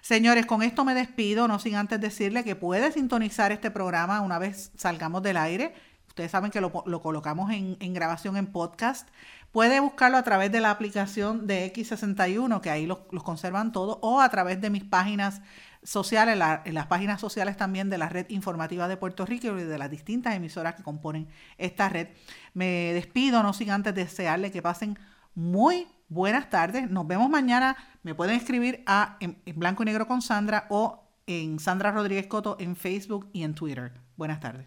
Señores, 0.00 0.46
con 0.46 0.62
esto 0.62 0.84
me 0.84 0.94
despido, 0.94 1.46
no 1.46 1.58
sin 1.58 1.76
antes 1.76 2.00
decirle 2.00 2.42
que 2.42 2.56
puede 2.56 2.90
sintonizar 2.92 3.52
este 3.52 3.70
programa 3.70 4.20
una 4.20 4.38
vez 4.38 4.72
salgamos 4.76 5.22
del 5.22 5.36
aire. 5.36 5.74
Ustedes 6.08 6.30
saben 6.30 6.50
que 6.50 6.60
lo, 6.60 6.72
colocamos 6.72 7.52
en, 7.52 7.94
grabación 7.94 8.36
en 8.36 8.46
podcast. 8.46 9.08
Puede 9.52 9.78
buscarlo 9.78 10.16
a 10.16 10.22
través 10.22 10.50
de 10.50 10.60
la 10.60 10.70
aplicación 10.70 11.46
de 11.46 11.72
X61, 11.72 12.60
que 12.60 12.70
ahí 12.70 12.86
los, 12.86 12.98
conservan 13.22 13.72
todos, 13.72 13.98
o 14.00 14.20
a 14.20 14.28
través 14.28 14.60
de 14.60 14.70
mis 14.70 14.84
páginas 14.84 15.42
sociales, 15.82 16.36
en 16.64 16.74
las 16.74 16.86
páginas 16.86 17.20
sociales 17.20 17.56
también 17.56 17.90
de 17.90 17.98
la 17.98 18.08
red 18.08 18.26
informativa 18.30 18.88
de 18.88 18.96
Puerto 18.96 19.24
Rico 19.24 19.46
y 19.56 19.62
de 19.62 19.78
las 19.78 19.90
distintas 19.90 20.34
emisoras 20.34 20.74
que 20.74 20.82
componen 20.82 21.28
esta 21.58 21.88
red. 21.88 22.08
Me 22.54 22.92
despido, 22.92 23.42
no 23.42 23.52
sin 23.52 23.70
antes 23.70 23.94
desearle 23.94 24.50
que 24.50 24.62
pasen 24.62 24.98
muy 25.34 25.86
buenas 26.10 26.50
tardes. 26.50 26.90
Nos 26.90 27.06
vemos 27.06 27.30
mañana. 27.30 27.76
Me 28.02 28.14
pueden 28.14 28.36
escribir 28.36 28.82
a 28.86 29.16
en, 29.20 29.40
blanco 29.56 29.82
y 29.82 29.86
negro 29.86 30.06
con 30.06 30.20
Sandra 30.20 30.66
o 30.68 31.08
en 31.26 31.58
Sandra 31.58 31.92
Rodríguez 31.92 32.26
Coto 32.26 32.56
en 32.60 32.76
Facebook 32.76 33.30
y 33.32 33.44
en 33.44 33.54
Twitter. 33.54 33.92
Buenas 34.16 34.40
tardes. 34.40 34.66